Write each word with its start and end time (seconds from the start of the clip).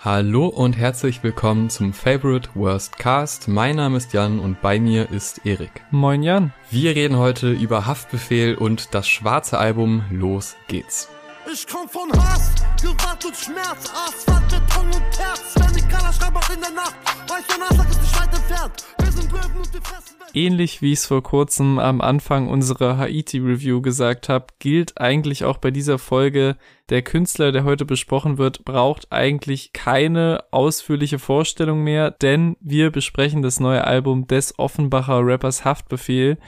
Hallo 0.00 0.46
und 0.46 0.76
herzlich 0.76 1.24
willkommen 1.24 1.70
zum 1.70 1.92
Favorite 1.92 2.50
Worst 2.54 2.98
Cast. 2.98 3.48
Mein 3.48 3.74
Name 3.74 3.96
ist 3.96 4.12
Jan 4.12 4.38
und 4.38 4.60
bei 4.62 4.78
mir 4.78 5.10
ist 5.10 5.44
Erik. 5.44 5.72
Moin 5.90 6.22
Jan. 6.22 6.52
Wir 6.70 6.94
reden 6.94 7.16
heute 7.16 7.50
über 7.50 7.84
Haftbefehl 7.84 8.54
und 8.54 8.94
das 8.94 9.08
schwarze 9.08 9.58
Album 9.58 10.04
Los 10.12 10.54
geht's. 10.68 11.08
Ich 11.50 11.66
komm 11.66 11.88
von 11.88 12.12
Hass, 12.12 12.52
Gewalt 12.82 13.24
und 13.24 13.34
Schmerz, 13.34 13.90
Asphalt, 14.06 14.48
Beton 14.50 14.86
und 14.86 15.18
Herz. 15.18 15.54
Wenn 15.54 15.78
ich 15.78 15.88
Kala 15.88 16.12
schreib 16.12 16.36
auch 16.36 16.54
in 16.54 16.60
der 16.60 16.72
Nacht, 16.72 16.94
weiß 17.26 17.46
der 17.46 17.58
Nasser 17.58 17.88
ist 17.88 18.02
nicht 18.02 18.20
weit 18.20 18.34
entfernt. 18.34 18.84
Wir 18.98 19.12
sind 19.12 19.32
Löwen 19.32 19.56
und 19.56 19.72
wir 19.72 19.80
fressen 19.80 20.18
Ähnlich 20.34 20.82
wie 20.82 20.92
ich 20.92 20.98
es 20.98 21.06
vor 21.06 21.22
kurzem 21.22 21.78
am 21.78 22.00
Anfang 22.00 22.48
unserer 22.48 22.98
Haiti-Review 22.98 23.80
gesagt 23.80 24.28
habe, 24.28 24.46
gilt 24.58 25.00
eigentlich 25.00 25.44
auch 25.44 25.56
bei 25.56 25.70
dieser 25.70 25.98
Folge, 25.98 26.56
der 26.90 27.02
Künstler, 27.02 27.50
der 27.50 27.64
heute 27.64 27.84
besprochen 27.84 28.38
wird, 28.38 28.64
braucht 28.64 29.10
eigentlich 29.10 29.72
keine 29.72 30.44
ausführliche 30.50 31.18
Vorstellung 31.18 31.82
mehr, 31.82 32.10
denn 32.10 32.56
wir 32.60 32.90
besprechen 32.90 33.42
das 33.42 33.58
neue 33.58 33.84
Album 33.84 34.26
des 34.26 34.58
Offenbacher 34.58 35.20
Rappers 35.24 35.64
Haftbefehl, 35.64 36.38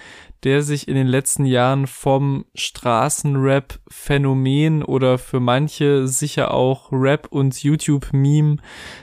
der 0.44 0.62
sich 0.62 0.86
in 0.88 0.94
den 0.94 1.06
letzten 1.06 1.44
Jahren 1.44 1.86
vom 1.86 2.46
Straßenrap-Phänomen 2.54 4.82
oder 4.82 5.18
für 5.18 5.40
manche 5.40 6.08
sicher 6.08 6.54
auch 6.54 6.90
Rap- 6.90 7.28
und 7.30 7.62
YouTube-Meme 7.62 8.56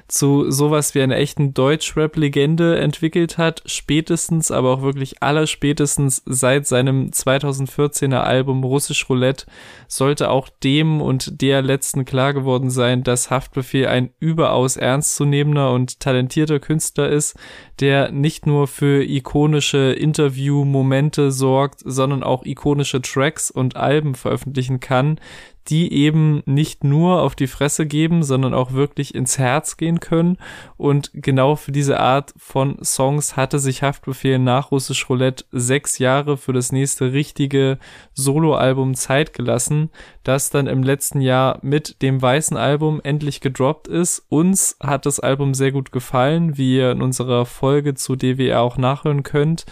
zu 0.08 0.50
sowas 0.50 0.96
wie 0.96 1.02
einer 1.02 1.18
echten 1.18 1.54
Deutsch-Rap-Legende 1.54 2.80
entwickelt 2.80 3.38
hat, 3.38 3.62
spätestens, 3.66 4.50
aber 4.52 4.72
auch 4.72 4.82
wirklich 4.82 5.22
allerspätestens 5.22 6.24
seit 6.26 6.66
seinem 6.66 7.12
2014er 7.12 8.22
Album 8.22 8.64
Russisch 8.64 9.08
Roulette 9.10 9.46
sollte 9.88 10.32
auch 10.32 10.50
dem 10.64 11.02
und 11.02 11.42
der 11.42 11.62
letzten 11.62 12.06
klar 12.06 12.34
geworden 12.34 12.70
sein, 12.70 13.04
dass 13.04 13.30
Haftbefehl 13.30 13.88
ein 13.88 14.12
überaus 14.20 14.78
ernstzunehmender 14.78 15.72
und 15.72 16.00
talentierter 16.00 16.60
Künstler 16.60 17.10
ist, 17.10 17.36
der 17.80 18.12
nicht 18.12 18.46
nur 18.48 18.68
für 18.68 19.04
ikonische 19.04 19.94
Interview-Momente 19.94 21.27
sorgt, 21.32 21.82
sondern 21.84 22.24
auch 22.24 22.46
ikonische 22.46 23.02
Tracks 23.02 23.52
und 23.52 23.76
Alben 23.76 24.16
veröffentlichen 24.16 24.80
kann, 24.80 25.20
die 25.70 25.92
eben 25.92 26.44
nicht 26.46 26.84
nur 26.84 27.22
auf 27.22 27.36
die 27.36 27.48
Fresse 27.48 27.86
geben, 27.86 28.24
sondern 28.24 28.54
auch 28.54 28.72
wirklich 28.72 29.14
ins 29.14 29.38
Herz 29.38 29.78
gehen 29.78 30.00
können. 30.00 30.38
Und 30.78 31.12
genau 31.14 31.56
für 31.56 31.72
diese 31.72 32.00
Art 32.00 32.34
von 32.38 32.78
Songs 32.84 33.36
hatte 33.36 33.60
sich 33.60 33.84
Haftbefehl 33.84 34.40
nach 34.40 34.72
Russisch 34.72 35.10
Roulette 35.10 35.46
sechs 35.52 36.00
Jahre 36.00 36.38
für 36.38 36.54
das 36.54 36.72
nächste 36.72 37.12
richtige 37.12 37.80
Soloalbum 38.14 38.96
Zeit 38.96 39.34
gelassen, 39.34 39.90
das 40.24 40.50
dann 40.50 40.68
im 40.68 40.84
letzten 40.84 41.22
Jahr 41.22 41.60
mit 41.62 42.02
dem 42.02 42.22
weißen 42.22 42.56
Album 42.56 43.02
endlich 43.04 43.42
gedroppt 43.42 43.88
ist. 43.88 44.26
Uns 44.30 44.78
hat 44.82 45.06
das 45.06 45.20
Album 45.20 45.54
sehr 45.54 45.72
gut 45.72 45.92
gefallen, 45.92 46.58
wie 46.58 46.78
ihr 46.78 46.92
in 46.92 47.02
unserer 47.02 47.46
Folge 47.46 47.94
zu 47.94 48.16
DWR 48.16 48.62
auch 48.62 48.78
nachhören 48.78 49.24
könnt 49.24 49.66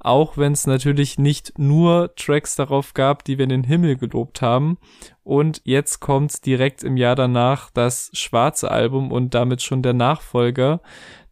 auch 0.00 0.36
wenn 0.36 0.52
es 0.52 0.66
natürlich 0.66 1.18
nicht 1.18 1.58
nur 1.58 2.14
Tracks 2.16 2.56
darauf 2.56 2.94
gab, 2.94 3.24
die 3.24 3.38
wir 3.38 3.44
in 3.44 3.50
den 3.50 3.64
Himmel 3.64 3.96
gelobt 3.96 4.42
haben. 4.42 4.78
Und 5.22 5.60
jetzt 5.64 6.00
kommt 6.00 6.44
direkt 6.46 6.82
im 6.82 6.96
Jahr 6.96 7.14
danach 7.14 7.70
das 7.70 8.10
schwarze 8.14 8.70
Album 8.70 9.12
und 9.12 9.34
damit 9.34 9.62
schon 9.62 9.82
der 9.82 9.92
Nachfolger, 9.92 10.80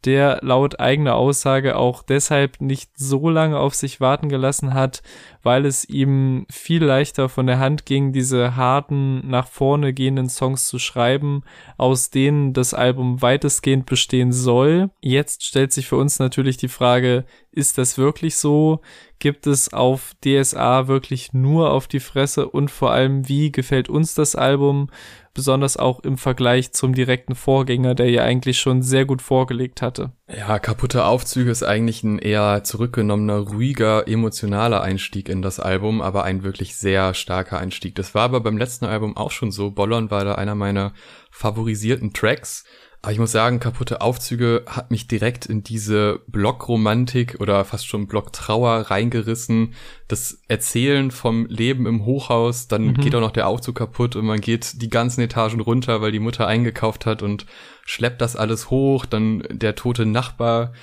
der 0.04 0.38
laut 0.42 0.80
eigener 0.80 1.16
Aussage 1.16 1.77
auch 1.77 2.02
deshalb 2.02 2.60
nicht 2.60 2.91
so 2.96 3.28
lange 3.28 3.58
auf 3.58 3.74
sich 3.74 4.00
warten 4.00 4.28
gelassen 4.28 4.74
hat, 4.74 5.02
weil 5.42 5.66
es 5.66 5.88
ihm 5.88 6.46
viel 6.50 6.84
leichter 6.84 7.28
von 7.28 7.46
der 7.46 7.58
Hand 7.58 7.86
ging, 7.86 8.12
diese 8.12 8.56
harten, 8.56 9.28
nach 9.28 9.48
vorne 9.48 9.92
gehenden 9.92 10.28
Songs 10.28 10.66
zu 10.66 10.78
schreiben, 10.78 11.42
aus 11.76 12.10
denen 12.10 12.52
das 12.52 12.74
Album 12.74 13.22
weitestgehend 13.22 13.86
bestehen 13.86 14.32
soll. 14.32 14.91
Jetzt 15.00 15.44
stellt 15.44 15.72
sich 15.72 15.86
für 15.88 15.96
uns 15.96 16.19
natürlich 16.19 16.56
die 16.56 16.69
Frage, 16.69 17.24
ist 17.50 17.76
das 17.78 17.98
wirklich 17.98 18.36
so? 18.36 18.80
Gibt 19.19 19.48
es 19.48 19.72
auf 19.72 20.14
DSA 20.24 20.86
wirklich 20.86 21.32
nur 21.32 21.72
auf 21.72 21.88
die 21.88 21.98
Fresse 21.98 22.48
und 22.48 22.70
vor 22.70 22.92
allem, 22.92 23.28
wie 23.28 23.50
gefällt 23.50 23.88
uns 23.88 24.15
das 24.15 24.36
Album? 24.36 24.91
Besonders 25.38 25.76
auch 25.76 26.00
im 26.00 26.19
Vergleich 26.19 26.72
zum 26.72 26.97
direkten 26.97 27.37
Vorgänger, 27.37 27.94
der 27.94 28.10
ja 28.10 28.25
eigentlich 28.25 28.59
schon 28.59 28.82
sehr 28.82 29.04
gut 29.04 29.22
vorgelegt 29.22 29.82
hatte. 29.82 30.10
Ja, 30.26 30.59
kaputte 30.59 31.04
Aufzüge 31.04 31.53
ist 31.53 31.62
eigentlich 31.62 32.03
ein 32.03 32.19
eher 32.19 32.65
zurückgenommener, 32.65 33.37
ruhiger, 33.37 34.09
emotionaler 34.09 34.82
Einstieg 34.82 35.28
in 35.28 35.41
das 35.41 35.60
Album, 35.60 36.03
aber 36.03 36.25
ein 36.25 36.43
wirklich 36.43 36.77
sehr 36.77 37.15
starker 37.15 37.60
Einstieg. 37.60 37.94
Das 37.94 38.16
war 38.16 38.22
aber 38.22 38.41
beim 38.41 38.59
letzten 38.59 38.87
Album 38.87 39.16
auch 39.16 39.31
schon 39.31 39.53
so. 39.53 39.71
Bollon 39.71 40.10
war 40.10 40.25
da 40.25 40.34
einer 40.34 40.56
meiner 40.56 40.93
favorisierten 41.31 42.12
Tracks. 42.12 42.65
Aber 43.08 43.14
ich 43.14 43.19
muss 43.20 43.32
sagen, 43.32 43.58
kaputte 43.58 44.02
Aufzüge 44.02 44.64
hat 44.66 44.91
mich 44.91 45.08
direkt 45.08 45.46
in 45.46 45.62
diese 45.62 46.20
Blockromantik 46.26 47.38
oder 47.41 47.64
fast 47.64 47.86
schon 47.86 48.06
Blocktrauer 48.06 48.91
reingerissen. 48.91 49.72
Das 50.08 50.42
Erzählen 50.46 51.10
vom 51.10 51.47
Leben 51.47 51.86
im 51.86 52.04
Hochhaus, 52.04 52.68
dann 52.68 52.88
mhm. 52.88 52.94
geht 52.97 53.14
auch 53.14 53.22
noch 53.22 53.30
der 53.30 53.48
Aufzug 53.48 53.76
kaputt 53.76 54.14
und 54.14 54.26
man 54.26 54.42
geht 54.42 54.82
die 54.82 54.91
ganzen 54.91 55.22
Etagen 55.22 55.60
runter, 55.60 56.02
weil 56.02 56.12
die 56.12 56.18
Mutter 56.18 56.47
eingekauft 56.47 57.06
hat 57.06 57.22
und 57.22 57.47
schleppt 57.86 58.20
das 58.20 58.36
alles 58.36 58.68
hoch, 58.68 59.06
dann 59.06 59.42
der 59.48 59.74
tote 59.74 60.04
Nachbar. 60.04 60.74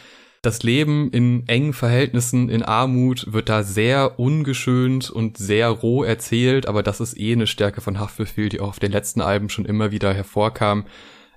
Das 0.42 0.64
Leben 0.64 1.12
in 1.12 1.48
engen 1.48 1.74
Verhältnissen, 1.74 2.50
in 2.50 2.64
Armut, 2.64 3.34
wird 3.34 3.50
da 3.50 3.62
sehr 3.62 4.20
ungeschönt 4.20 5.12
und 5.12 5.38
sehr 5.38 5.70
roh 5.70 6.04
erzählt, 6.04 6.68
aber 6.68 6.82
das 6.82 7.02
ist 7.02 7.20
eh 7.20 7.34
eine 7.34 7.46
Stärke 7.46 7.82
von 7.82 8.00
Haftbefehl, 8.00 8.50
die 8.50 8.62
auch 8.62 8.70
auf 8.70 8.80
den 8.80 8.92
letzten 8.92 9.22
Alben 9.22 9.50
schon 9.50 9.66
immer 9.66 9.92
wieder 9.92 10.12
hervorkam 10.12 10.86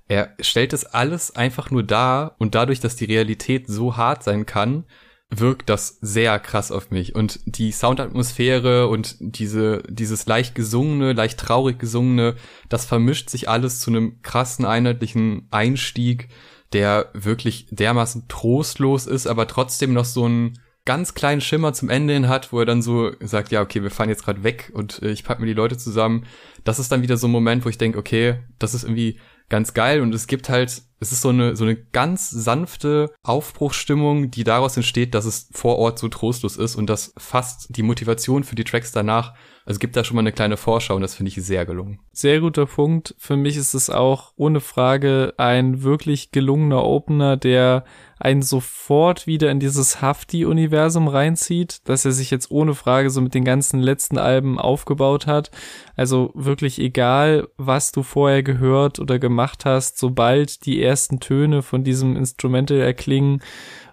er 0.09 0.35
stellt 0.41 0.73
es 0.73 0.87
alles 0.87 1.37
einfach 1.37 1.71
nur 1.71 1.83
dar 1.83 2.35
und 2.39 2.55
dadurch, 2.55 2.81
dass 2.81 2.97
die 2.97 3.05
Realität 3.05 3.67
so 3.69 3.97
hart 3.97 4.25
sein 4.25 4.47
kann, 4.47 4.85
wirkt 5.31 5.69
das 5.69 5.99
sehr 6.01 6.39
krass 6.39 6.73
auf 6.73 6.91
mich. 6.91 7.15
Und 7.15 7.41
die 7.45 7.71
Soundatmosphäre 7.71 8.89
und 8.89 9.17
diese, 9.21 9.83
dieses 9.89 10.27
leicht 10.27 10.55
gesungene, 10.55 11.13
leicht 11.13 11.39
traurig 11.39 11.79
gesungene, 11.79 12.37
das 12.71 12.87
vermischt 12.87 13.29
sich 13.29 13.49
alles 13.49 13.81
zu 13.81 13.91
einem 13.91 14.23
krassen, 14.23 14.65
einheitlichen 14.65 15.47
Einstieg, 15.51 16.29
der 16.73 17.11
wirklich 17.13 17.67
dermaßen 17.71 18.27
trostlos 18.29 19.07
ist, 19.07 19.27
aber 19.27 19.47
trotzdem 19.47 19.93
noch 19.93 20.07
so 20.07 20.25
einen 20.25 20.59
ganz 20.87 21.13
kleinen 21.13 21.43
Schimmer 21.43 21.75
zum 21.75 21.91
Ende 21.91 22.15
hin 22.15 22.29
hat, 22.29 22.51
wo 22.51 22.61
er 22.61 22.67
dann 22.67 22.81
so 22.81 23.13
sagt, 23.21 23.53
ja, 23.53 23.61
okay, 23.61 23.83
wir 23.83 23.91
fahren 23.91 24.09
jetzt 24.09 24.25
gerade 24.25 24.43
weg 24.43 24.71
und 24.73 25.03
äh, 25.03 25.11
ich 25.11 25.23
pack 25.23 25.39
mir 25.39 25.47
die 25.47 25.53
Leute 25.53 25.77
zusammen. 25.77 26.25
Das 26.65 26.79
ist 26.79 26.91
dann 26.91 27.03
wieder 27.03 27.19
so 27.19 27.29
ein 27.29 27.33
Moment, 27.33 27.67
wo 27.67 27.69
ich 27.69 27.77
denke, 27.77 27.99
okay, 27.99 28.39
das 28.59 28.73
ist 28.73 28.85
irgendwie 28.85 29.19
ganz 29.48 29.75
geil 29.75 30.00
und 30.00 30.14
es 30.14 30.26
gibt 30.26 30.48
halt, 30.48 30.82
es 31.00 31.12
ist 31.12 31.22
so 31.22 31.31
eine, 31.31 31.56
so 31.56 31.64
eine 31.64 31.76
ganz 31.76 32.31
sanfte 32.31 33.12
Aufbruchsstimmung, 33.22 34.31
die 34.31 34.44
daraus 34.44 34.76
entsteht, 34.76 35.14
dass 35.14 35.25
es 35.25 35.48
vor 35.53 35.78
Ort 35.78 35.98
so 35.98 36.09
trostlos 36.09 36.56
ist 36.56 36.76
und 36.76 36.88
dass 36.88 37.12
fast 37.16 37.75
die 37.76 37.82
Motivation 37.82 38.44
für 38.44 38.56
die 38.56 38.64
Tracks 38.64 38.92
danach, 38.92 39.34
also 39.69 39.81
gibt 39.81 39.97
da 39.97 40.03
schon 40.03 40.15
mal 40.15 40.23
eine 40.23 40.33
kleine 40.33 40.56
Vorschau 40.56 40.95
und 40.95 41.03
das 41.03 41.15
finde 41.15 41.29
ich 41.29 41.34
sehr 41.34 41.67
gelungen. 41.67 41.99
Sehr 42.11 42.41
guter 42.41 42.65
Punkt. 42.65 43.15
Für 43.19 43.37
mich 43.37 43.59
ist 43.59 43.75
es 43.75 43.91
auch 43.91 44.33
ohne 44.37 44.61
Frage 44.61 45.34
ein 45.37 45.83
wirklich 45.83 46.31
gelungener 46.31 46.83
Opener, 46.87 47.37
der 47.37 47.84
einen 48.19 48.41
sofort 48.41 49.27
wieder 49.27 49.51
in 49.51 49.61
dieses 49.61 50.01
Hafti-Universum 50.01 51.07
reinzieht, 51.07 51.87
dass 51.87 52.07
er 52.07 52.12
sich 52.12 52.31
jetzt 52.31 52.51
ohne 52.51 52.75
Frage 52.75 53.11
so 53.11 53.21
mit 53.21 53.34
den 53.34 53.45
ganzen 53.45 53.81
letzten 53.81 54.17
Alben 54.17 54.59
aufgebaut 54.59 55.27
hat. 55.27 55.51
Also 55.97 56.31
wirklich 56.34 56.78
egal, 56.78 57.49
was 57.59 57.93
du 57.93 58.03
vorher 58.03 58.43
gehört 58.43 58.99
oder 58.99 59.19
gemacht 59.19 59.67
hast, 59.67 59.99
sobald 59.99 60.65
die 60.65 60.83
ersten 60.83 61.21
Töne 61.21 61.61
von 61.61 61.84
diesem 61.84 62.17
Instrumental 62.17 62.78
erklingen, 62.78 63.43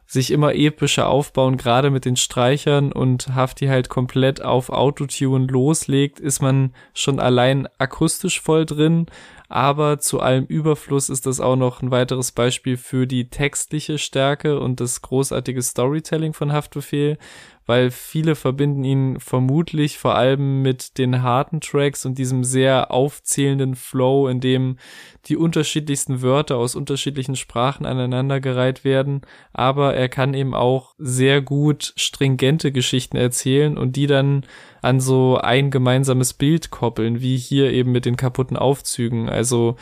sich 0.05 0.31
immer 0.31 0.53
epischer 0.53 1.07
aufbauen, 1.07 1.57
gerade 1.57 1.89
mit 1.89 2.05
den 2.05 2.15
Streichern 2.15 2.91
und 2.91 3.33
Hafti 3.33 3.67
halt 3.67 3.89
komplett 3.89 4.41
auf 4.41 4.69
Autotune 4.69 5.47
loslegt, 5.47 6.19
ist 6.19 6.41
man 6.41 6.73
schon 6.93 7.19
allein 7.19 7.67
akustisch 7.79 8.39
voll 8.39 8.65
drin, 8.65 9.07
aber 9.49 9.99
zu 9.99 10.19
allem 10.19 10.45
Überfluss 10.45 11.09
ist 11.09 11.25
das 11.25 11.39
auch 11.39 11.55
noch 11.55 11.81
ein 11.81 11.91
weiteres 11.91 12.31
Beispiel 12.31 12.77
für 12.77 13.07
die 13.07 13.29
textliche 13.29 13.97
Stärke 13.97 14.59
und 14.59 14.79
das 14.79 15.01
großartige 15.01 15.61
Storytelling 15.61 16.33
von 16.33 16.51
Haftbefehl, 16.51 17.17
weil 17.65 17.91
viele 17.91 18.35
verbinden 18.35 18.83
ihn 18.83 19.19
vermutlich 19.19 19.97
vor 19.97 20.15
allem 20.15 20.61
mit 20.61 20.97
den 20.97 21.23
harten 21.23 21.61
Tracks 21.61 22.05
und 22.05 22.17
diesem 22.17 22.43
sehr 22.43 22.91
aufzählenden 22.91 23.75
Flow, 23.75 24.27
in 24.27 24.39
dem 24.39 24.77
die 25.25 25.37
unterschiedlichsten 25.37 26.21
Wörter 26.21 26.57
aus 26.57 26.75
unterschiedlichen 26.75 27.35
Sprachen 27.35 27.85
aneinandergereiht 27.85 28.83
werden, 28.83 29.21
aber 29.53 29.95
er 29.95 30.09
kann 30.09 30.33
eben 30.33 30.53
auch 30.53 30.93
sehr 30.97 31.41
gut 31.41 31.93
stringente 31.95 32.71
Geschichten 32.71 33.17
erzählen 33.17 33.77
und 33.77 33.95
die 33.95 34.07
dann 34.07 34.45
an 34.85 34.99
so 34.99 35.37
ein 35.37 35.71
gemeinsames 35.71 36.33
Bild 36.33 36.69
koppeln, 36.69 37.19
wie 37.19 37.37
hier 37.37 37.71
eben 37.73 37.91
mit 37.91 38.05
den 38.05 38.17
kaputten 38.17 38.55
Aufzügen. 38.55 39.27
Also 39.29 39.77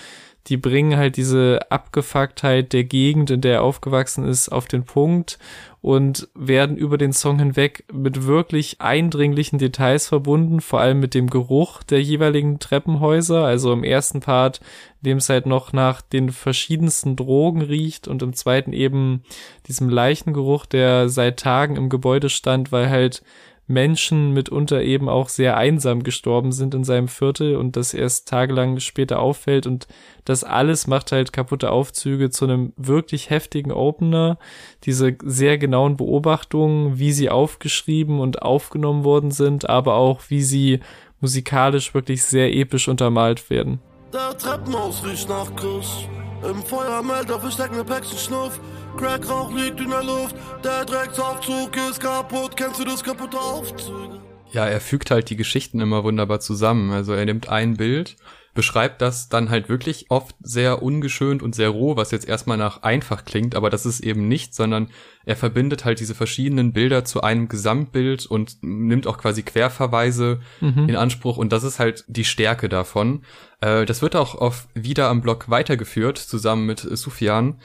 die 0.48 0.58
bringen 0.58 0.98
halt 0.98 1.18
diese 1.18 1.60
Abgefucktheit 1.70 2.74
der 2.74 2.84
Gegend, 2.84 3.30
in 3.30 3.42
der 3.42 3.56
er 3.56 3.64
aufgewachsen 3.64 4.26
ist, 4.26 4.50
auf 4.50 4.66
den 4.66 4.84
Punkt 4.84 5.40
und 5.82 6.30
werden 6.36 6.78
über 6.78 6.98
den 6.98 7.12
Song 7.12 7.40
hinweg 7.40 7.86
mit 7.92 8.26
wirklich 8.26 8.80
eindringlichen 8.80 9.60
Details 9.60 10.08
verbunden, 10.08 10.62
vor 10.62 10.80
allem 10.80 11.00
mit 11.02 11.14
dem 11.14 11.30
Geruch 11.30 11.84
der 11.84 12.02
jeweiligen 12.02 12.60
Treppenhäuser. 12.60 13.44
Also 13.44 13.72
im 13.74 13.84
ersten 13.84 14.22
Part, 14.22 14.62
in 15.02 15.10
dem 15.10 15.18
es 15.18 15.28
halt 15.28 15.46
noch 15.46 15.74
nach 15.74 16.02
den 16.02 16.30
verschiedensten 16.30 17.18
Drogen 17.18 17.62
riecht 17.62 18.08
und 18.08 18.22
im 18.22 18.34
zweiten 18.34 18.72
eben 18.72 19.24
diesem 19.68 19.90
Leichengeruch, 19.90 20.66
der 20.66 21.10
seit 21.10 21.40
Tagen 21.40 21.76
im 21.76 21.90
Gebäude 21.90 22.30
stand, 22.30 22.72
weil 22.72 22.90
halt 22.90 23.24
Menschen 23.66 24.34
mitunter 24.34 24.82
eben 24.82 25.08
auch 25.08 25.30
sehr 25.30 25.56
einsam 25.56 26.04
gestorben 26.04 26.52
sind 26.52 26.76
in 26.76 26.84
seinem 26.84 27.08
Viertel 27.08 27.56
und 27.56 27.78
das 27.78 27.94
erst 27.94 28.28
tagelang 28.28 28.80
später 28.80 29.20
auffällt 29.20 29.68
und 29.68 29.88
das 30.26 30.44
alles 30.44 30.86
macht 30.88 31.12
halt 31.12 31.32
kaputte 31.32 31.72
Aufzüge 31.72 32.30
zu 32.30 32.46
einem 32.46 32.74
wirklich 32.76 33.30
heftigen 33.30 33.72
Opener. 33.72 34.38
Diese 34.84 35.18
sehr 35.24 35.58
genauen 35.58 35.96
Beobachtungen, 35.96 37.00
wie 37.00 37.14
sie 37.14 37.30
aufgeschrieben 37.30 38.20
und 38.20 38.42
aufgenommen 38.42 39.04
worden 39.04 39.32
sind, 39.32 39.70
aber 39.70 39.96
auch 39.96 40.22
wie 40.28 40.42
sie 40.42 40.82
musikalisch 41.22 41.94
wirklich 41.94 42.24
sehr 42.24 42.54
episch 42.54 42.90
untermalt 42.90 43.50
werden. 43.50 43.80
Der 44.14 44.38
Treppenhaus 44.38 45.04
riecht 45.06 45.30
nach 45.30 45.56
Kuss. 45.56 46.08
Im 46.48 46.62
Feuermelder 46.62 47.40
versteckt 47.40 47.74
ne 47.74 47.86
Päckchen 47.86 48.18
Schnuff. 48.18 48.60
Crackrauch 48.98 49.54
liegt 49.56 49.80
in 49.80 49.90
der 49.90 50.04
Luft, 50.04 50.36
der 50.64 50.86
Drecksaufzug 50.86 51.76
ist 51.90 52.00
kaputt. 52.00 52.56
Kennst 52.56 52.80
du 52.80 52.86
das 52.86 53.04
kaputte 53.04 53.38
Aufzug? 53.38 54.20
Ja, 54.52 54.68
er 54.68 54.80
fügt 54.80 55.10
halt 55.10 55.30
die 55.30 55.36
Geschichten 55.36 55.80
immer 55.80 56.04
wunderbar 56.04 56.40
zusammen. 56.40 56.92
Also 56.92 57.14
er 57.14 57.26
nimmt 57.26 57.50
ein 57.50 57.76
Bild, 57.76 58.16
beschreibt 58.54 59.02
das 59.02 59.30
dann 59.30 59.50
halt 59.50 59.68
wirklich 59.68 60.06
oft 60.10 60.36
sehr 60.42 60.84
ungeschönt 60.84 61.42
und 61.42 61.56
sehr 61.56 61.70
roh, 61.70 61.96
was 61.96 62.12
jetzt 62.12 62.28
erstmal 62.28 62.58
nach 62.58 62.84
einfach 62.84 63.26
klingt, 63.26 63.56
aber 63.56 63.72
das 63.72 63.88
ist 63.88 64.02
eben 64.02 64.28
nicht, 64.28 64.54
sondern 64.54 64.90
er 65.26 65.36
verbindet 65.36 65.86
halt 65.86 66.00
diese 66.00 66.14
verschiedenen 66.14 66.72
Bilder 66.72 67.04
zu 67.04 67.22
einem 67.22 67.48
Gesamtbild 67.48 68.28
und 68.28 68.58
nimmt 68.62 69.08
auch 69.08 69.18
quasi 69.18 69.42
Querverweise 69.42 70.40
mhm. 70.62 70.88
in 70.88 70.96
Anspruch 70.96 71.38
und 71.38 71.52
das 71.52 71.64
ist 71.64 71.80
halt 71.80 72.06
die 72.08 72.26
Stärke 72.26 72.70
davon. 72.70 73.24
Äh, 73.60 73.86
das 73.86 74.04
wird 74.04 74.16
auch 74.16 74.36
auf 74.36 74.68
wieder 74.76 75.10
am 75.10 75.22
Blog 75.22 75.50
weitergeführt, 75.50 76.20
zusammen 76.20 76.68
mit 76.68 76.80
Sufjan 76.80 77.56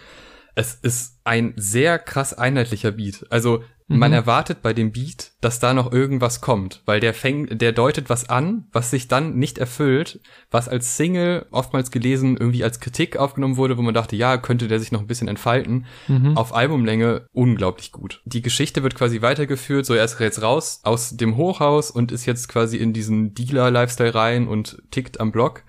es 0.59 0.75
ist 0.75 1.21
ein 1.23 1.53
sehr 1.55 2.01
krass 2.01 2.35
einheitlicher 2.35 2.91
Beat. 2.91 3.25
Also 3.31 3.63
mhm. 3.87 4.01
man 4.01 4.13
erwartet 4.13 4.61
bei 4.61 4.73
dem 4.73 4.91
Beat, 4.91 5.31
dass 5.41 5.61
da 5.61 5.73
noch 5.73 5.93
irgendwas 5.93 6.41
kommt, 6.41 6.83
weil 6.85 6.99
der 6.99 7.15
fängt, 7.15 7.63
der 7.63 7.71
deutet 7.71 8.11
was 8.11 8.29
an, 8.29 8.67
was 8.73 8.91
sich 8.91 9.07
dann 9.07 9.37
nicht 9.37 9.59
erfüllt, 9.59 10.19
was 10.51 10.69
als 10.69 10.97
Single 10.97 11.47
oftmals 11.53 11.93
gelesen 11.93 12.37
irgendwie 12.37 12.65
als 12.65 12.81
Kritik 12.81 13.19
aufgenommen 13.19 13.57
wurde, 13.57 13.79
wo 13.79 13.83
man 13.83 13.95
dachte, 13.95 14.17
ja, 14.17 14.37
könnte 14.37 14.67
der 14.67 14.81
sich 14.81 14.91
noch 14.91 15.01
ein 15.01 15.07
bisschen 15.07 15.29
entfalten. 15.29 15.87
Mhm. 16.09 16.37
Auf 16.37 16.53
Albumlänge 16.53 17.29
unglaublich 17.31 17.93
gut. 17.93 18.21
Die 18.25 18.43
Geschichte 18.43 18.83
wird 18.83 18.97
quasi 18.97 19.23
weitergeführt, 19.23 19.87
so 19.87 19.95
er 19.95 20.05
ist 20.05 20.19
jetzt 20.19 20.43
raus 20.43 20.81
aus 20.83 21.17
dem 21.17 21.37
Hochhaus 21.37 21.93
und 21.93 22.11
ist 22.11 22.27
jetzt 22.27 22.49
quasi 22.49 22.79
in 22.79 22.93
diesen 22.93 23.33
Dealer-Lifestyle 23.33 24.13
rein 24.13 24.49
und 24.49 24.83
tickt 24.91 25.21
am 25.21 25.31
Block. 25.31 25.63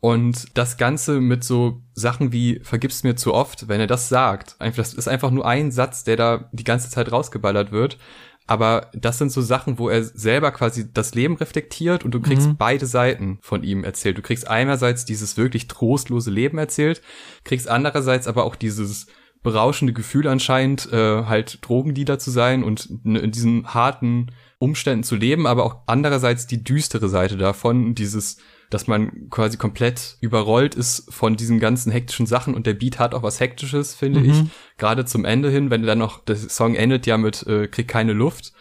Und 0.00 0.56
das 0.56 0.78
Ganze 0.78 1.20
mit 1.20 1.44
so 1.44 1.82
Sachen 1.92 2.32
wie 2.32 2.60
vergib's 2.62 3.02
mir 3.02 3.16
zu 3.16 3.34
oft, 3.34 3.68
wenn 3.68 3.80
er 3.80 3.86
das 3.86 4.08
sagt, 4.08 4.56
einfach, 4.58 4.82
das 4.82 4.94
ist 4.94 5.08
einfach 5.08 5.30
nur 5.30 5.46
ein 5.46 5.70
Satz, 5.70 6.04
der 6.04 6.16
da 6.16 6.48
die 6.52 6.64
ganze 6.64 6.88
Zeit 6.90 7.12
rausgeballert 7.12 7.70
wird. 7.70 7.98
Aber 8.46 8.90
das 8.94 9.18
sind 9.18 9.30
so 9.30 9.42
Sachen, 9.42 9.78
wo 9.78 9.88
er 9.88 10.02
selber 10.02 10.50
quasi 10.50 10.92
das 10.92 11.14
Leben 11.14 11.36
reflektiert 11.36 12.04
und 12.04 12.12
du 12.12 12.20
kriegst 12.20 12.48
mhm. 12.48 12.56
beide 12.56 12.86
Seiten 12.86 13.38
von 13.42 13.62
ihm 13.62 13.84
erzählt. 13.84 14.18
Du 14.18 14.22
kriegst 14.22 14.48
einerseits 14.48 15.04
dieses 15.04 15.36
wirklich 15.36 15.68
trostlose 15.68 16.30
Leben 16.30 16.58
erzählt, 16.58 17.00
kriegst 17.44 17.68
andererseits 17.68 18.26
aber 18.26 18.44
auch 18.44 18.56
dieses 18.56 19.06
berauschende 19.42 19.92
Gefühl 19.92 20.26
anscheinend, 20.26 20.92
äh, 20.92 21.24
halt 21.24 21.58
Drogendealer 21.62 22.18
zu 22.18 22.30
sein 22.30 22.64
und 22.64 22.88
in 23.04 23.30
diesen 23.30 23.72
harten 23.72 24.32
Umständen 24.58 25.04
zu 25.04 25.14
leben, 25.14 25.46
aber 25.46 25.64
auch 25.64 25.82
andererseits 25.86 26.46
die 26.46 26.64
düstere 26.64 27.08
Seite 27.08 27.36
davon, 27.36 27.94
dieses 27.94 28.38
dass 28.70 28.86
man 28.86 29.28
quasi 29.30 29.56
komplett 29.56 30.16
überrollt 30.20 30.76
ist 30.76 31.12
von 31.12 31.36
diesen 31.36 31.58
ganzen 31.58 31.90
hektischen 31.90 32.26
Sachen 32.26 32.54
und 32.54 32.66
der 32.66 32.74
Beat 32.74 32.98
hat 32.98 33.14
auch 33.14 33.24
was 33.24 33.40
Hektisches, 33.40 33.94
finde 33.94 34.20
mhm. 34.20 34.30
ich. 34.30 34.42
Gerade 34.78 35.04
zum 35.04 35.24
Ende 35.24 35.50
hin, 35.50 35.70
wenn 35.70 35.82
dann 35.82 35.98
noch, 35.98 36.24
der 36.24 36.36
Song 36.36 36.76
endet 36.76 37.06
ja 37.06 37.18
mit 37.18 37.46
äh, 37.46 37.66
Krieg 37.66 37.88
keine 37.88 38.12
Luft. 38.12 38.52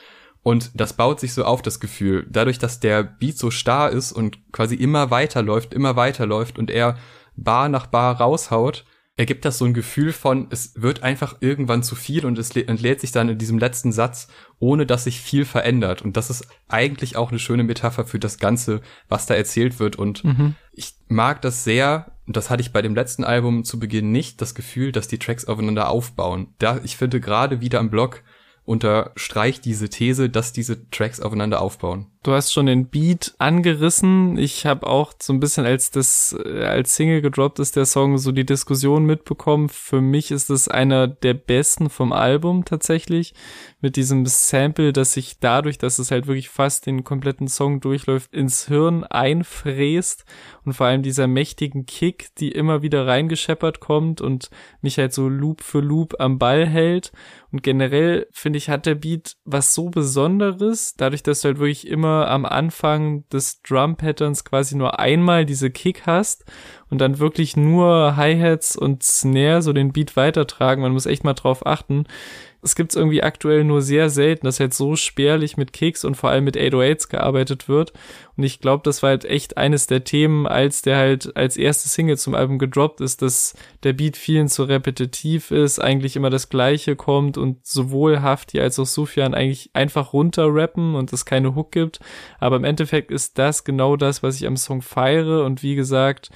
Und 0.41 0.71
das 0.73 0.93
baut 0.93 1.19
sich 1.19 1.33
so 1.33 1.43
auf, 1.43 1.61
das 1.61 1.79
Gefühl. 1.79 2.25
Dadurch, 2.29 2.57
dass 2.57 2.79
der 2.79 3.03
Beat 3.03 3.37
so 3.37 3.51
starr 3.51 3.91
ist 3.91 4.11
und 4.11 4.39
quasi 4.51 4.75
immer 4.75 5.11
weiterläuft, 5.11 5.73
immer 5.73 5.95
weiterläuft 5.95 6.57
und 6.57 6.71
er 6.71 6.97
Bar 7.35 7.69
nach 7.69 7.87
Bar 7.87 8.17
raushaut, 8.17 8.85
ergibt 9.19 9.43
das 9.43 9.57
so 9.57 9.65
ein 9.65 9.73
Gefühl 9.73 10.13
von, 10.13 10.47
es 10.49 10.81
wird 10.81 11.03
einfach 11.03 11.35
irgendwann 11.41 11.83
zu 11.83 11.95
viel 11.95 12.25
und 12.25 12.39
es 12.39 12.51
entlädt 12.55 13.01
sich 13.01 13.11
dann 13.11 13.27
in 13.27 13.37
diesem 13.37 13.59
letzten 13.59 13.91
Satz, 13.91 14.29
ohne 14.59 14.85
dass 14.85 15.03
sich 15.03 15.19
viel 15.19 15.43
verändert. 15.43 16.01
Und 16.01 16.15
das 16.15 16.29
ist 16.29 16.47
eigentlich 16.69 17.17
auch 17.17 17.29
eine 17.29 17.37
schöne 17.37 17.65
Metapher 17.65 18.05
für 18.05 18.17
das 18.17 18.37
Ganze, 18.37 18.79
was 19.09 19.25
da 19.25 19.33
erzählt 19.33 19.77
wird. 19.77 19.97
Und 19.97 20.23
mhm. 20.23 20.55
ich 20.71 20.93
mag 21.09 21.41
das 21.41 21.65
sehr, 21.65 22.13
und 22.27 22.37
das 22.37 22.49
hatte 22.49 22.61
ich 22.61 22.71
bei 22.71 22.81
dem 22.81 22.95
letzten 22.95 23.25
Album 23.25 23.65
zu 23.65 23.77
Beginn 23.77 24.13
nicht, 24.13 24.39
das 24.39 24.55
Gefühl, 24.55 24.93
dass 24.93 25.09
die 25.09 25.19
Tracks 25.19 25.43
aufeinander 25.43 25.89
aufbauen. 25.89 26.53
Da, 26.57 26.79
ich 26.85 26.95
finde 26.95 27.19
gerade 27.19 27.59
wieder 27.59 27.81
am 27.81 27.89
Blog 27.89 28.23
unterstreicht 28.63 29.65
diese 29.65 29.89
These, 29.89 30.29
dass 30.29 30.53
diese 30.53 30.89
Tracks 30.91 31.19
aufeinander 31.19 31.59
aufbauen. 31.59 32.07
Du 32.21 32.33
hast 32.33 32.51
schon 32.51 32.65
den 32.65 32.87
Beat 32.87 33.33
angerissen. 33.37 34.37
Ich 34.37 34.65
habe 34.65 34.87
auch 34.87 35.13
so 35.21 35.31
ein 35.31 35.39
bisschen, 35.39 35.65
als 35.65 35.89
das 35.89 36.37
äh, 36.43 36.65
als 36.65 36.97
Single 36.97 37.21
gedroppt 37.21 37.59
ist, 37.59 37.77
der 37.77 37.85
Song, 37.85 38.17
so 38.17 38.33
die 38.33 38.45
Diskussion 38.45 39.05
mitbekommen. 39.05 39.69
Für 39.69 40.01
mich 40.01 40.29
ist 40.29 40.49
es 40.49 40.67
einer 40.67 41.07
der 41.07 41.33
besten 41.33 41.89
vom 41.89 42.11
Album 42.11 42.65
tatsächlich. 42.65 43.33
Mit 43.79 43.95
diesem 43.95 44.25
Sample, 44.25 44.91
das 44.91 45.13
sich 45.13 45.39
dadurch, 45.39 45.77
dass 45.77 45.97
es 45.97 46.11
halt 46.11 46.27
wirklich 46.27 46.49
fast 46.49 46.87
den 46.87 47.05
kompletten 47.05 47.47
Song 47.47 47.79
durchläuft, 47.79 48.33
ins 48.33 48.67
Hirn 48.67 49.05
einfräst. 49.05 50.25
Und 50.65 50.73
vor 50.73 50.87
allem 50.87 51.03
dieser 51.03 51.27
mächtigen 51.27 51.85
Kick, 51.85 52.35
die 52.37 52.51
immer 52.51 52.81
wieder 52.81 53.07
reingescheppert 53.07 53.79
kommt 53.79 54.19
und 54.19 54.49
mich 54.81 54.97
halt 54.97 55.13
so 55.13 55.29
Loop 55.29 55.61
für 55.61 55.79
Loop 55.79 56.15
am 56.19 56.37
Ball 56.37 56.67
hält. 56.67 57.13
Und 57.51 57.63
generell 57.63 58.27
finde 58.33 58.57
ich, 58.57 58.69
hat 58.69 58.85
der 58.85 58.95
Beat 58.95 59.37
was 59.45 59.73
so 59.73 59.89
Besonderes, 59.89 60.95
dadurch, 60.97 61.23
dass 61.23 61.41
du 61.41 61.47
halt 61.47 61.59
wirklich 61.59 61.87
immer 61.87 62.08
immer 62.09 62.27
am 62.27 62.45
Anfang 62.45 63.27
des 63.29 63.61
Drum-Patterns 63.61 64.43
quasi 64.43 64.75
nur 64.75 64.99
einmal 64.99 65.45
diese 65.45 65.69
Kick 65.69 66.05
hast 66.05 66.45
und 66.89 66.99
dann 66.99 67.19
wirklich 67.19 67.55
nur 67.55 68.15
Hi-Hats 68.15 68.75
und 68.75 69.03
Snare 69.03 69.61
so 69.61 69.73
den 69.73 69.93
Beat 69.93 70.15
weitertragen. 70.15 70.81
Man 70.81 70.93
muss 70.93 71.05
echt 71.05 71.23
mal 71.23 71.33
drauf 71.33 71.65
achten. 71.65 72.05
Es 72.61 72.75
gibt's 72.75 72.95
irgendwie 72.95 73.23
aktuell 73.23 73.63
nur 73.63 73.81
sehr 73.81 74.09
selten, 74.09 74.45
dass 74.45 74.59
halt 74.59 74.73
so 74.73 74.97
spärlich 74.97 75.55
mit 75.55 75.71
Kicks 75.71 76.03
und 76.03 76.15
vor 76.15 76.29
allem 76.29 76.43
mit 76.43 76.57
808s 76.57 77.09
gearbeitet 77.09 77.69
wird. 77.69 77.93
Und 78.35 78.43
ich 78.43 78.59
glaube, 78.59 78.81
das 78.83 79.01
war 79.01 79.11
halt 79.11 79.23
echt 79.23 79.55
eines 79.57 79.87
der 79.87 80.03
Themen, 80.03 80.45
als 80.45 80.81
der 80.81 80.97
halt 80.97 81.37
als 81.37 81.55
erste 81.55 81.87
Single 81.87 82.17
zum 82.17 82.35
Album 82.35 82.59
gedroppt 82.59 82.99
ist, 82.99 83.21
dass 83.21 83.53
der 83.83 83.93
Beat 83.93 84.17
vielen 84.17 84.49
zu 84.49 84.63
repetitiv 84.63 85.51
ist, 85.51 85.79
eigentlich 85.79 86.17
immer 86.17 86.29
das 86.29 86.49
Gleiche 86.49 86.97
kommt 86.97 87.37
und 87.37 87.65
sowohl 87.65 88.21
Hafti 88.21 88.59
als 88.59 88.77
auch 88.77 88.85
Sufjan 88.85 89.33
eigentlich 89.33 89.69
einfach 89.73 90.11
runterrappen 90.11 90.95
und 90.95 91.13
es 91.13 91.23
keine 91.23 91.55
Hook 91.55 91.71
gibt. 91.71 92.01
Aber 92.39 92.57
im 92.57 92.65
Endeffekt 92.65 93.09
ist 93.09 93.37
das 93.37 93.63
genau 93.63 93.95
das, 93.95 94.21
was 94.21 94.35
ich 94.35 94.45
am 94.45 94.57
Song 94.57 94.81
feiere 94.81 95.45
und 95.45 95.63
wie 95.63 95.75
gesagt, 95.75 96.29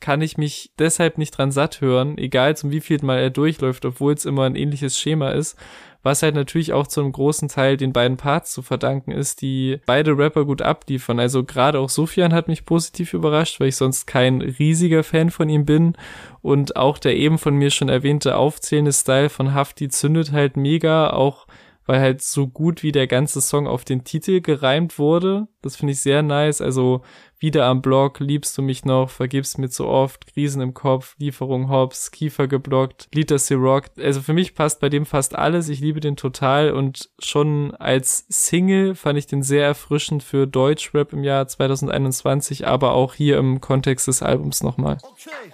kann 0.00 0.20
ich 0.20 0.36
mich 0.36 0.72
deshalb 0.78 1.18
nicht 1.18 1.32
dran 1.32 1.50
satt 1.50 1.80
hören, 1.80 2.18
egal 2.18 2.56
zum 2.56 2.70
wievielten 2.70 3.06
Mal 3.06 3.18
er 3.18 3.30
durchläuft, 3.30 3.84
obwohl 3.84 4.12
es 4.12 4.24
immer 4.24 4.44
ein 4.44 4.56
ähnliches 4.56 4.98
Schema 4.98 5.30
ist. 5.30 5.56
Was 6.02 6.22
halt 6.22 6.36
natürlich 6.36 6.72
auch 6.72 6.86
zu 6.86 7.00
einem 7.00 7.10
großen 7.10 7.48
Teil 7.48 7.76
den 7.76 7.92
beiden 7.92 8.16
Parts 8.16 8.52
zu 8.52 8.62
verdanken 8.62 9.10
ist, 9.10 9.42
die 9.42 9.80
beide 9.86 10.16
Rapper 10.16 10.44
gut 10.44 10.62
abliefern. 10.62 11.18
Also 11.18 11.42
gerade 11.42 11.80
auch 11.80 11.88
Sofian 11.88 12.32
hat 12.32 12.46
mich 12.46 12.64
positiv 12.64 13.12
überrascht, 13.12 13.58
weil 13.58 13.68
ich 13.68 13.76
sonst 13.76 14.06
kein 14.06 14.40
riesiger 14.40 15.02
Fan 15.02 15.30
von 15.30 15.48
ihm 15.48 15.64
bin. 15.64 15.96
Und 16.42 16.76
auch 16.76 16.98
der 16.98 17.16
eben 17.16 17.38
von 17.38 17.56
mir 17.56 17.70
schon 17.70 17.88
erwähnte 17.88 18.36
aufzählende 18.36 18.92
Style 18.92 19.30
von 19.30 19.52
Hafti 19.52 19.88
zündet 19.88 20.30
halt 20.30 20.56
mega, 20.56 21.10
auch 21.10 21.48
weil 21.86 22.00
halt 22.00 22.22
so 22.22 22.46
gut 22.46 22.82
wie 22.82 22.92
der 22.92 23.06
ganze 23.06 23.40
Song 23.40 23.66
auf 23.66 23.84
den 23.84 24.04
Titel 24.04 24.40
gereimt 24.40 24.98
wurde. 24.98 25.48
Das 25.62 25.76
finde 25.76 25.92
ich 25.92 26.00
sehr 26.00 26.22
nice. 26.22 26.60
Also 26.60 27.02
wieder 27.38 27.66
am 27.66 27.82
Block, 27.82 28.20
liebst 28.20 28.56
du 28.56 28.62
mich 28.62 28.84
noch, 28.84 29.10
vergibst 29.10 29.58
mir 29.58 29.68
zu 29.68 29.86
oft, 29.86 30.26
Krisen 30.26 30.62
im 30.62 30.74
Kopf, 30.74 31.16
Lieferung 31.18 31.68
Hops, 31.68 32.10
Kiefer 32.10 32.48
geblockt, 32.48 33.08
Liter 33.14 33.36
Rock. 33.56 33.84
Also 33.98 34.20
für 34.20 34.32
mich 34.32 34.54
passt 34.54 34.80
bei 34.80 34.88
dem 34.88 35.06
fast 35.06 35.34
alles. 35.34 35.68
Ich 35.68 35.80
liebe 35.80 36.00
den 36.00 36.16
total 36.16 36.72
und 36.72 37.10
schon 37.18 37.74
als 37.76 38.26
Single 38.28 38.94
fand 38.94 39.18
ich 39.18 39.26
den 39.26 39.42
sehr 39.42 39.66
erfrischend 39.66 40.22
für 40.22 40.46
Deutschrap 40.46 41.12
im 41.12 41.24
Jahr 41.24 41.46
2021, 41.46 42.66
aber 42.66 42.92
auch 42.92 43.14
hier 43.14 43.38
im 43.38 43.60
Kontext 43.60 44.08
des 44.08 44.22
Albums 44.22 44.62
nochmal. 44.62 44.98
Okay. 45.02 45.52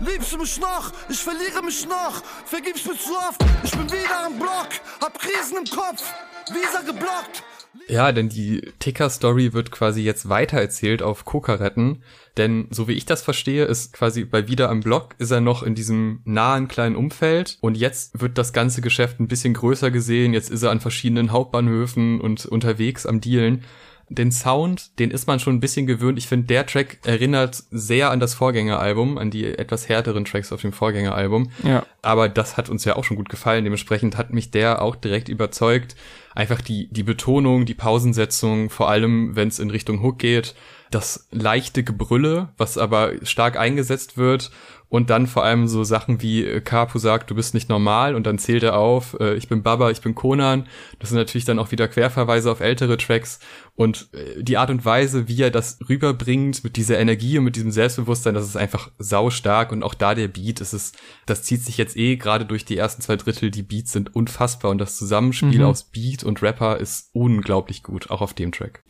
Liebst 0.00 0.32
du 0.32 0.38
mich 0.38 0.60
noch? 0.60 0.92
Ich 1.08 1.18
verliere 1.18 1.62
mich 1.62 1.86
noch. 1.86 2.22
Vergibst 2.46 2.86
mir 2.86 2.96
zu 2.96 3.16
oft. 3.16 3.44
Ich 3.62 3.70
bin 3.70 3.90
wieder 3.90 4.26
am 4.26 4.38
Block. 4.38 4.68
Hab 5.00 5.18
Krisen 5.18 5.58
im 5.58 5.64
Kopf. 5.64 6.02
Visa 6.48 6.80
geblockt. 6.80 7.44
Ja, 7.88 8.12
denn 8.12 8.28
die 8.28 8.72
Ticker-Story 8.78 9.52
wird 9.52 9.70
quasi 9.70 10.02
jetzt 10.02 10.28
weitererzählt 10.28 11.02
auf 11.02 11.24
Kokaretten. 11.24 12.02
Denn 12.36 12.66
so 12.70 12.88
wie 12.88 12.92
ich 12.92 13.06
das 13.06 13.22
verstehe, 13.22 13.64
ist 13.64 13.92
quasi 13.92 14.24
bei 14.24 14.48
wieder 14.48 14.68
am 14.68 14.80
Block 14.80 15.14
ist 15.18 15.30
er 15.30 15.40
noch 15.40 15.62
in 15.62 15.74
diesem 15.74 16.20
nahen 16.24 16.66
kleinen 16.68 16.96
Umfeld 16.96 17.58
und 17.60 17.76
jetzt 17.76 18.20
wird 18.20 18.38
das 18.38 18.52
ganze 18.52 18.80
Geschäft 18.80 19.20
ein 19.20 19.28
bisschen 19.28 19.54
größer 19.54 19.90
gesehen. 19.90 20.34
Jetzt 20.34 20.50
ist 20.50 20.62
er 20.62 20.70
an 20.70 20.80
verschiedenen 20.80 21.30
Hauptbahnhöfen 21.30 22.20
und 22.20 22.46
unterwegs 22.46 23.06
am 23.06 23.20
Dealen 23.20 23.64
den 24.08 24.30
Sound, 24.30 24.98
den 24.98 25.10
ist 25.10 25.26
man 25.26 25.40
schon 25.40 25.56
ein 25.56 25.60
bisschen 25.60 25.86
gewöhnt. 25.86 26.18
Ich 26.18 26.28
finde, 26.28 26.46
der 26.46 26.66
Track 26.66 26.98
erinnert 27.04 27.62
sehr 27.70 28.10
an 28.10 28.20
das 28.20 28.34
Vorgängeralbum, 28.34 29.18
an 29.18 29.30
die 29.30 29.46
etwas 29.46 29.88
härteren 29.88 30.24
Tracks 30.24 30.52
auf 30.52 30.60
dem 30.60 30.72
Vorgängeralbum. 30.72 31.50
Ja. 31.62 31.86
Aber 32.02 32.28
das 32.28 32.56
hat 32.56 32.68
uns 32.68 32.84
ja 32.84 32.96
auch 32.96 33.04
schon 33.04 33.16
gut 33.16 33.28
gefallen. 33.28 33.64
Dementsprechend 33.64 34.16
hat 34.16 34.32
mich 34.32 34.50
der 34.50 34.82
auch 34.82 34.96
direkt 34.96 35.28
überzeugt. 35.28 35.96
Einfach 36.34 36.60
die, 36.60 36.88
die 36.90 37.02
Betonung, 37.02 37.64
die 37.64 37.74
Pausensetzung, 37.74 38.70
vor 38.70 38.88
allem 38.90 39.36
wenn 39.36 39.48
es 39.48 39.58
in 39.58 39.70
Richtung 39.70 40.02
Hook 40.02 40.18
geht, 40.18 40.54
das 40.90 41.28
leichte 41.30 41.82
Gebrülle, 41.82 42.50
was 42.56 42.78
aber 42.78 43.12
stark 43.24 43.58
eingesetzt 43.58 44.16
wird 44.16 44.50
und 44.94 45.10
dann 45.10 45.26
vor 45.26 45.42
allem 45.42 45.66
so 45.66 45.82
Sachen 45.82 46.22
wie 46.22 46.44
äh, 46.44 46.60
Kapu 46.60 47.00
sagt, 47.00 47.28
du 47.28 47.34
bist 47.34 47.52
nicht 47.52 47.68
normal 47.68 48.14
und 48.14 48.28
dann 48.28 48.38
zählt 48.38 48.62
er 48.62 48.78
auf, 48.78 49.16
äh, 49.18 49.34
ich 49.34 49.48
bin 49.48 49.64
Baba, 49.64 49.90
ich 49.90 50.00
bin 50.02 50.14
Conan. 50.14 50.68
Das 51.00 51.08
sind 51.08 51.18
natürlich 51.18 51.44
dann 51.44 51.58
auch 51.58 51.72
wieder 51.72 51.88
Querverweise 51.88 52.48
auf 52.48 52.60
ältere 52.60 52.96
Tracks 52.96 53.40
und 53.74 54.08
äh, 54.12 54.40
die 54.40 54.56
Art 54.56 54.70
und 54.70 54.84
Weise, 54.84 55.26
wie 55.26 55.42
er 55.42 55.50
das 55.50 55.78
rüberbringt 55.88 56.62
mit 56.62 56.76
dieser 56.76 56.96
Energie 57.00 57.38
und 57.38 57.44
mit 57.44 57.56
diesem 57.56 57.72
Selbstbewusstsein, 57.72 58.34
das 58.34 58.46
ist 58.46 58.56
einfach 58.56 58.92
sau 58.98 59.30
stark 59.30 59.72
und 59.72 59.82
auch 59.82 59.94
da 59.94 60.14
der 60.14 60.28
Beat, 60.28 60.60
ist 60.60 60.74
es, 60.74 60.92
das 61.26 61.42
zieht 61.42 61.62
sich 61.62 61.76
jetzt 61.76 61.96
eh 61.96 62.14
gerade 62.16 62.44
durch 62.44 62.64
die 62.64 62.76
ersten 62.76 63.02
zwei 63.02 63.16
Drittel, 63.16 63.50
die 63.50 63.62
Beats 63.64 63.90
sind 63.90 64.14
unfassbar 64.14 64.70
und 64.70 64.78
das 64.78 64.96
Zusammenspiel 64.96 65.58
mhm. 65.58 65.66
aus 65.66 65.90
Beat 65.90 66.22
und 66.22 66.40
Rapper 66.40 66.78
ist 66.78 67.10
unglaublich 67.12 67.82
gut, 67.82 68.10
auch 68.10 68.20
auf 68.20 68.34
dem 68.34 68.52
Track. 68.52 68.84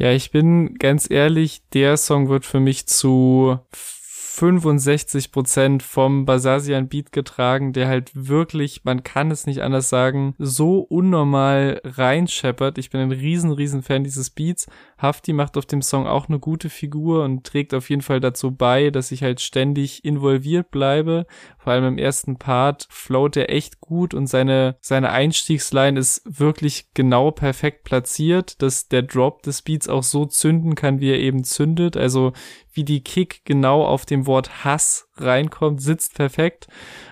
Ja, 0.00 0.12
ich 0.12 0.30
bin 0.30 0.78
ganz 0.78 1.10
ehrlich, 1.10 1.60
der 1.74 1.98
Song 1.98 2.30
wird 2.30 2.46
für 2.46 2.58
mich 2.58 2.86
zu 2.86 3.58
65 3.70 5.30
Prozent 5.30 5.82
vom 5.82 6.24
Basasian 6.24 6.88
Beat 6.88 7.12
getragen, 7.12 7.74
der 7.74 7.88
halt 7.88 8.10
wirklich, 8.14 8.82
man 8.84 9.02
kann 9.02 9.30
es 9.30 9.46
nicht 9.46 9.60
anders 9.60 9.90
sagen, 9.90 10.34
so 10.38 10.78
unnormal 10.78 11.82
reinscheppert. 11.84 12.78
Ich 12.78 12.88
bin 12.88 13.02
ein 13.02 13.12
riesen, 13.12 13.52
riesen 13.52 13.82
Fan 13.82 14.02
dieses 14.02 14.30
Beats. 14.30 14.68
Hafti 15.00 15.32
macht 15.32 15.56
auf 15.56 15.66
dem 15.66 15.82
Song 15.82 16.06
auch 16.06 16.28
eine 16.28 16.38
gute 16.38 16.70
Figur 16.70 17.24
und 17.24 17.44
trägt 17.44 17.74
auf 17.74 17.90
jeden 17.90 18.02
Fall 18.02 18.20
dazu 18.20 18.50
bei, 18.52 18.90
dass 18.90 19.12
ich 19.12 19.22
halt 19.22 19.40
ständig 19.40 20.04
involviert 20.04 20.70
bleibe. 20.70 21.26
Vor 21.58 21.72
allem 21.72 21.84
im 21.84 21.98
ersten 21.98 22.38
Part 22.38 22.86
float 22.90 23.36
er 23.36 23.50
echt 23.50 23.80
gut 23.80 24.14
und 24.14 24.26
seine, 24.26 24.76
seine 24.80 25.10
Einstiegsline 25.10 25.98
ist 25.98 26.22
wirklich 26.24 26.92
genau 26.94 27.30
perfekt 27.30 27.84
platziert, 27.84 28.60
dass 28.62 28.88
der 28.88 29.02
Drop 29.02 29.42
des 29.42 29.62
Beats 29.62 29.88
auch 29.88 30.02
so 30.02 30.26
zünden 30.26 30.74
kann, 30.74 31.00
wie 31.00 31.10
er 31.10 31.18
eben 31.18 31.44
zündet. 31.44 31.96
Also 31.96 32.32
wie 32.72 32.84
die 32.84 33.02
Kick 33.02 33.44
genau 33.44 33.84
auf 33.84 34.06
dem 34.06 34.26
Wort 34.26 34.64
Hass 34.64 35.09
reinkommt, 35.22 35.80
sitzt 35.80 36.14
perfekt. 36.14 36.68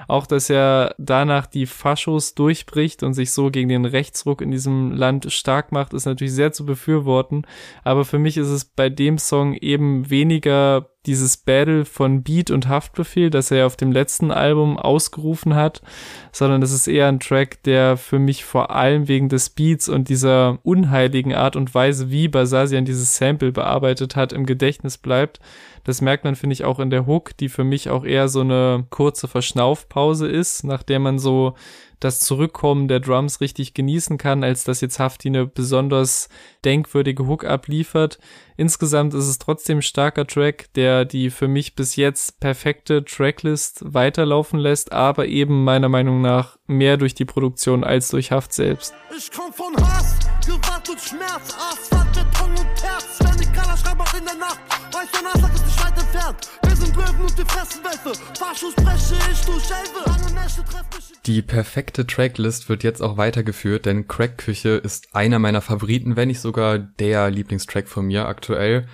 Auch, 0.09 0.27
dass 0.27 0.49
er 0.49 0.95
danach 0.99 1.47
die 1.47 1.67
Faschos 1.67 2.35
durchbricht 2.35 3.03
und 3.03 3.13
sich 3.13 3.33
so 3.33 3.51
gegen 3.51 3.69
den 3.69 3.85
Rechtsruck 3.85 4.41
in 4.41 4.51
diesem 4.51 4.93
Land 4.93 5.31
stark 5.31 5.71
macht, 5.71 5.93
ist 5.93 6.07
natürlich 6.07 6.33
sehr 6.33 6.53
zu 6.53 6.65
befürworten. 6.65 7.43
Aber 7.85 8.05
für 8.05 8.19
mich 8.19 8.39
ist 8.39 8.49
es 8.49 8.65
bei 8.65 8.89
dem 8.89 9.19
Song 9.19 9.55
eben 9.55 10.09
weniger 10.09 10.89
dieses 11.09 11.39
Battle 11.39 11.85
von 11.85 12.23
Beat 12.23 12.51
und 12.51 12.69
Haftbefehl, 12.69 13.31
das 13.31 13.51
er 13.51 13.67
auf 13.67 13.77
dem 13.77 13.93
letzten 13.93 14.31
Album 14.31 14.79
ausgerufen 14.79 15.55
hat, 15.55 15.81
sondern 16.33 16.63
es 16.63 16.73
ist 16.73 16.87
eher 16.87 17.09
ein 17.09 17.19
Track, 17.21 17.63
der 17.63 17.97
für 17.97 18.19
mich 18.19 18.45
vor 18.45 18.71
allem 18.71 19.09
wegen 19.09 19.29
des 19.29 19.51
Beats 19.51 19.89
und 19.89 20.09
dieser 20.09 20.59
unheiligen 20.65 21.35
Art 21.35 21.57
und 21.57 21.75
Weise, 21.75 22.11
wie 22.11 22.29
Basasian 22.29 22.85
dieses 22.85 23.17
Sample 23.17 23.53
bearbeitet 23.53 24.17
hat, 24.17 24.33
im 24.33 24.45
Gedächtnis 24.45 24.99
bleibt. 24.99 25.41
Das 25.89 26.03
merkt 26.03 26.25
man, 26.25 26.37
finde 26.37 26.53
ich, 26.53 26.67
auch 26.67 26.81
in 26.81 26.91
der 26.91 27.07
Hook, 27.07 27.35
die 27.39 27.49
für 27.49 27.65
mich 27.65 27.89
auch 27.89 28.05
eher 28.05 28.29
so 28.29 28.43
eine 28.43 28.85
kurze 28.91 29.27
Verschnaufpause 29.27 30.29
ist, 30.29 30.63
nach 30.63 30.83
der 30.83 30.99
man 30.99 31.19
so 31.19 31.55
das 31.99 32.21
Zurückkommen 32.21 32.89
der 32.89 33.01
Drums 33.01 33.41
richtig 33.41 33.73
genießen 33.73 34.19
kann, 34.19 34.45
als 34.45 34.65
dass 34.65 34.83
jetzt 34.83 34.99
Hafti 34.99 35.29
eine 35.29 35.47
besonders 35.47 36.29
denkwürdige 36.67 37.27
Hook 37.27 37.47
abliefert. 37.47 38.19
Insgesamt 38.59 39.15
ist 39.15 39.29
es 39.29 39.39
trotzdem 39.39 39.81
starker 39.81 40.27
Track, 40.27 40.67
der 40.75 41.07
die 41.07 41.31
für 41.31 41.49
mich 41.49 41.75
bis 41.75 41.97
jetzt 41.97 42.39
perfekte 42.39 43.03
Tracklist 43.03 43.81
weiterlaufen 43.83 44.59
lässt, 44.59 44.93
aber 44.93 45.25
eben 45.25 45.65
meiner 45.65 45.89
Meinung 45.89 46.21
nach 46.21 46.59
mehr 46.67 46.99
durch 46.99 47.15
die 47.15 47.25
Produktion 47.25 47.83
als 47.83 48.11
durch 48.11 48.31
Haft 48.31 48.53
selbst. 48.53 48.93
Ich 49.17 49.31
komm 49.33 49.55
von 49.55 49.75
Hass, 49.75 50.19
Gewalt 50.45 50.87
und 50.91 51.01
Schmerz, 51.01 51.57
Asphalt, 51.57 52.13
Beton 52.13 52.51
und 52.51 52.83
Herz, 52.83 53.19
wenn 53.21 53.41
ich 53.41 53.48
Kala 53.79 53.97
schreib 53.97 54.01
auch 54.01 54.19
in 54.19 54.25
der 54.25 54.35
Nacht, 54.35 54.59
weiß 54.93 55.11
der 55.13 55.23
Nasser 55.23 55.55
ist 55.55 55.67
nicht 55.67 55.85
weit 55.85 55.99
entfernt, 55.99 56.49
wir 56.63 56.77
sind 56.77 56.97
Löwen 56.97 57.21
und 57.21 57.39
wir 57.39 57.47
fressen 57.47 57.85
Wölfe, 57.85 58.21
Fahrschuss 58.39 58.75
breche 58.75 59.15
ich 59.33 59.41
treff 59.43 60.85
mich 60.95 61.23
Die 61.27 61.43
perfekte 61.43 62.07
Tracklist 62.07 62.69
wird 62.69 62.83
jetzt 62.83 63.03
auch 63.03 63.17
weitergeführt, 63.17 63.87
denn 63.87 64.09
Crackküche 64.09 64.71
ist 64.71 65.15
einer 65.15 65.39
meiner 65.39 65.61
Favoriten, 65.61 66.17
wenn 66.17 66.29
nicht 66.29 66.41
sogar 66.41 66.79
der 66.79 67.31
Lieblingstrack 67.31 67.89
von 67.89 68.07
mir 68.07 68.27
aktuell 68.27 68.87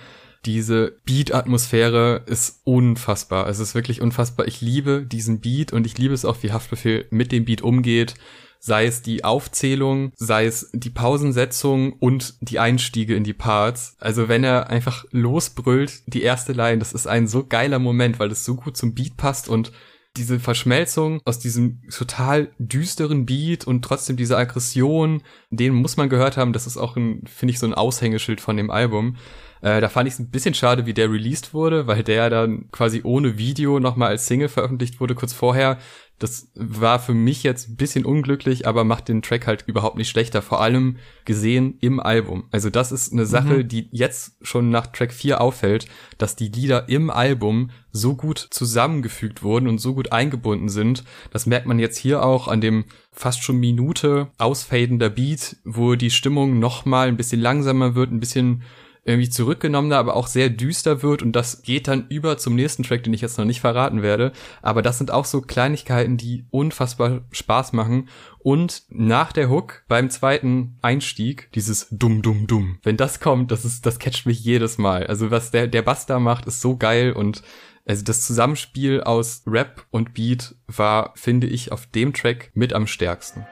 diese 0.45 0.95
Beat-Atmosphäre 1.05 2.21
ist 2.27 2.61
unfassbar. 2.65 3.47
Es 3.47 3.57
ist 3.57 3.73
wirklich 3.73 4.01
unfassbar. 4.01 4.47
Ich 4.47 4.61
liebe 4.61 5.03
diesen 5.03 5.41
Beat 5.41 5.73
und 5.73 5.87
ich 5.87 5.97
liebe 5.97 6.13
es 6.13 6.23
auch, 6.23 6.37
wie 6.43 6.51
Haftbefehl 6.51 7.07
mit 7.09 7.31
dem 7.31 7.45
Beat 7.45 7.63
umgeht. 7.63 8.13
Sei 8.59 8.85
es 8.85 9.01
die 9.01 9.23
Aufzählung, 9.23 10.11
sei 10.15 10.45
es 10.45 10.69
die 10.73 10.89
Pausensetzung 10.89 11.93
und 11.93 12.35
die 12.41 12.59
Einstiege 12.59 13.15
in 13.15 13.23
die 13.23 13.33
Parts. 13.33 13.95
Also 13.99 14.27
wenn 14.27 14.43
er 14.43 14.69
einfach 14.69 15.05
losbrüllt, 15.11 16.01
die 16.07 16.23
erste 16.23 16.53
Line, 16.53 16.79
das 16.79 16.93
ist 16.93 17.07
ein 17.07 17.27
so 17.27 17.45
geiler 17.45 17.79
Moment, 17.79 18.19
weil 18.19 18.31
es 18.31 18.45
so 18.45 18.55
gut 18.55 18.75
zum 18.77 18.95
Beat 18.95 19.17
passt 19.17 19.49
und 19.49 19.71
diese 20.17 20.39
Verschmelzung 20.39 21.21
aus 21.25 21.39
diesem 21.39 21.81
total 21.89 22.49
düsteren 22.57 23.25
Beat 23.25 23.65
und 23.65 23.83
trotzdem 23.83 24.15
diese 24.15 24.37
Aggression, 24.37 25.21
den 25.49 25.73
muss 25.73 25.97
man 25.97 26.09
gehört 26.09 26.37
haben. 26.37 26.53
Das 26.53 26.67
ist 26.67 26.77
auch 26.77 26.95
ein, 26.95 27.23
finde 27.25 27.51
ich, 27.51 27.59
so 27.59 27.65
ein 27.65 27.73
Aushängeschild 27.73 28.41
von 28.41 28.57
dem 28.57 28.71
Album. 28.71 29.17
Äh, 29.61 29.81
da 29.81 29.89
fand 29.89 30.07
ich 30.07 30.13
es 30.13 30.19
ein 30.19 30.29
bisschen 30.29 30.53
schade, 30.53 30.85
wie 30.85 30.93
der 30.93 31.11
released 31.11 31.53
wurde, 31.53 31.87
weil 31.87 32.03
der 32.03 32.29
dann 32.29 32.69
quasi 32.71 33.01
ohne 33.03 33.37
Video 33.37 33.79
nochmal 33.79 34.09
als 34.09 34.27
Single 34.27 34.49
veröffentlicht 34.49 34.99
wurde 34.99 35.15
kurz 35.15 35.33
vorher. 35.33 35.79
Das 36.17 36.49
war 36.55 36.99
für 36.99 37.13
mich 37.13 37.43
jetzt 37.43 37.69
ein 37.69 37.75
bisschen 37.75 38.05
unglücklich, 38.05 38.65
aber 38.65 38.85
macht 38.85 39.09
den 39.09 39.21
Track 39.21 39.47
halt 39.47 39.65
überhaupt 39.67 39.97
nicht 39.97 40.09
schlechter, 40.09 40.41
vor 40.41 40.61
allem 40.61 40.95
gesehen 41.25 41.77
im 41.81 41.99
Album. 41.99 42.45
Also 42.51 42.69
das 42.69 42.93
ist 42.93 43.11
eine 43.11 43.25
Sache, 43.25 43.55
mhm. 43.55 43.67
die 43.67 43.89
jetzt 43.91 44.37
schon 44.41 44.69
nach 44.69 44.87
Track 44.87 45.11
4 45.11 45.41
auffällt, 45.41 45.87
dass 46.17 46.37
die 46.37 46.47
Lieder 46.47 46.87
im 46.87 47.09
Album 47.09 47.69
so 47.91 48.15
gut 48.15 48.39
zusammengefügt 48.49 49.43
wurden 49.43 49.67
und 49.67 49.79
so 49.79 49.93
gut 49.93 50.13
eingebunden 50.13 50.69
sind. 50.69 51.03
Das 51.31 51.45
merkt 51.45 51.67
man 51.67 51.79
jetzt 51.79 51.97
hier 51.97 52.23
auch 52.23 52.47
an 52.47 52.61
dem 52.61 52.85
fast 53.11 53.43
schon 53.43 53.57
Minute 53.57 54.29
ausfadender 54.37 55.09
Beat, 55.09 55.57
wo 55.65 55.95
die 55.95 56.11
Stimmung 56.11 56.59
noch 56.59 56.85
mal 56.85 57.09
ein 57.09 57.17
bisschen 57.17 57.41
langsamer 57.41 57.95
wird, 57.95 58.11
ein 58.11 58.19
bisschen 58.21 58.63
irgendwie 59.05 59.29
zurückgenommener, 59.29 59.97
aber 59.97 60.15
auch 60.15 60.25
sehr 60.25 60.49
düster 60.49 61.03
wird 61.03 61.21
und 61.21 61.33
das 61.33 61.61
geht 61.61 61.87
dann 61.87 62.07
über 62.09 62.37
zum 62.37 62.55
nächsten 62.55 62.81
Track, 62.81 63.03
den 63.03 63.13
ich 63.13 63.21
jetzt 63.21 63.37
noch 63.37 63.45
nicht 63.45 63.61
verraten 63.61 64.01
werde. 64.01 64.31
Aber 64.63 64.81
das 64.81 64.97
sind 64.97 65.11
auch 65.11 65.25
so 65.25 65.41
Kleinigkeiten, 65.41 66.17
die 66.17 66.47
unfassbar 66.49 67.21
Spaß 67.31 67.73
machen. 67.73 68.09
Und 68.39 68.83
nach 68.89 69.31
der 69.31 69.49
Hook 69.49 69.83
beim 69.87 70.09
zweiten 70.09 70.77
Einstieg 70.81 71.49
dieses 71.53 71.87
Dumm, 71.91 72.23
Dumm, 72.23 72.47
Dumm. 72.47 72.79
Wenn 72.81 72.97
das 72.97 73.19
kommt, 73.19 73.51
das 73.51 73.63
ist, 73.63 73.85
das 73.85 73.99
catcht 73.99 74.25
mich 74.25 74.43
jedes 74.43 74.79
Mal. 74.79 75.05
Also 75.05 75.29
was 75.29 75.51
der, 75.51 75.67
der 75.67 75.83
Bass 75.83 76.07
da 76.07 76.19
macht, 76.19 76.47
ist 76.47 76.61
so 76.61 76.75
geil 76.75 77.13
und 77.13 77.43
also 77.87 78.03
das 78.03 78.25
Zusammenspiel 78.25 79.01
aus 79.01 79.43
Rap 79.45 79.85
und 79.91 80.15
Beat 80.15 80.55
war, 80.65 81.13
finde 81.15 81.45
ich, 81.45 81.71
auf 81.71 81.85
dem 81.85 82.13
Track 82.13 82.49
mit 82.55 82.73
am 82.73 82.87
stärksten. 82.87 83.45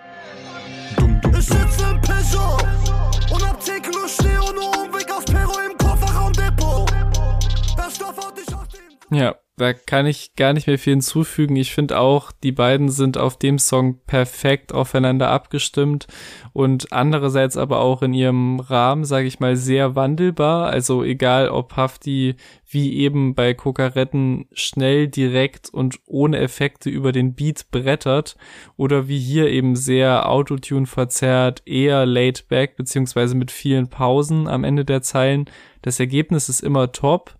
Dumm, 0.97 1.21
dumm, 1.21 1.31
dumm. 1.31 2.62
Ja, 9.13 9.35
da 9.55 9.73
kann 9.73 10.07
ich 10.07 10.35
gar 10.35 10.53
nicht 10.53 10.65
mehr 10.65 10.79
viel 10.79 10.93
hinzufügen. 10.93 11.55
Ich 11.55 11.75
finde 11.75 11.99
auch, 11.99 12.31
die 12.31 12.51
beiden 12.51 12.89
sind 12.89 13.19
auf 13.19 13.37
dem 13.37 13.59
Song 13.59 13.99
perfekt 14.07 14.73
aufeinander 14.73 15.29
abgestimmt 15.29 16.07
und 16.53 16.91
andererseits 16.91 17.55
aber 17.55 17.79
auch 17.79 18.01
in 18.01 18.13
ihrem 18.13 18.59
Rahmen, 18.59 19.05
sage 19.05 19.27
ich 19.27 19.39
mal, 19.39 19.55
sehr 19.55 19.95
wandelbar. 19.95 20.71
Also 20.71 21.03
egal, 21.03 21.49
ob 21.49 21.75
Hafti 21.75 22.35
wie 22.67 22.97
eben 22.97 23.35
bei 23.35 23.53
Kokaretten 23.53 24.47
schnell, 24.53 25.07
direkt 25.07 25.69
und 25.71 25.99
ohne 26.07 26.39
Effekte 26.39 26.89
über 26.89 27.11
den 27.11 27.35
Beat 27.35 27.69
brettert 27.69 28.35
oder 28.75 29.07
wie 29.07 29.19
hier 29.19 29.49
eben 29.49 29.75
sehr 29.75 30.27
Autotune 30.29 30.87
verzerrt, 30.87 31.61
eher 31.67 32.07
laid 32.07 32.47
back 32.47 32.75
beziehungsweise 32.75 33.35
mit 33.35 33.51
vielen 33.51 33.87
Pausen 33.87 34.47
am 34.47 34.63
Ende 34.63 34.83
der 34.83 35.03
Zeilen. 35.03 35.45
Das 35.83 35.99
Ergebnis 35.99 36.49
ist 36.49 36.61
immer 36.61 36.91
top 36.91 37.35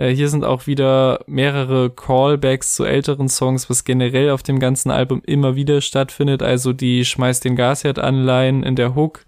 Äh, 0.00 0.14
hier 0.14 0.30
sind 0.30 0.44
auch 0.44 0.66
wieder 0.66 1.20
mehrere 1.26 1.90
Callbacks 1.90 2.74
zu 2.74 2.84
älteren 2.84 3.28
Songs, 3.28 3.68
was 3.68 3.84
generell 3.84 4.30
auf 4.30 4.42
dem 4.42 4.58
ganzen 4.58 4.90
Album 4.90 5.20
immer 5.26 5.56
wieder 5.56 5.82
stattfindet. 5.82 6.42
Also 6.42 6.72
die 6.72 7.04
Schmeiß 7.04 7.40
den 7.40 7.54
Gasherd-Anleihen 7.54 8.62
in 8.62 8.76
der 8.76 8.94
Hook 8.94 9.26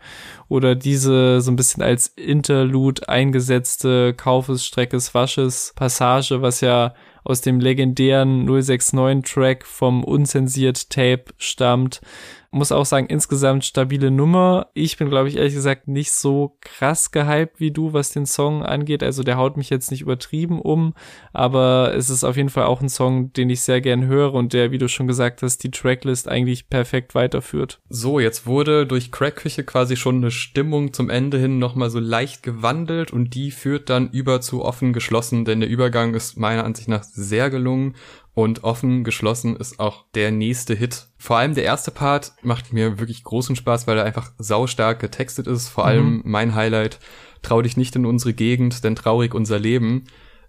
oder 0.48 0.74
diese 0.74 1.42
so 1.42 1.52
ein 1.52 1.56
bisschen 1.56 1.82
als 1.82 2.06
Interlude 2.08 3.06
eingesetzte 3.06 4.14
Kaufes, 4.14 4.64
Streckes, 4.64 5.14
Wasches 5.14 5.74
Passage, 5.76 6.40
was 6.40 6.62
ja 6.62 6.94
aus 7.22 7.42
dem 7.42 7.60
legendären 7.60 8.46
069 8.46 9.30
Track 9.30 9.66
vom 9.66 10.02
unzensiert 10.02 10.88
Tape 10.88 11.24
stammt 11.36 12.00
muss 12.52 12.70
auch 12.70 12.84
sagen, 12.84 13.06
insgesamt 13.06 13.64
stabile 13.64 14.10
Nummer. 14.10 14.68
Ich 14.74 14.98
bin, 14.98 15.08
glaube 15.08 15.28
ich, 15.28 15.36
ehrlich 15.36 15.54
gesagt 15.54 15.88
nicht 15.88 16.12
so 16.12 16.56
krass 16.60 17.10
gehypt 17.10 17.58
wie 17.58 17.70
du, 17.70 17.94
was 17.94 18.12
den 18.12 18.26
Song 18.26 18.62
angeht. 18.62 19.02
Also 19.02 19.22
der 19.22 19.38
haut 19.38 19.56
mich 19.56 19.70
jetzt 19.70 19.90
nicht 19.90 20.02
übertrieben 20.02 20.60
um, 20.60 20.92
aber 21.32 21.94
es 21.96 22.10
ist 22.10 22.24
auf 22.24 22.36
jeden 22.36 22.50
Fall 22.50 22.64
auch 22.64 22.82
ein 22.82 22.90
Song, 22.90 23.32
den 23.32 23.48
ich 23.48 23.62
sehr 23.62 23.80
gern 23.80 24.06
höre 24.06 24.34
und 24.34 24.52
der, 24.52 24.70
wie 24.70 24.78
du 24.78 24.88
schon 24.88 25.06
gesagt 25.06 25.42
hast, 25.42 25.64
die 25.64 25.70
Tracklist 25.70 26.28
eigentlich 26.28 26.68
perfekt 26.68 27.14
weiterführt. 27.14 27.80
So, 27.88 28.20
jetzt 28.20 28.46
wurde 28.46 28.86
durch 28.86 29.10
Crackküche 29.10 29.64
quasi 29.64 29.96
schon 29.96 30.16
eine 30.16 30.30
Stimmung 30.30 30.92
zum 30.92 31.08
Ende 31.08 31.38
hin 31.38 31.58
nochmal 31.58 31.88
so 31.88 32.00
leicht 32.00 32.42
gewandelt 32.42 33.12
und 33.12 33.34
die 33.34 33.50
führt 33.50 33.88
dann 33.88 34.10
über 34.10 34.42
zu 34.42 34.62
offen 34.62 34.92
geschlossen, 34.92 35.46
denn 35.46 35.60
der 35.60 35.70
Übergang 35.70 36.12
ist 36.12 36.38
meiner 36.38 36.64
Ansicht 36.64 36.88
nach 36.88 37.02
sehr 37.02 37.48
gelungen 37.48 37.94
und 38.34 38.64
offen 38.64 39.04
geschlossen 39.04 39.56
ist 39.56 39.78
auch 39.78 40.04
der 40.14 40.30
nächste 40.30 40.74
Hit. 40.74 41.08
Vor 41.18 41.36
allem 41.36 41.54
der 41.54 41.64
erste 41.64 41.90
Part 41.90 42.32
macht 42.42 42.72
mir 42.72 42.98
wirklich 42.98 43.24
großen 43.24 43.56
Spaß, 43.56 43.86
weil 43.86 43.98
er 43.98 44.04
einfach 44.04 44.32
saustark 44.38 45.00
getextet 45.00 45.46
ist. 45.46 45.68
Vor 45.68 45.84
mhm. 45.84 45.88
allem 45.88 46.22
mein 46.24 46.54
Highlight, 46.54 46.98
trau 47.42 47.60
dich 47.60 47.76
nicht 47.76 47.94
in 47.94 48.06
unsere 48.06 48.32
Gegend, 48.32 48.84
denn 48.84 48.96
traurig 48.96 49.34
unser 49.34 49.58
Leben. 49.58 50.04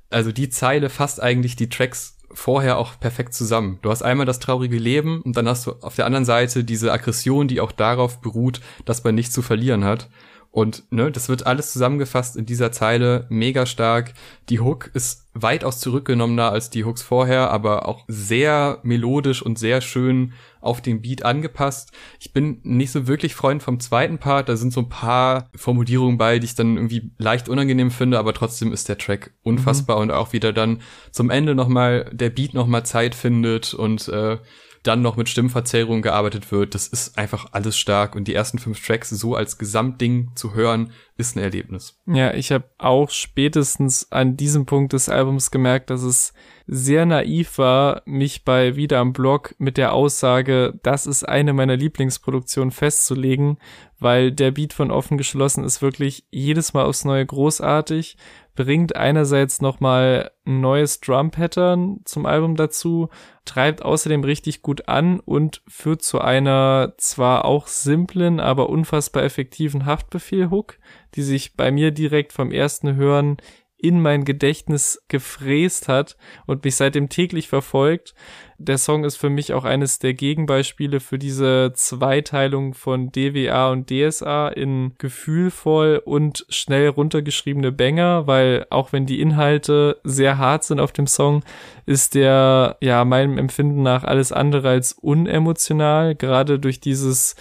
Also 0.09 0.31
die 0.31 0.49
Zeile 0.49 0.89
fasst 0.89 1.21
eigentlich 1.21 1.55
die 1.55 1.69
Tracks 1.69 2.17
vorher 2.31 2.77
auch 2.77 2.99
perfekt 2.99 3.33
zusammen. 3.33 3.79
Du 3.81 3.91
hast 3.91 4.01
einmal 4.01 4.25
das 4.25 4.39
traurige 4.39 4.77
Leben 4.77 5.21
und 5.21 5.37
dann 5.37 5.47
hast 5.47 5.67
du 5.67 5.73
auf 5.81 5.95
der 5.95 6.05
anderen 6.05 6.25
Seite 6.25 6.63
diese 6.63 6.91
Aggression, 6.91 7.47
die 7.47 7.61
auch 7.61 7.71
darauf 7.71 8.21
beruht, 8.21 8.61
dass 8.85 9.03
man 9.03 9.15
nichts 9.15 9.33
zu 9.33 9.41
verlieren 9.41 9.83
hat. 9.83 10.09
Und 10.53 10.83
ne, 10.91 11.11
das 11.11 11.29
wird 11.29 11.47
alles 11.47 11.73
zusammengefasst 11.73 12.37
in 12.37 12.45
dieser 12.45 12.71
Zeile, 12.71 13.25
mega 13.29 13.65
stark. 13.65 14.13
Die 14.49 14.59
Hook 14.59 14.91
ist 14.93 15.27
weitaus 15.33 15.79
zurückgenommener 15.79 16.51
als 16.51 16.69
die 16.69 16.85
Hooks 16.85 17.01
vorher, 17.01 17.49
aber 17.49 17.87
auch 17.87 18.03
sehr 18.07 18.77
melodisch 18.83 19.41
und 19.41 19.57
sehr 19.57 19.81
schön 19.81 20.33
auf 20.61 20.79
den 20.79 21.01
Beat 21.01 21.25
angepasst. 21.25 21.91
Ich 22.19 22.33
bin 22.33 22.59
nicht 22.61 22.91
so 22.91 23.07
wirklich 23.07 23.33
Freund 23.33 23.63
vom 23.63 23.79
zweiten 23.79 24.19
Part, 24.19 24.47
da 24.47 24.55
sind 24.55 24.71
so 24.71 24.81
ein 24.81 24.89
paar 24.89 25.49
Formulierungen 25.55 26.19
bei, 26.19 26.37
die 26.37 26.45
ich 26.45 26.53
dann 26.53 26.77
irgendwie 26.77 27.09
leicht 27.17 27.49
unangenehm 27.49 27.89
finde, 27.89 28.19
aber 28.19 28.35
trotzdem 28.35 28.71
ist 28.71 28.87
der 28.87 28.99
Track 28.99 29.31
unfassbar 29.41 29.95
mhm. 29.95 30.01
und 30.03 30.11
auch 30.11 30.33
wieder 30.33 30.53
dann 30.53 30.81
zum 31.09 31.31
Ende 31.31 31.55
nochmal 31.55 32.11
der 32.13 32.29
Beat 32.29 32.53
nochmal 32.53 32.85
Zeit 32.85 33.15
findet 33.15 33.73
und 33.73 34.07
äh, 34.07 34.37
dann 34.83 35.01
noch 35.01 35.15
mit 35.15 35.29
Stimmverzerrung 35.29 36.01
gearbeitet 36.01 36.51
wird. 36.51 36.75
Das 36.75 36.87
ist 36.87 37.17
einfach 37.17 37.47
alles 37.53 37.77
stark 37.77 38.15
und 38.15 38.27
die 38.27 38.33
ersten 38.33 38.59
fünf 38.59 38.85
Tracks 38.85 39.09
so 39.09 39.35
als 39.35 39.57
Gesamtding 39.57 40.31
zu 40.35 40.53
hören, 40.53 40.91
ist 41.15 41.35
ein 41.35 41.39
Erlebnis. 41.39 41.99
Ja, 42.05 42.33
ich 42.33 42.51
habe 42.51 42.65
auch 42.77 43.09
spätestens 43.09 44.11
an 44.11 44.35
diesem 44.35 44.65
Punkt 44.65 44.93
des 44.93 45.09
Albums 45.09 45.51
gemerkt, 45.51 45.89
dass 45.89 46.01
es 46.01 46.33
sehr 46.65 47.05
naiv 47.05 47.57
war, 47.57 48.01
mich 48.05 48.43
bei 48.43 48.75
Wieder 48.75 48.99
am 48.99 49.13
Blog 49.13 49.55
mit 49.57 49.77
der 49.77 49.93
Aussage, 49.93 50.79
das 50.83 51.05
ist 51.05 51.23
eine 51.27 51.53
meiner 51.53 51.75
Lieblingsproduktionen 51.75 52.71
festzulegen, 52.71 53.57
weil 53.99 54.31
der 54.31 54.51
Beat 54.51 54.73
von 54.73 54.91
Offen 54.91 55.17
geschlossen 55.17 55.63
ist 55.63 55.81
wirklich 55.81 56.25
jedes 56.31 56.73
Mal 56.73 56.85
aufs 56.85 57.05
Neue 57.05 57.25
großartig, 57.25 58.17
bringt 58.55 58.95
einerseits 58.95 59.61
nochmal 59.61 60.31
ein 60.45 60.61
neues 60.61 60.99
Drum-Pattern 60.99 62.01
zum 62.05 62.25
Album 62.25 62.55
dazu, 62.55 63.09
treibt 63.45 63.83
außerdem 63.83 64.23
richtig 64.23 64.61
gut 64.61 64.87
an 64.87 65.19
und 65.19 65.61
führt 65.67 66.03
zu 66.03 66.21
einer 66.21 66.93
zwar 66.97 67.45
auch 67.45 67.67
simplen, 67.67 68.39
aber 68.39 68.69
unfassbar 68.69 69.23
effektiven 69.23 69.85
Haftbefehl-Hook, 69.85 70.77
die 71.15 71.23
sich 71.23 71.55
bei 71.55 71.71
mir 71.71 71.91
direkt 71.91 72.33
vom 72.33 72.51
ersten 72.51 72.95
Hören 72.95 73.37
in 73.83 74.01
mein 74.01 74.23
Gedächtnis 74.23 75.03
gefräst 75.09 75.89
hat 75.89 76.15
und 76.45 76.63
mich 76.63 76.77
seitdem 76.77 77.09
täglich 77.09 77.49
verfolgt. 77.49 78.15
Der 78.57 78.77
Song 78.77 79.03
ist 79.03 79.17
für 79.17 79.29
mich 79.29 79.51
auch 79.51 79.65
eines 79.65 79.99
der 79.99 80.13
Gegenbeispiele 80.13 81.01
für 81.01 81.19
diese 81.19 81.73
Zweiteilung 81.75 82.75
von 82.75 83.11
DWA 83.11 83.71
und 83.71 83.89
DSA 83.89 84.47
in 84.47 84.93
gefühlvoll 84.99 86.01
und 86.05 86.45
schnell 86.47 86.87
runtergeschriebene 86.87 87.73
Banger, 87.73 88.25
weil 88.25 88.65
auch 88.69 88.93
wenn 88.93 89.05
die 89.05 89.19
Inhalte 89.19 89.99
sehr 90.05 90.37
hart 90.37 90.63
sind 90.63 90.79
auf 90.79 90.93
dem 90.93 91.07
Song, 91.07 91.43
ist 91.85 92.15
der 92.15 92.77
ja 92.79 93.03
meinem 93.03 93.37
Empfinden 93.37 93.83
nach 93.83 94.05
alles 94.05 94.31
andere 94.31 94.69
als 94.69 94.93
unemotional, 94.93 96.15
gerade 96.15 96.57
durch 96.57 96.79
dieses 96.79 97.35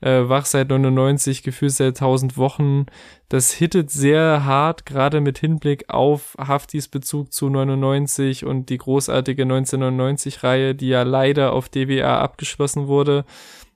äh, 0.00 0.28
Wach 0.28 0.44
seit 0.44 0.68
99, 0.68 1.42
Gefühl 1.42 1.70
seit 1.70 1.96
1000 2.00 2.36
Wochen. 2.36 2.86
Das 3.28 3.52
hittet 3.52 3.90
sehr 3.90 4.44
hart, 4.44 4.86
gerade 4.86 5.20
mit 5.20 5.38
Hinblick 5.38 5.88
auf 5.88 6.36
Haftis 6.38 6.88
Bezug 6.88 7.32
zu 7.32 7.48
99 7.48 8.44
und 8.44 8.68
die 8.68 8.78
großartige 8.78 9.44
1999-Reihe, 9.44 10.74
die 10.74 10.88
ja 10.88 11.02
leider 11.02 11.52
auf 11.52 11.68
DWA 11.68 12.20
abgeschlossen 12.20 12.86
wurde. 12.86 13.24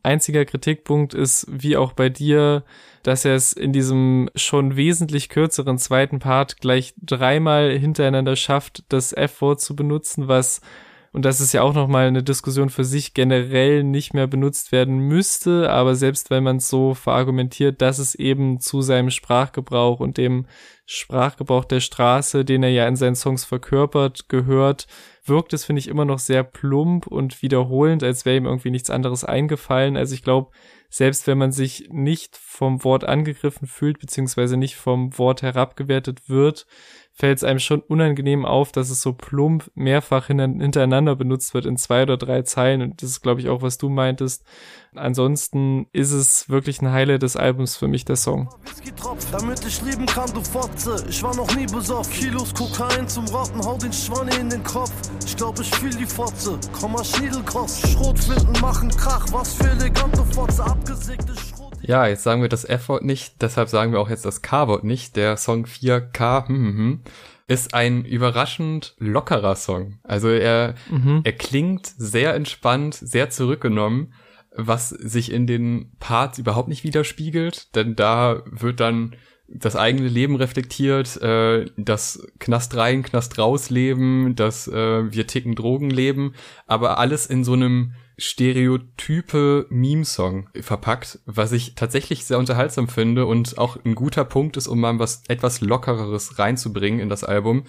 Einziger 0.02 0.46
Kritikpunkt 0.46 1.12
ist, 1.12 1.46
wie 1.50 1.76
auch 1.76 1.92
bei 1.92 2.08
dir, 2.08 2.64
dass 3.02 3.24
er 3.24 3.34
es 3.34 3.52
in 3.52 3.72
diesem 3.72 4.30
schon 4.34 4.76
wesentlich 4.76 5.28
kürzeren 5.28 5.78
zweiten 5.78 6.20
Part 6.20 6.58
gleich 6.60 6.94
dreimal 7.02 7.76
hintereinander 7.76 8.36
schafft, 8.36 8.84
das 8.88 9.12
F-Wort 9.12 9.60
zu 9.60 9.76
benutzen, 9.76 10.26
was 10.28 10.62
und 11.12 11.24
das 11.24 11.40
ist 11.40 11.52
ja 11.52 11.62
auch 11.62 11.74
nochmal 11.74 12.06
eine 12.06 12.22
Diskussion 12.22 12.70
für 12.70 12.84
sich, 12.84 13.14
generell 13.14 13.82
nicht 13.82 14.14
mehr 14.14 14.28
benutzt 14.28 14.70
werden 14.70 14.98
müsste, 14.98 15.68
aber 15.68 15.96
selbst 15.96 16.30
wenn 16.30 16.44
man 16.44 16.58
es 16.58 16.68
so 16.68 16.94
verargumentiert, 16.94 17.82
dass 17.82 17.98
es 17.98 18.14
eben 18.14 18.60
zu 18.60 18.80
seinem 18.80 19.10
Sprachgebrauch 19.10 19.98
und 19.98 20.18
dem 20.18 20.46
Sprachgebrauch 20.86 21.64
der 21.64 21.80
Straße, 21.80 22.44
den 22.44 22.62
er 22.62 22.70
ja 22.70 22.86
in 22.86 22.94
seinen 22.94 23.16
Songs 23.16 23.44
verkörpert, 23.44 24.28
gehört, 24.28 24.86
wirkt 25.24 25.52
es, 25.52 25.64
finde 25.64 25.80
ich, 25.80 25.88
immer 25.88 26.04
noch 26.04 26.20
sehr 26.20 26.44
plump 26.44 27.08
und 27.08 27.42
wiederholend, 27.42 28.04
als 28.04 28.24
wäre 28.24 28.36
ihm 28.36 28.46
irgendwie 28.46 28.70
nichts 28.70 28.90
anderes 28.90 29.24
eingefallen. 29.24 29.96
Also 29.96 30.14
ich 30.14 30.22
glaube, 30.22 30.50
selbst 30.88 31.26
wenn 31.26 31.38
man 31.38 31.52
sich 31.52 31.88
nicht 31.90 32.36
vom 32.36 32.82
Wort 32.84 33.04
angegriffen 33.04 33.68
fühlt, 33.68 34.00
beziehungsweise 34.00 34.56
nicht 34.56 34.76
vom 34.76 35.16
Wort 35.18 35.42
herabgewertet 35.42 36.28
wird, 36.28 36.66
fällt 37.20 37.36
es 37.36 37.44
einem 37.44 37.58
schon 37.58 37.82
unangenehm 37.82 38.46
auf, 38.46 38.72
dass 38.72 38.88
es 38.88 39.02
so 39.02 39.12
plump 39.12 39.70
mehrfach 39.74 40.28
hintereinander 40.28 41.14
benutzt 41.16 41.52
wird 41.52 41.66
in 41.66 41.76
zwei 41.76 42.04
oder 42.04 42.16
drei 42.16 42.40
Zeilen. 42.42 42.80
Und 42.80 43.02
das 43.02 43.10
ist, 43.10 43.20
glaube 43.20 43.42
ich, 43.42 43.50
auch, 43.50 43.60
was 43.60 43.76
du 43.76 43.90
meintest. 43.90 44.42
Ansonsten 44.94 45.86
ist 45.92 46.12
es 46.12 46.48
wirklich 46.48 46.80
ein 46.80 46.90
Highlight 46.90 47.22
des 47.22 47.36
Albums 47.36 47.76
für 47.76 47.88
mich, 47.88 48.06
der 48.06 48.16
Song. 48.16 48.48
Damit 49.30 49.64
ich 49.66 49.82
leben 49.82 50.06
kann, 50.06 50.32
du 50.32 50.42
Fotze. 50.42 51.04
Ich 51.10 51.22
war 51.22 51.36
noch 51.36 51.54
nie 51.54 51.66
besoffen. 51.66 52.10
Kilos 52.10 52.54
Kokain 52.54 53.06
zum 53.06 53.26
Rotten, 53.26 53.62
hau 53.64 53.76
den 53.76 53.92
Schwanne 53.92 54.34
in 54.36 54.48
den 54.48 54.64
Kopf. 54.64 54.92
Ich 55.26 55.36
glaube, 55.36 55.60
ich 55.60 55.70
fühl 55.74 55.94
die 55.94 56.06
Fotze. 56.06 56.58
Komm 56.72 56.92
mal 56.92 57.04
Schniedelkost. 57.04 57.86
Schrotflinten 57.86 58.58
machen 58.62 58.88
Krach. 58.88 59.26
Was 59.30 59.52
für 59.54 59.68
elegante 59.68 60.24
Fotze. 60.24 60.64
Abgesägte 60.64 61.34
Schrot. 61.36 61.59
Ja, 61.82 62.06
jetzt 62.06 62.22
sagen 62.22 62.42
wir 62.42 62.48
das 62.48 62.64
F-Wort 62.64 63.04
nicht, 63.04 63.40
deshalb 63.42 63.68
sagen 63.68 63.92
wir 63.92 64.00
auch 64.00 64.10
jetzt 64.10 64.24
das 64.24 64.42
K-Wort 64.42 64.84
nicht. 64.84 65.16
Der 65.16 65.36
Song 65.36 65.64
4K 65.66 66.48
hm, 66.48 66.56
hm, 66.56 66.76
hm, 66.76 67.00
ist 67.46 67.74
ein 67.74 68.04
überraschend 68.04 68.94
lockerer 68.98 69.56
Song. 69.56 69.98
Also 70.02 70.28
er, 70.28 70.74
mhm. 70.90 71.22
er 71.24 71.32
klingt 71.32 71.86
sehr 71.86 72.34
entspannt, 72.34 72.94
sehr 72.94 73.30
zurückgenommen, 73.30 74.12
was 74.54 74.90
sich 74.90 75.32
in 75.32 75.46
den 75.46 75.92
Parts 75.98 76.38
überhaupt 76.38 76.68
nicht 76.68 76.84
widerspiegelt, 76.84 77.74
denn 77.74 77.96
da 77.96 78.42
wird 78.50 78.80
dann 78.80 79.16
das 79.52 79.74
eigene 79.74 80.08
Leben 80.08 80.36
reflektiert, 80.36 81.20
äh, 81.22 81.66
das 81.76 82.24
Knast 82.38 82.76
rein, 82.76 83.02
Knast 83.02 83.36
raus 83.38 83.68
Leben, 83.68 84.36
das 84.36 84.68
äh, 84.68 85.12
wir 85.12 85.26
ticken 85.26 85.56
Drogen 85.56 85.90
leben, 85.90 86.34
aber 86.66 86.98
alles 86.98 87.26
in 87.26 87.42
so 87.42 87.54
einem 87.54 87.94
stereotype 88.20 89.66
Meme-Song 89.70 90.50
verpackt, 90.60 91.20
was 91.24 91.52
ich 91.52 91.74
tatsächlich 91.74 92.24
sehr 92.24 92.38
unterhaltsam 92.38 92.88
finde 92.88 93.26
und 93.26 93.56
auch 93.58 93.78
ein 93.84 93.94
guter 93.94 94.24
Punkt 94.24 94.56
ist, 94.56 94.68
um 94.68 94.80
mal 94.80 94.98
was 94.98 95.22
etwas 95.28 95.60
lockereres 95.62 96.38
reinzubringen 96.38 97.00
in 97.00 97.08
das 97.08 97.24
Album. 97.24 97.64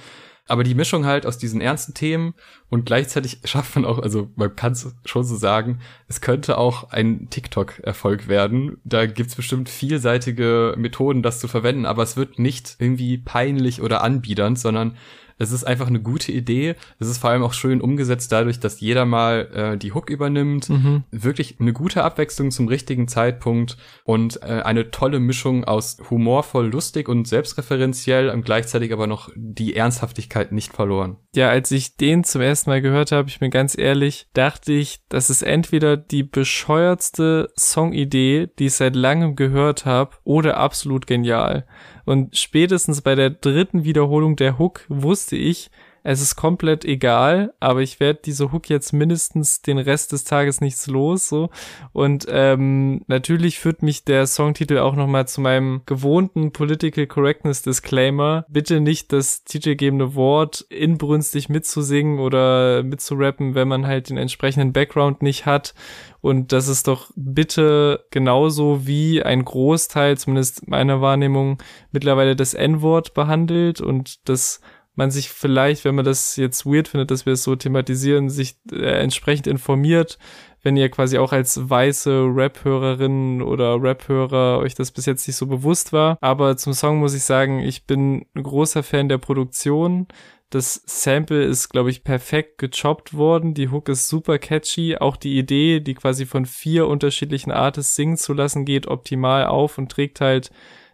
Aber 0.48 0.66
die 0.66 0.76
Mischung 0.76 1.06
halt 1.06 1.26
aus 1.26 1.38
diesen 1.38 1.62
ernsten 1.62 1.94
Themen 1.94 2.34
und 2.70 2.86
gleichzeitig 2.86 3.40
schafft 3.46 3.76
man 3.76 3.86
auch, 3.86 4.00
also 4.00 4.30
man 4.36 4.54
kann 4.56 4.74
es 4.74 4.94
schon 5.06 5.24
so 5.24 5.38
sagen, 5.38 5.80
es 6.10 6.20
könnte 6.20 6.58
auch 6.58 6.92
ein 6.92 7.30
TikTok-Erfolg 7.30 8.28
werden. 8.28 8.78
Da 8.84 9.06
gibt's 9.06 9.36
bestimmt 9.36 9.70
vielseitige 9.70 10.76
Methoden, 10.78 11.24
das 11.24 11.40
zu 11.40 11.48
verwenden, 11.48 11.86
aber 11.86 12.04
es 12.04 12.18
wird 12.18 12.40
nicht 12.40 12.76
irgendwie 12.80 13.18
peinlich 13.18 13.82
oder 13.82 14.04
anbiedernd, 14.04 14.60
sondern 14.60 14.98
Es 15.42 15.52
ist 15.52 15.64
einfach 15.64 15.88
eine 15.88 16.00
gute 16.00 16.32
Idee. 16.32 16.76
Es 17.00 17.08
ist 17.08 17.18
vor 17.18 17.32
allem 17.32 17.42
auch 17.42 17.54
schön 17.54 17.82
umgesetzt 17.82 18.32
dadurch, 18.32 18.60
dass 18.60 18.80
jeder 18.80 19.06
mal 19.06 19.50
äh, 19.54 19.78
die 19.78 19.92
Hook 19.92 20.12
übernimmt. 20.12 20.70
Mhm. 20.70 21.04
Wirklich 21.10 21.56
eine 21.60 21.74
gute 21.74 22.04
Abwechslung 22.04 22.52
zum 22.52 22.68
richtigen 22.68 23.08
Zeitpunkt 23.08 23.76
und 24.04 24.44
äh, 24.44 24.62
eine 24.62 24.92
tolle 24.92 25.20
Mischung 25.20 25.64
aus 25.64 25.98
humorvoll, 26.12 26.68
lustig 26.68 27.10
und 27.10 27.28
selbstreferenziell 27.28 28.30
und 28.30 28.46
gleichzeitig 28.46 28.94
aber 28.94 29.08
noch 29.08 29.32
die 29.36 29.76
Ernsthaftigkeit 29.76 30.52
nicht 30.52 30.74
verloren. 30.74 31.18
Ja, 31.34 31.50
als 31.50 31.72
ich 31.72 31.98
den 31.98 32.24
zum 32.24 32.42
ersten 32.42 32.70
Mal 32.70 32.84
gehört 32.84 33.12
habe, 33.12 33.28
ich 33.28 33.40
bin 33.40 33.50
ganz 33.50 33.76
ehrlich, 33.76 34.28
dachte 34.34 34.74
ich, 34.74 35.00
das 35.10 35.32
ist 35.32 35.42
entweder 35.42 35.98
die 35.98 36.22
bescheuertste 36.22 37.50
Songidee, 37.58 38.50
die 38.60 38.68
ich 38.68 38.74
seit 38.74 38.96
langem 38.96 39.36
gehört 39.36 39.88
habe, 39.88 40.18
oder 40.24 40.58
absolut 40.58 41.08
genial. 41.08 41.66
Und 42.06 42.38
spätestens 42.38 43.02
bei 43.02 43.16
der 43.16 43.30
dritten 43.30 43.84
Wiederholung 43.84 44.36
der 44.36 44.58
Hook 44.58 44.86
wusste 44.90 45.36
ich, 45.36 45.70
es 46.04 46.22
ist 46.22 46.36
komplett 46.36 46.84
egal, 46.84 47.54
aber 47.60 47.82
ich 47.82 48.00
werde 48.00 48.20
diese 48.26 48.52
Hook 48.52 48.70
jetzt 48.70 48.92
mindestens 48.92 49.62
den 49.62 49.78
Rest 49.78 50.12
des 50.12 50.24
Tages 50.24 50.60
nichts 50.60 50.88
los, 50.88 51.30
so. 51.30 51.50
Und 51.94 52.26
ähm, 52.30 53.04
natürlich 53.08 53.60
führt 53.60 53.84
mich 53.84 54.04
der 54.04 54.26
Songtitel 54.26 54.80
auch 54.80 54.96
nochmal 54.96 55.28
zu 55.28 55.42
meinem 55.42 55.82
gewohnten 55.86 56.52
Political 56.52 57.06
Correctness 57.06 57.62
Disclaimer. 57.62 58.46
Bitte 58.50 58.82
nicht 58.82 59.14
das 59.14 59.44
titelgebende 59.44 60.16
Wort 60.16 60.66
inbrünstig 60.70 61.50
mitzusingen 61.50 62.20
oder 62.20 62.82
mitzurappen, 62.82 63.54
wenn 63.54 63.68
man 63.68 63.86
halt 63.86 64.10
den 64.10 64.18
entsprechenden 64.18 64.74
Background 64.74 65.22
nicht 65.22 65.46
hat. 65.46 65.76
Und 66.22 66.52
das 66.52 66.68
ist 66.68 66.88
doch 66.88 67.12
bitte 67.16 68.06
genauso 68.12 68.86
wie 68.86 69.24
ein 69.24 69.44
Großteil, 69.44 70.18
zumindest 70.18 70.68
meiner 70.68 71.02
Wahrnehmung, 71.02 71.58
mittlerweile 71.92 72.36
das 72.36 72.54
N-Wort 72.54 73.14
behandelt 73.14 73.82
und 73.82 74.28
das 74.30 74.62
man 74.96 75.12
sich 75.12 75.30
vielleicht, 75.30 75.86
wenn 75.86 75.96
man 75.96 76.06
das 76.06 76.36
jetzt 76.36 76.66
weird 76.66 76.88
findet, 76.88 77.12
dass 77.12 77.26
wir 77.26 77.34
es 77.34 77.44
so 77.44 77.56
thematisieren, 77.56 78.30
sich 78.30 78.58
äh, 78.72 79.02
entsprechend 79.02 79.48
informiert, 79.48 80.18
wenn 80.64 80.78
ihr 80.78 80.90
quasi 80.90 81.18
auch 81.18 81.32
als 81.32 81.70
weiße 81.70 82.26
Rap-Hörerin 82.34 83.42
oder 83.42 83.82
Rap-Hörer 83.82 84.60
euch 84.60 84.76
das 84.76 84.92
bis 84.92 85.06
jetzt 85.06 85.28
nicht 85.28 85.38
so 85.38 85.48
bewusst 85.48 85.92
war. 85.94 86.18
Aber 86.22 86.58
zum 86.58 86.74
Song 86.74 87.00
muss 87.00 87.16
ich 87.16 87.24
sagen, 87.24 87.60
ich 87.60 87.86
bin 87.86 88.26
ein 88.36 88.44
großer 88.44 88.84
Fan 88.84 89.10
der 89.10 89.18
Produktion. 89.18 90.08
Das 90.52 90.84
Sample 90.86 91.44
ist, 91.44 91.70
glaube 91.70 91.90
ich, 91.90 92.04
perfekt 92.04 92.58
gechoppt 92.58 93.14
worden. 93.14 93.54
Die 93.54 93.70
Hook 93.70 93.90
ist 93.90 94.10
super 94.10 94.38
catchy. 94.38 94.98
Auch 94.98 95.16
die 95.16 95.38
Idee, 95.38 95.80
die 95.80 95.96
quasi 95.96 96.26
von 96.26 96.46
vier 96.46 96.88
unterschiedlichen 96.88 97.52
Artists 97.52 97.96
singen 97.96 98.18
zu 98.18 98.34
lassen, 98.34 98.66
geht 98.66 98.86
optimal 98.86 99.46
auf 99.46 99.78
und 99.78 99.90
trägt 99.90 100.22
halt 100.22 100.52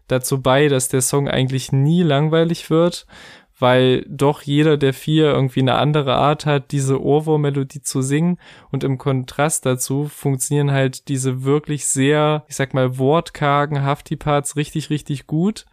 dazu 0.08 0.42
bei, 0.42 0.68
dass 0.68 0.88
der 0.88 1.02
Song 1.02 1.28
eigentlich 1.28 1.72
nie 1.72 2.04
langweilig 2.04 2.70
wird 2.70 3.06
weil 3.60 4.06
doch 4.08 4.42
jeder 4.42 4.78
der 4.78 4.94
vier 4.94 5.26
irgendwie 5.26 5.62
eine 5.62 5.76
andere 5.76 6.16
Art 6.16 6.46
hat, 6.46 6.72
diese 6.72 7.02
Ohrwurm-Melodie 7.02 7.82
zu 7.82 8.02
singen. 8.02 8.38
Und 8.72 8.84
im 8.84 8.98
Kontrast 8.98 9.66
dazu 9.66 10.06
funktionieren 10.06 10.72
halt 10.72 11.08
diese 11.08 11.44
wirklich 11.44 11.88
sehr, 11.88 12.46
ich 12.48 12.56
sag 12.56 12.74
mal, 12.74 12.98
wortkargen 12.98 13.84
Hafti-Parts 13.84 14.56
richtig, 14.56 14.90
richtig 14.90 15.28
gut, 15.28 15.66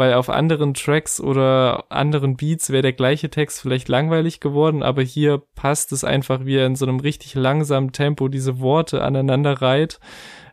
weil 0.00 0.14
auf 0.14 0.30
anderen 0.30 0.72
Tracks 0.72 1.20
oder 1.20 1.84
anderen 1.90 2.38
Beats 2.38 2.70
wäre 2.70 2.80
der 2.80 2.94
gleiche 2.94 3.28
Text 3.28 3.60
vielleicht 3.60 3.90
langweilig 3.90 4.40
geworden, 4.40 4.82
aber 4.82 5.02
hier 5.02 5.42
passt 5.54 5.92
es 5.92 6.04
einfach, 6.04 6.46
wie 6.46 6.56
er 6.56 6.64
in 6.64 6.74
so 6.74 6.86
einem 6.86 7.00
richtig 7.00 7.34
langsamen 7.34 7.92
Tempo 7.92 8.28
diese 8.28 8.60
Worte 8.60 9.04
aneinander 9.04 9.60
reiht 9.60 10.00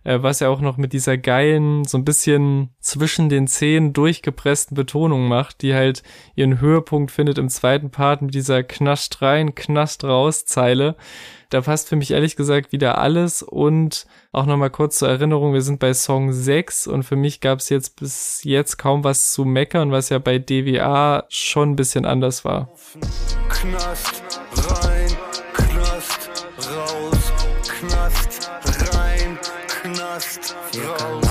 äh, 0.03 0.21
was 0.21 0.41
er 0.41 0.49
auch 0.49 0.59
noch 0.59 0.75
mit 0.75 0.91
dieser 0.91 1.17
geilen, 1.17 1.85
so 1.85 1.97
ein 1.97 2.03
bisschen 2.03 2.75
zwischen 2.81 3.29
den 3.29 3.47
Zähnen 3.47 3.93
durchgepressten 3.93 4.75
Betonung 4.75 5.29
macht, 5.29 5.61
die 5.61 5.73
halt 5.73 6.03
ihren 6.35 6.59
Höhepunkt 6.59 7.09
findet 7.09 7.37
im 7.37 7.47
zweiten 7.47 7.89
Part 7.89 8.21
mit 8.21 8.33
dieser 8.33 8.63
Knascht 8.63 9.21
rein, 9.21 9.55
Knast 9.55 10.03
raus 10.03 10.43
Zeile. 10.43 10.97
Da 11.49 11.61
passt 11.61 11.87
für 11.87 11.95
mich 11.95 12.11
ehrlich 12.11 12.35
gesagt 12.35 12.73
wieder 12.73 12.97
alles 12.97 13.41
und 13.41 14.05
auch 14.33 14.45
nochmal 14.45 14.69
kurz 14.69 14.97
zur 14.97 15.07
Erinnerung, 15.07 15.53
wir 15.53 15.61
sind 15.61 15.79
bei 15.79 15.93
Song 15.93 16.33
6 16.33 16.87
und 16.87 17.03
für 17.03 17.15
mich 17.15 17.39
gab 17.39 17.59
es 17.59 17.69
jetzt 17.69 17.97
bis 17.97 18.43
jetzt 18.43 18.77
kaum 18.77 19.05
was 19.05 19.31
zu 19.31 19.45
meckern, 19.45 19.89
was 19.93 20.09
ja 20.09 20.19
bei 20.19 20.39
DWA 20.39 21.23
schon 21.29 21.71
ein 21.71 21.75
bisschen 21.77 22.05
anders 22.05 22.43
war. 22.43 22.69
Knast 23.47 24.41
rein, 24.83 25.07
Knast 25.53 26.47
raus, 26.69 27.33
Knast 27.63 28.51
rein, 28.93 29.39
Knast 29.69 30.55
raus. 30.99 31.27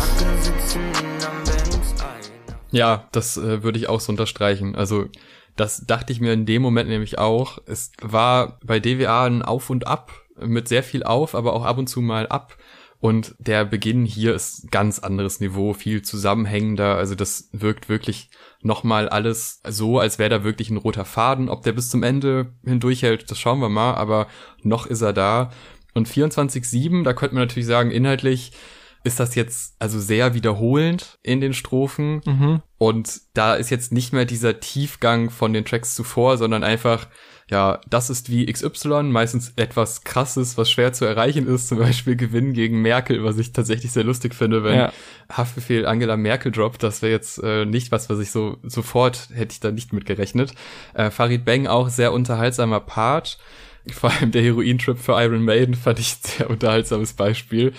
Ja, 2.71 3.07
das 3.13 3.37
äh, 3.37 3.63
würde 3.63 3.79
ich 3.79 3.89
auch 3.91 4.01
so 4.01 4.13
unterstreichen. 4.13 4.77
Also 4.77 5.07
das 5.57 5.87
dachte 5.87 6.13
ich 6.13 6.21
mir 6.21 6.33
in 6.33 6.47
dem 6.47 6.63
Moment 6.63 6.89
nämlich 6.89 7.19
auch. 7.19 7.59
Es 7.67 7.93
war 8.01 8.59
bei 8.65 8.79
DWA 8.81 9.25
ein 9.25 9.43
Auf 9.43 9.71
und 9.71 9.87
Ab 9.87 10.13
mit 10.39 10.69
sehr 10.69 10.83
viel 10.83 11.03
auf, 11.03 11.35
aber 11.35 11.55
auch 11.55 11.65
ab 11.65 11.79
und 11.79 11.89
zu 11.89 12.01
mal 12.01 12.27
ab. 12.29 12.57
Und 12.99 13.35
der 13.39 13.65
Beginn 13.65 14.05
hier 14.05 14.35
ist 14.35 14.71
ganz 14.71 14.99
anderes 14.99 15.41
Niveau, 15.41 15.75
viel 15.75 16.03
zusammenhängender. 16.03 16.97
Also 16.97 17.15
das 17.15 17.49
wirkt 17.53 17.89
wirklich 17.89 18.31
nochmal 18.63 19.09
alles 19.09 19.61
so, 19.67 19.99
als 19.99 20.19
wäre 20.19 20.31
da 20.31 20.45
wirklich 20.45 20.71
ein 20.71 20.79
roter 20.79 21.05
Faden. 21.05 21.49
Ob 21.49 21.63
der 21.63 21.73
bis 21.73 21.91
zum 21.91 22.03
Ende 22.03 22.53
hindurchhält, 22.65 23.31
das 23.31 23.39
schauen 23.39 23.61
wir 23.61 23.69
mal. 23.69 23.95
Aber 23.95 24.27
noch 24.63 24.87
ist 24.87 25.03
er 25.03 25.13
da. 25.13 25.51
Und 25.95 26.09
24-7, 26.09 27.05
da 27.05 27.13
könnte 27.13 27.35
man 27.35 27.45
natürlich 27.45 27.67
sagen, 27.67 27.91
inhaltlich 27.91 28.53
ist 29.07 29.21
das 29.21 29.37
jetzt 29.37 29.77
also 29.79 30.01
sehr 30.01 30.35
wiederholend 30.35 31.19
in 31.23 31.41
den 31.41 31.55
Strophen. 31.55 32.21
Mhm. 32.27 32.63
Und 32.77 33.21
da 33.35 33.55
ist 33.55 33.71
jetzt 33.71 33.93
nicht 33.93 34.13
mehr 34.13 34.25
dieser 34.25 34.59
Tiefgang 34.59 35.31
von 35.31 35.53
den 35.53 35.65
Tracks 35.65 35.95
zuvor, 35.95 36.37
sondern 36.37 36.65
einfach, 36.65 37.07
ja, 37.49 37.81
das 37.89 38.11
ist 38.11 38.31
wie 38.31 38.53
XY, 38.53 39.05
meistens 39.05 39.53
etwas 39.55 40.03
krasses, 40.03 40.59
was 40.59 40.71
schwer 40.71 40.93
zu 40.93 41.05
erreichen 41.05 41.47
ist, 41.47 41.69
zum 41.69 41.79
Beispiel 41.79 42.17
Gewinn 42.17 42.53
gegen 42.53 42.83
Merkel, 42.83 43.23
was 43.23 43.39
ich 43.39 43.53
tatsächlich 43.53 43.93
sehr 43.93 44.05
lustig 44.05 44.35
finde, 44.35 44.65
wenn 44.65 44.77
ja. 44.77 44.93
Haftbefehl 45.31 45.87
Angela 45.87 46.17
Merkel 46.17 46.51
droppt, 46.51 46.83
das 46.83 47.01
wäre 47.01 47.13
jetzt 47.13 47.43
äh, 47.43 47.65
nicht 47.65 47.93
was, 47.93 48.11
was 48.11 48.19
ich 48.19 48.33
so 48.33 48.59
sofort 48.65 49.29
hätte 49.33 49.53
ich 49.53 49.61
da 49.61 49.71
nicht 49.71 49.93
mit 49.93 50.05
gerechnet. 50.05 50.53
Äh, 50.95 51.11
Farid 51.11 51.45
Bang 51.45 51.69
auch 51.69 51.89
sehr 51.89 52.13
unterhaltsamer 52.13 52.81
Part 52.81 53.39
vor 53.93 54.11
allem 54.11 54.33
der 54.33 54.43
Heroin-Trip 54.43 54.99
für 54.99 55.13
Iron 55.23 55.45
Maiden 55.45 55.75
fand 55.75 55.99
ich 55.99 56.15
ein 56.15 56.29
sehr 56.39 56.51
unterhaltsames 56.51 57.13
Beispiel. 57.13 57.73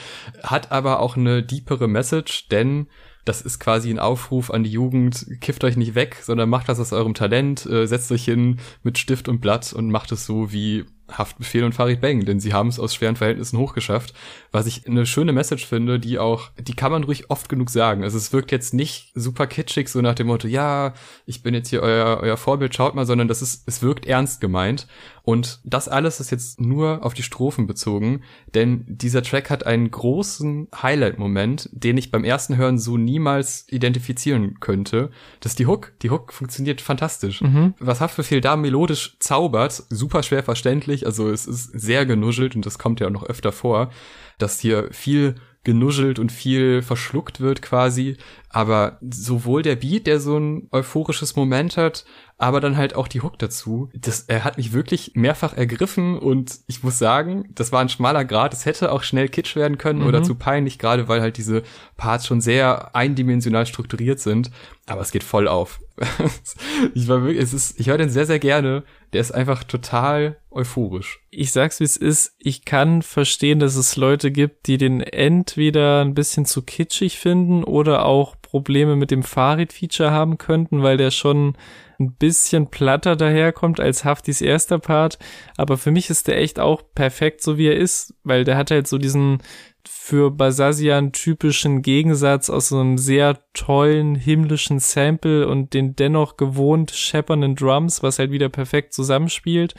Hat 0.43 0.71
aber 0.71 0.99
auch 0.99 1.17
eine 1.17 1.43
deepere 1.43 1.87
Message, 1.87 2.47
denn 2.49 2.87
das 3.27 3.41
ist 3.41 3.59
quasi 3.59 3.89
ein 3.89 3.99
Aufruf 3.99 4.51
an 4.51 4.63
die 4.63 4.71
Jugend, 4.71 5.25
kifft 5.41 5.63
euch 5.63 5.75
nicht 5.75 5.95
weg, 5.95 6.17
sondern 6.21 6.49
macht 6.49 6.69
das 6.69 6.79
aus 6.79 6.93
eurem 6.93 7.13
Talent, 7.13 7.65
äh, 7.65 7.85
setzt 7.85 8.11
euch 8.11 8.23
hin 8.23 8.59
mit 8.83 8.97
Stift 8.97 9.27
und 9.27 9.41
Blatt 9.41 9.73
und 9.73 9.91
macht 9.91 10.11
es 10.11 10.25
so 10.25 10.51
wie 10.53 10.85
Haftbefehl 11.11 11.63
und 11.63 11.73
Farid 11.73 12.01
Bang, 12.01 12.25
denn 12.25 12.39
sie 12.39 12.53
haben 12.53 12.67
es 12.67 12.79
aus 12.79 12.93
schweren 12.93 13.15
Verhältnissen 13.15 13.57
hochgeschafft, 13.57 14.13
was 14.51 14.65
ich 14.65 14.87
eine 14.87 15.05
schöne 15.05 15.31
Message 15.31 15.65
finde, 15.65 15.99
die 15.99 16.19
auch, 16.19 16.51
die 16.59 16.75
kann 16.75 16.91
man 16.91 17.05
ruhig 17.05 17.29
oft 17.29 17.47
genug 17.47 17.69
sagen. 17.69 18.03
Also 18.03 18.17
es 18.17 18.33
wirkt 18.33 18.51
jetzt 18.51 18.73
nicht 18.73 19.11
super 19.15 19.47
kitschig, 19.47 19.87
so 19.87 20.01
nach 20.01 20.15
dem 20.15 20.27
Motto, 20.27 20.47
ja, 20.47 20.93
ich 21.25 21.43
bin 21.43 21.53
jetzt 21.53 21.69
hier 21.69 21.81
euer, 21.81 22.19
euer 22.21 22.37
Vorbild, 22.37 22.75
schaut 22.75 22.95
mal, 22.95 23.05
sondern 23.05 23.27
das 23.27 23.41
ist, 23.41 23.63
es 23.67 23.81
wirkt 23.81 24.05
ernst 24.05 24.41
gemeint. 24.41 24.87
Und 25.27 25.59
das 25.65 25.89
alles 25.89 26.21
ist 26.21 26.31
jetzt 26.31 26.61
nur 26.61 27.03
auf 27.03 27.13
die 27.13 27.21
Strophen 27.21 27.67
bezogen, 27.67 28.21
denn 28.55 28.85
dieser 28.87 29.21
Track 29.21 29.49
hat 29.49 29.65
einen 29.65 29.91
großen 29.91 30.69
Highlight-Moment, 30.73 31.69
den 31.73 31.97
ich 31.97 32.11
beim 32.11 32.23
ersten 32.23 32.55
Hören 32.55 32.77
so 32.77 32.95
niemals 32.95 33.65
identifizieren 33.67 34.61
könnte. 34.61 35.11
Das 35.41 35.51
ist 35.51 35.59
die 35.59 35.67
Hook. 35.67 35.91
Die 36.01 36.11
Hook 36.11 36.31
funktioniert 36.31 36.79
fantastisch. 36.79 37.41
Mhm. 37.41 37.73
Was 37.77 37.99
Haftbefehl 37.99 38.39
da 38.39 38.55
melodisch 38.55 39.17
zaubert, 39.19 39.83
super 39.89 40.23
schwer 40.23 40.43
verständlich, 40.43 41.05
also 41.05 41.29
es 41.29 41.45
ist 41.45 41.77
sehr 41.77 42.05
genuschelt 42.05 42.55
und 42.55 42.65
das 42.65 42.79
kommt 42.79 43.01
ja 43.01 43.07
auch 43.07 43.11
noch 43.11 43.25
öfter 43.25 43.51
vor, 43.51 43.91
dass 44.37 44.61
hier 44.61 44.87
viel 44.93 45.35
genuschelt 45.65 46.19
und 46.19 46.31
viel 46.31 46.81
verschluckt 46.81 47.41
wird 47.41 47.61
quasi. 47.61 48.15
Aber 48.49 48.97
sowohl 49.01 49.61
der 49.61 49.75
Beat, 49.75 50.07
der 50.07 50.19
so 50.19 50.37
ein 50.37 50.67
euphorisches 50.71 51.35
Moment 51.35 51.77
hat, 51.77 52.05
aber 52.37 52.61
dann 52.61 52.77
halt 52.77 52.95
auch 52.95 53.07
die 53.07 53.21
Hook 53.21 53.39
dazu. 53.39 53.89
Das, 53.95 54.21
er 54.21 54.43
hat 54.43 54.57
mich 54.57 54.71
wirklich 54.71 55.11
mehrfach 55.15 55.53
ergriffen 55.53 56.17
und 56.19 56.59
ich 56.67 56.83
muss 56.83 56.99
sagen, 56.99 57.49
das 57.55 57.71
war 57.71 57.81
ein 57.81 57.89
schmaler 57.89 58.25
Grad. 58.25 58.53
Es 58.53 58.65
hätte 58.65 58.91
auch 58.91 59.03
schnell 59.03 59.27
kitsch 59.27 59.55
werden 59.55 59.77
können 59.77 60.01
mhm. 60.01 60.07
oder 60.07 60.23
zu 60.23 60.35
peinlich, 60.35 60.77
gerade 60.77 61.07
weil 61.07 61.21
halt 61.21 61.37
diese 61.37 61.63
Parts 61.97 62.27
schon 62.27 62.39
sehr 62.39 62.95
eindimensional 62.95 63.65
strukturiert 63.65 64.19
sind. 64.19 64.51
Aber 64.85 65.01
es 65.01 65.11
geht 65.11 65.23
voll 65.23 65.47
auf. 65.47 65.79
ich 66.93 67.07
war 67.07 67.23
wirklich, 67.23 67.41
es 67.41 67.53
ist, 67.53 67.79
ich 67.79 67.87
höre 67.89 67.97
den 67.97 68.09
sehr, 68.09 68.27
sehr 68.27 68.39
gerne. 68.39 68.83
Der 69.13 69.21
ist 69.21 69.31
einfach 69.31 69.63
total 69.63 70.37
euphorisch. 70.51 71.19
Ich 71.31 71.51
sag's 71.51 71.79
wie 71.79 71.85
es 71.85 71.97
ist. 71.97 72.35
Ich 72.37 72.65
kann 72.65 73.01
verstehen, 73.01 73.59
dass 73.59 73.75
es 73.75 73.95
Leute 73.95 74.31
gibt, 74.31 74.67
die 74.67 74.77
den 74.77 75.01
entweder 75.01 76.01
ein 76.01 76.13
bisschen 76.13 76.45
zu 76.45 76.61
kitschig 76.61 77.17
finden 77.17 77.63
oder 77.63 78.05
auch 78.05 78.35
Probleme 78.47 78.95
mit 78.95 79.11
dem 79.11 79.23
Farid-Feature 79.23 80.11
haben 80.11 80.37
könnten, 80.37 80.81
weil 80.81 80.95
der 80.95 81.11
schon 81.11 81.57
ein 81.99 82.13
bisschen 82.13 82.67
platter 82.69 83.17
daherkommt 83.17 83.81
als 83.81 84.05
Haftis 84.05 84.39
erster 84.39 84.79
Part. 84.79 85.19
Aber 85.57 85.77
für 85.77 85.91
mich 85.91 86.09
ist 86.09 86.29
der 86.29 86.37
echt 86.37 86.57
auch 86.57 86.81
perfekt, 86.95 87.41
so 87.41 87.57
wie 87.57 87.67
er 87.67 87.75
ist, 87.75 88.13
weil 88.23 88.45
der 88.45 88.55
hat 88.55 88.71
halt 88.71 88.87
so 88.87 88.97
diesen 88.97 89.39
für 89.85 90.31
Basasian 90.31 91.11
typischen 91.11 91.81
Gegensatz 91.81 92.49
aus 92.49 92.69
so 92.69 92.79
einem 92.79 92.97
sehr 92.97 93.39
tollen 93.53 94.15
himmlischen 94.15 94.79
Sample 94.79 95.45
und 95.45 95.73
den 95.73 95.95
dennoch 95.95 96.37
gewohnt 96.37 96.91
scheppernden 96.91 97.55
Drums, 97.55 98.01
was 98.01 98.17
halt 98.17 98.31
wieder 98.31 98.47
perfekt 98.47 98.93
zusammenspielt 98.93 99.75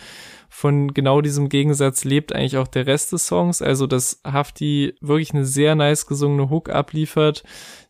von 0.49 0.95
genau 0.95 1.21
diesem 1.21 1.49
Gegensatz 1.49 2.05
lebt 2.05 2.35
eigentlich 2.35 2.57
auch 2.57 2.69
der 2.69 2.87
Rest 2.87 3.13
des 3.13 3.27
Songs. 3.27 3.63
Also, 3.63 3.87
dass 3.87 4.21
Hafti 4.25 4.95
wirklich 5.01 5.33
eine 5.33 5.45
sehr 5.45 5.75
nice 5.75 6.07
gesungene 6.07 6.51
Hook 6.51 6.71
abliefert, 6.71 7.43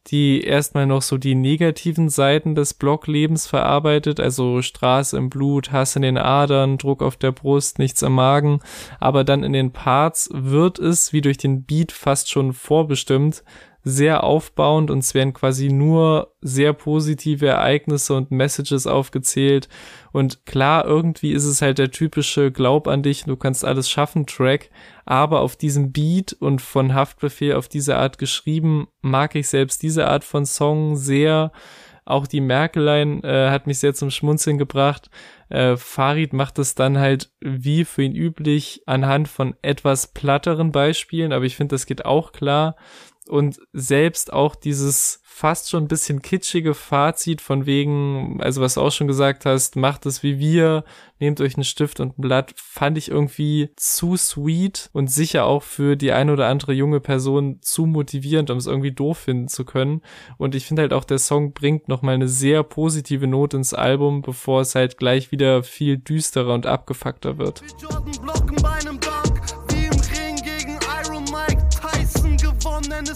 die 0.06 0.42
erstmal 0.42 0.86
noch 0.86 1.02
so 1.02 1.18
die 1.18 1.34
negativen 1.34 2.08
Seiten 2.08 2.54
des 2.54 2.72
Blocklebens 2.72 3.46
verarbeitet, 3.46 4.20
also 4.20 4.62
Straße 4.62 5.16
im 5.16 5.28
Blut, 5.28 5.70
Hass 5.70 5.96
in 5.96 6.02
den 6.02 6.16
Adern, 6.16 6.78
Druck 6.78 7.02
auf 7.02 7.16
der 7.16 7.32
Brust, 7.32 7.78
nichts 7.78 8.02
am 8.02 8.14
Magen, 8.14 8.60
aber 9.00 9.24
dann 9.24 9.44
in 9.44 9.52
den 9.52 9.72
Parts 9.72 10.30
wird 10.32 10.78
es, 10.78 11.12
wie 11.12 11.20
durch 11.20 11.36
den 11.36 11.64
Beat 11.64 11.92
fast 11.92 12.30
schon 12.30 12.52
vorbestimmt, 12.52 13.44
sehr 13.84 14.24
aufbauend 14.24 14.90
und 14.90 14.98
es 14.98 15.14
werden 15.14 15.32
quasi 15.32 15.68
nur 15.68 16.34
sehr 16.40 16.72
positive 16.72 17.46
Ereignisse 17.46 18.14
und 18.14 18.30
Messages 18.30 18.86
aufgezählt. 18.86 19.68
Und 20.12 20.46
klar, 20.46 20.84
irgendwie 20.84 21.32
ist 21.32 21.44
es 21.44 21.62
halt 21.62 21.78
der 21.78 21.90
typische 21.90 22.50
Glaub 22.50 22.88
an 22.88 23.02
dich, 23.02 23.24
du 23.24 23.36
kannst 23.36 23.64
alles 23.64 23.88
schaffen 23.88 24.26
Track, 24.26 24.70
aber 25.04 25.40
auf 25.40 25.56
diesem 25.56 25.92
Beat 25.92 26.32
und 26.32 26.60
von 26.60 26.94
Haftbefehl 26.94 27.54
auf 27.54 27.68
diese 27.68 27.96
Art 27.96 28.18
geschrieben, 28.18 28.88
mag 29.00 29.34
ich 29.34 29.48
selbst 29.48 29.82
diese 29.82 30.08
Art 30.08 30.24
von 30.24 30.44
Song 30.44 30.96
sehr. 30.96 31.52
Auch 32.04 32.26
die 32.26 32.40
Merkelein 32.40 33.22
äh, 33.22 33.50
hat 33.50 33.66
mich 33.66 33.80
sehr 33.80 33.92
zum 33.92 34.10
Schmunzeln 34.10 34.56
gebracht. 34.56 35.10
Äh, 35.50 35.76
Farid 35.76 36.32
macht 36.32 36.58
es 36.58 36.74
dann 36.74 36.96
halt 36.96 37.30
wie 37.40 37.84
für 37.84 38.02
ihn 38.02 38.14
üblich 38.14 38.82
anhand 38.86 39.28
von 39.28 39.54
etwas 39.60 40.06
platteren 40.06 40.72
Beispielen, 40.72 41.34
aber 41.34 41.44
ich 41.44 41.54
finde, 41.54 41.74
das 41.74 41.84
geht 41.84 42.06
auch 42.06 42.32
klar 42.32 42.76
und 43.28 43.60
selbst 43.72 44.32
auch 44.32 44.54
dieses 44.54 45.20
fast 45.38 45.70
schon 45.70 45.84
ein 45.84 45.88
bisschen 45.88 46.20
kitschige 46.20 46.74
Fazit 46.74 47.40
von 47.40 47.64
wegen, 47.64 48.40
also 48.42 48.60
was 48.60 48.74
du 48.74 48.80
auch 48.80 48.90
schon 48.90 49.06
gesagt 49.06 49.46
hast, 49.46 49.76
macht 49.76 50.04
es 50.04 50.24
wie 50.24 50.40
wir, 50.40 50.82
nehmt 51.20 51.40
euch 51.40 51.54
einen 51.54 51.62
Stift 51.62 52.00
und 52.00 52.18
ein 52.18 52.22
Blatt, 52.22 52.54
fand 52.56 52.98
ich 52.98 53.08
irgendwie 53.08 53.70
zu 53.76 54.16
sweet 54.16 54.90
und 54.92 55.08
sicher 55.08 55.44
auch 55.44 55.62
für 55.62 55.94
die 55.94 56.10
eine 56.10 56.32
oder 56.32 56.48
andere 56.48 56.72
junge 56.72 56.98
Person 56.98 57.58
zu 57.60 57.86
motivierend, 57.86 58.50
um 58.50 58.58
es 58.58 58.66
irgendwie 58.66 58.90
doof 58.90 59.18
finden 59.18 59.46
zu 59.46 59.64
können. 59.64 60.02
Und 60.38 60.56
ich 60.56 60.66
finde 60.66 60.82
halt 60.82 60.92
auch, 60.92 61.04
der 61.04 61.18
Song 61.18 61.52
bringt 61.52 61.88
nochmal 61.88 62.14
eine 62.14 62.28
sehr 62.28 62.64
positive 62.64 63.28
Note 63.28 63.58
ins 63.58 63.74
Album, 63.74 64.22
bevor 64.22 64.62
es 64.62 64.74
halt 64.74 64.96
gleich 64.96 65.30
wieder 65.30 65.62
viel 65.62 65.98
düsterer 65.98 66.52
und 66.54 66.66
abgefuckter 66.66 67.38
wird. 67.38 67.62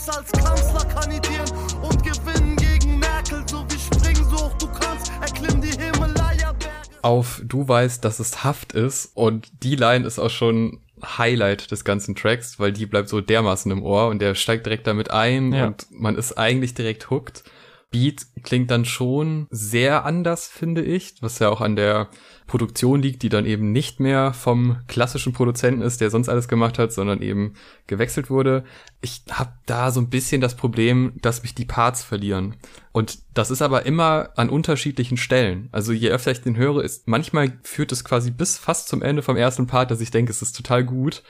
Dennis 0.02 0.08
als 0.08 0.32
Kanzler 0.32 0.84
kandidieren 0.86 1.50
und 1.82 2.02
gewinnen 2.02 2.56
gegen 2.56 2.98
Merkel. 2.98 3.44
So 3.46 3.64
wie 3.68 3.78
springen, 3.78 4.24
so 4.30 4.36
hoch 4.36 4.54
du 4.58 4.66
kannst, 4.66 5.12
erklimm 5.20 5.60
die 5.60 5.70
Himalaya-Berge. 5.70 6.70
Auf 7.02 7.42
Du 7.44 7.66
weißt, 7.66 8.04
dass 8.04 8.18
es 8.18 8.44
Haft 8.44 8.72
ist 8.72 9.12
und 9.14 9.50
die 9.62 9.76
Line 9.76 10.06
ist 10.06 10.18
auch 10.18 10.30
schon 10.30 10.80
Highlight 11.04 11.70
des 11.70 11.84
ganzen 11.84 12.14
Tracks, 12.14 12.58
weil 12.58 12.72
die 12.72 12.86
bleibt 12.86 13.08
so 13.08 13.20
dermaßen 13.20 13.70
im 13.70 13.82
Ohr 13.82 14.08
und 14.08 14.20
der 14.20 14.34
steigt 14.34 14.66
direkt 14.66 14.86
damit 14.86 15.10
ein 15.10 15.52
ja. 15.52 15.66
und 15.66 15.86
man 15.90 16.16
ist 16.16 16.38
eigentlich 16.38 16.74
direkt 16.74 17.10
hooked. 17.10 17.44
Beat 17.90 18.26
klingt 18.42 18.70
dann 18.70 18.84
schon 18.84 19.46
sehr 19.50 20.04
anders, 20.04 20.48
finde 20.48 20.82
ich, 20.82 21.14
was 21.20 21.38
ja 21.38 21.50
auch 21.50 21.60
an 21.60 21.76
der 21.76 22.08
Produktion 22.52 23.00
liegt, 23.00 23.22
die 23.22 23.30
dann 23.30 23.46
eben 23.46 23.72
nicht 23.72 23.98
mehr 23.98 24.34
vom 24.34 24.76
klassischen 24.86 25.32
Produzenten 25.32 25.80
ist, 25.80 26.02
der 26.02 26.10
sonst 26.10 26.28
alles 26.28 26.48
gemacht 26.48 26.78
hat, 26.78 26.92
sondern 26.92 27.22
eben 27.22 27.54
gewechselt 27.86 28.28
wurde. 28.28 28.62
Ich 29.00 29.22
habe 29.30 29.54
da 29.64 29.90
so 29.90 30.02
ein 30.02 30.10
bisschen 30.10 30.42
das 30.42 30.54
Problem, 30.54 31.14
dass 31.22 31.42
mich 31.42 31.54
die 31.54 31.64
Parts 31.64 32.04
verlieren. 32.04 32.56
Und 32.92 33.20
das 33.32 33.50
ist 33.50 33.62
aber 33.62 33.86
immer 33.86 34.32
an 34.36 34.50
unterschiedlichen 34.50 35.16
Stellen. 35.16 35.70
Also 35.72 35.94
je 35.94 36.10
öfter 36.10 36.32
ich 36.32 36.42
den 36.42 36.58
höre, 36.58 36.84
ist 36.84 37.08
manchmal 37.08 37.58
führt 37.62 37.90
es 37.90 38.04
quasi 38.04 38.30
bis 38.30 38.58
fast 38.58 38.86
zum 38.86 39.00
Ende 39.00 39.22
vom 39.22 39.38
ersten 39.38 39.66
Part, 39.66 39.90
dass 39.90 40.02
ich 40.02 40.10
denke, 40.10 40.30
es 40.30 40.42
ist 40.42 40.54
total 40.54 40.84
gut 40.84 41.22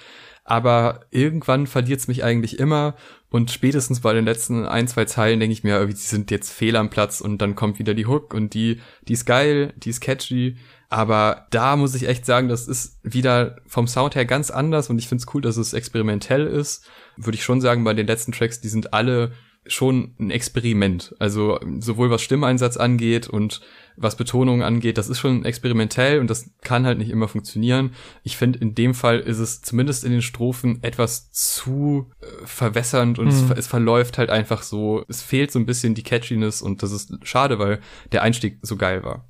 aber 0.44 1.06
irgendwann 1.10 1.66
verliert 1.66 2.00
es 2.00 2.08
mich 2.08 2.24
eigentlich 2.24 2.58
immer 2.58 2.96
und 3.30 3.50
spätestens 3.50 4.00
bei 4.00 4.12
den 4.12 4.24
letzten 4.24 4.66
ein, 4.66 4.88
zwei 4.88 5.04
Zeilen 5.04 5.40
denke 5.40 5.52
ich 5.52 5.64
mir, 5.64 5.86
sie 5.88 5.94
sind 5.94 6.30
jetzt 6.30 6.50
fehl 6.50 6.76
am 6.76 6.90
Platz 6.90 7.20
und 7.20 7.38
dann 7.38 7.54
kommt 7.54 7.78
wieder 7.78 7.94
die 7.94 8.06
Hook 8.06 8.34
und 8.34 8.54
die, 8.54 8.80
die 9.06 9.12
ist 9.12 9.24
geil, 9.24 9.72
die 9.76 9.90
ist 9.90 10.00
catchy, 10.00 10.56
aber 10.92 11.46
da 11.48 11.76
muss 11.76 11.94
ich 11.94 12.06
echt 12.06 12.26
sagen, 12.26 12.48
das 12.48 12.68
ist 12.68 12.98
wieder 13.02 13.56
vom 13.66 13.88
Sound 13.88 14.14
her 14.14 14.26
ganz 14.26 14.50
anders 14.50 14.90
und 14.90 14.98
ich 14.98 15.08
finde 15.08 15.22
es 15.22 15.34
cool, 15.34 15.40
dass 15.40 15.56
es 15.56 15.72
experimentell 15.72 16.46
ist. 16.46 16.84
Würde 17.16 17.36
ich 17.36 17.44
schon 17.44 17.62
sagen, 17.62 17.82
bei 17.82 17.94
den 17.94 18.06
letzten 18.06 18.32
Tracks, 18.32 18.60
die 18.60 18.68
sind 18.68 18.92
alle 18.92 19.32
schon 19.66 20.14
ein 20.20 20.30
Experiment. 20.30 21.14
Also 21.18 21.58
sowohl 21.78 22.10
was 22.10 22.20
Stimmeinsatz 22.20 22.76
angeht 22.76 23.26
und 23.26 23.62
was 23.96 24.16
Betonungen 24.16 24.60
angeht, 24.60 24.98
das 24.98 25.08
ist 25.08 25.18
schon 25.18 25.46
experimentell 25.46 26.20
und 26.20 26.28
das 26.28 26.50
kann 26.60 26.84
halt 26.84 26.98
nicht 26.98 27.10
immer 27.10 27.28
funktionieren. 27.28 27.94
Ich 28.22 28.36
finde, 28.36 28.58
in 28.58 28.74
dem 28.74 28.92
Fall 28.92 29.20
ist 29.20 29.38
es 29.38 29.62
zumindest 29.62 30.04
in 30.04 30.12
den 30.12 30.20
Strophen 30.20 30.82
etwas 30.82 31.32
zu 31.32 32.10
äh, 32.20 32.26
verwässernd 32.44 33.18
und 33.18 33.28
mhm. 33.28 33.32
es, 33.32 33.58
es, 33.60 33.66
verläuft 33.66 34.18
halt 34.18 34.28
einfach 34.28 34.62
so. 34.62 35.06
Es 35.08 35.22
fehlt 35.22 35.52
so 35.52 35.58
ein 35.58 35.64
bisschen 35.64 35.94
die 35.94 36.02
Catchiness 36.02 36.60
und 36.60 36.82
das 36.82 36.92
ist 36.92 37.12
schade, 37.22 37.58
weil 37.58 37.80
der 38.12 38.20
Einstieg 38.20 38.58
so 38.60 38.76
geil 38.76 39.02
war. 39.04 39.24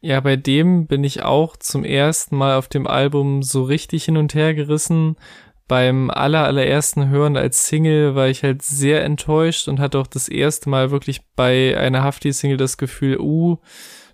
Ja, 0.00 0.20
bei 0.20 0.36
dem 0.36 0.86
bin 0.86 1.02
ich 1.02 1.22
auch 1.22 1.56
zum 1.56 1.84
ersten 1.84 2.36
Mal 2.36 2.56
auf 2.56 2.68
dem 2.68 2.86
Album 2.86 3.42
so 3.42 3.64
richtig 3.64 4.04
hin 4.04 4.16
und 4.16 4.32
her 4.34 4.54
gerissen. 4.54 5.16
Beim 5.66 6.08
aller, 6.10 6.44
allerersten 6.44 7.08
Hören 7.08 7.36
als 7.36 7.66
Single 7.66 8.14
war 8.14 8.28
ich 8.28 8.44
halt 8.44 8.62
sehr 8.62 9.04
enttäuscht 9.04 9.66
und 9.66 9.80
hatte 9.80 9.98
auch 9.98 10.06
das 10.06 10.28
erste 10.28 10.70
Mal 10.70 10.92
wirklich 10.92 11.22
bei 11.34 11.76
einer 11.76 12.04
Hafti-Single 12.04 12.56
das 12.56 12.78
Gefühl, 12.78 13.18
uh, 13.18 13.58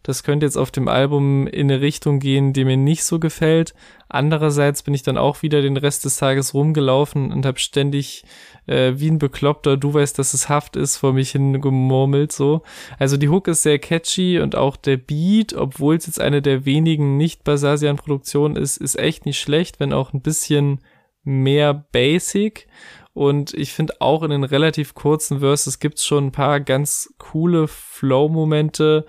das 0.05 0.23
könnte 0.23 0.45
jetzt 0.45 0.59
auf 0.59 0.71
dem 0.71 0.87
Album 0.87 1.47
in 1.47 1.71
eine 1.71 1.81
Richtung 1.81 2.21
gehen, 2.21 2.53
die 2.53 2.67
mir 2.67 2.77
nicht 2.77 3.05
so 3.05 3.19
gefällt. 3.19 3.75
Andererseits 4.09 4.83
bin 4.83 4.93
ich 4.93 5.03
dann 5.03 5.17
auch 5.17 5.43
wieder 5.43 5.63
den 5.63 5.79
Rest 5.79 6.05
des 6.05 6.19
Tages 6.19 6.53
rumgelaufen 6.53 7.33
und 7.33 7.47
habe 7.47 7.59
ständig 7.59 8.23
äh, 8.67 8.93
wie 8.97 9.11
ein 9.11 9.19
Bekloppter, 9.19 9.79
du 9.79 9.95
weißt, 9.95 10.19
dass 10.19 10.35
es 10.35 10.51
Haft 10.51 10.77
ist, 10.77 10.99
vor 10.99 11.15
mich 11.15 11.31
hingemurmelt 11.31 12.33
so. 12.33 12.63
Also 12.99 13.17
die 13.17 13.31
Hook 13.31 13.49
ist 13.49 13.63
sehr 13.63 13.79
catchy 13.79 14.41
und 14.41 14.57
auch 14.57 14.77
der 14.77 14.99
Beat, 14.99 15.55
obwohl 15.55 15.97
es 15.97 16.07
jetzt 16.07 16.21
eine 16.21 16.43
der 16.43 16.67
wenigen 16.67 17.17
nicht-Basasian-Produktionen 17.17 18.57
ist, 18.57 18.77
ist 18.77 18.99
echt 18.99 19.25
nicht 19.25 19.41
schlecht, 19.41 19.81
wenn 19.81 19.95
auch 19.95 20.13
ein 20.13 20.21
bisschen 20.21 20.81
mehr 21.23 21.73
basic. 21.73 22.69
Und 23.15 23.55
ich 23.55 23.73
finde 23.73 24.01
auch 24.01 24.23
in 24.23 24.31
den 24.31 24.45
relativ 24.45 24.95
kurzen 24.95 25.41
Verses 25.41 25.79
gibt's 25.79 26.05
schon 26.05 26.27
ein 26.27 26.33
paar 26.33 26.61
ganz 26.61 27.15
coole 27.17 27.69
Flow-Momente. 27.69 29.07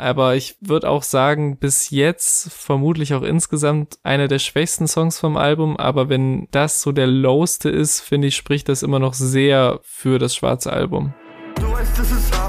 Aber 0.00 0.34
ich 0.34 0.56
würde 0.62 0.88
auch 0.88 1.02
sagen, 1.02 1.58
bis 1.58 1.90
jetzt 1.90 2.50
vermutlich 2.50 3.12
auch 3.12 3.22
insgesamt 3.22 3.98
einer 4.02 4.28
der 4.28 4.38
schwächsten 4.38 4.88
Songs 4.88 5.20
vom 5.20 5.36
Album. 5.36 5.76
Aber 5.76 6.08
wenn 6.08 6.48
das 6.52 6.80
so 6.80 6.90
der 6.90 7.06
lowste 7.06 7.68
ist, 7.68 8.00
finde 8.00 8.28
ich, 8.28 8.36
spricht 8.36 8.70
das 8.70 8.82
immer 8.82 8.98
noch 8.98 9.12
sehr 9.12 9.78
für 9.82 10.18
das 10.18 10.34
schwarze 10.34 10.72
Album. 10.72 11.12
Du 11.56 11.70
weißt, 11.70 11.98
es 11.98 12.12
ist 12.12 12.39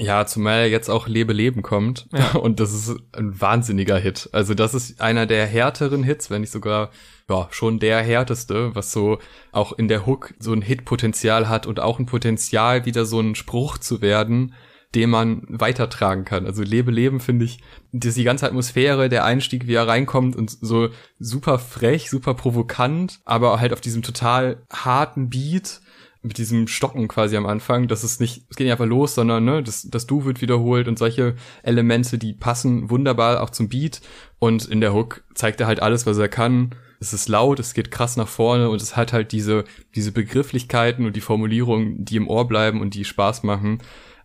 Ja, 0.00 0.24
zumal 0.24 0.66
jetzt 0.68 0.88
auch 0.88 1.06
Lebe 1.06 1.32
Leben 1.32 1.62
kommt. 1.62 2.08
Ja. 2.12 2.32
Und 2.38 2.58
das 2.58 2.72
ist 2.72 2.96
ein 3.12 3.40
wahnsinniger 3.40 3.98
Hit. 3.98 4.30
Also 4.32 4.54
das 4.54 4.74
ist 4.74 5.00
einer 5.00 5.26
der 5.26 5.46
härteren 5.46 6.02
Hits, 6.02 6.30
wenn 6.30 6.40
nicht 6.40 6.50
sogar, 6.50 6.90
ja, 7.28 7.48
schon 7.50 7.78
der 7.78 8.02
härteste, 8.02 8.74
was 8.74 8.92
so 8.92 9.18
auch 9.52 9.72
in 9.72 9.88
der 9.88 10.06
Hook 10.06 10.34
so 10.38 10.52
ein 10.52 10.62
Hitpotenzial 10.62 11.48
hat 11.48 11.66
und 11.66 11.80
auch 11.80 11.98
ein 11.98 12.06
Potenzial, 12.06 12.86
wieder 12.86 13.04
so 13.04 13.20
ein 13.20 13.34
Spruch 13.34 13.78
zu 13.78 14.00
werden, 14.00 14.54
den 14.94 15.10
man 15.10 15.42
weitertragen 15.48 16.24
kann. 16.24 16.46
Also 16.46 16.62
Lebe 16.62 16.90
Leben 16.90 17.20
finde 17.20 17.44
ich, 17.44 17.60
die 17.92 18.24
ganze 18.24 18.46
Atmosphäre, 18.46 19.08
der 19.08 19.24
Einstieg, 19.24 19.66
wie 19.66 19.74
er 19.74 19.86
reinkommt 19.86 20.34
und 20.34 20.50
so 20.50 20.88
super 21.18 21.58
frech, 21.58 22.10
super 22.10 22.34
provokant, 22.34 23.20
aber 23.24 23.60
halt 23.60 23.72
auf 23.72 23.80
diesem 23.80 24.02
total 24.02 24.62
harten 24.72 25.30
Beat 25.30 25.80
mit 26.22 26.36
diesem 26.36 26.66
Stocken 26.68 27.08
quasi 27.08 27.36
am 27.36 27.46
Anfang, 27.46 27.88
dass 27.88 28.02
es 28.02 28.20
nicht, 28.20 28.44
es 28.50 28.56
geht 28.56 28.66
nicht 28.66 28.72
einfach 28.72 28.86
los, 28.86 29.14
sondern 29.14 29.44
ne, 29.44 29.62
das, 29.62 29.88
das 29.90 30.06
Du 30.06 30.24
wird 30.24 30.42
wiederholt 30.42 30.86
und 30.86 30.98
solche 30.98 31.34
Elemente, 31.62 32.18
die 32.18 32.34
passen 32.34 32.90
wunderbar 32.90 33.42
auch 33.42 33.50
zum 33.50 33.68
Beat 33.68 34.00
und 34.38 34.66
in 34.66 34.80
der 34.80 34.92
Hook 34.92 35.22
zeigt 35.34 35.60
er 35.60 35.66
halt 35.66 35.80
alles, 35.80 36.06
was 36.06 36.18
er 36.18 36.28
kann. 36.28 36.74
es 37.00 37.14
ist 37.14 37.28
laut, 37.28 37.58
es 37.58 37.72
geht 37.72 37.90
krass 37.90 38.18
nach 38.18 38.28
vorne 38.28 38.68
und 38.68 38.82
es 38.82 38.96
hat 38.96 39.14
halt 39.14 39.32
diese, 39.32 39.64
diese 39.94 40.12
Begrifflichkeiten 40.12 41.06
und 41.06 41.16
die 41.16 41.22
Formulierungen, 41.22 42.04
die 42.04 42.16
im 42.16 42.28
Ohr 42.28 42.46
bleiben 42.46 42.82
und 42.82 42.94
die 42.94 43.06
Spaß 43.06 43.42
machen. 43.42 43.78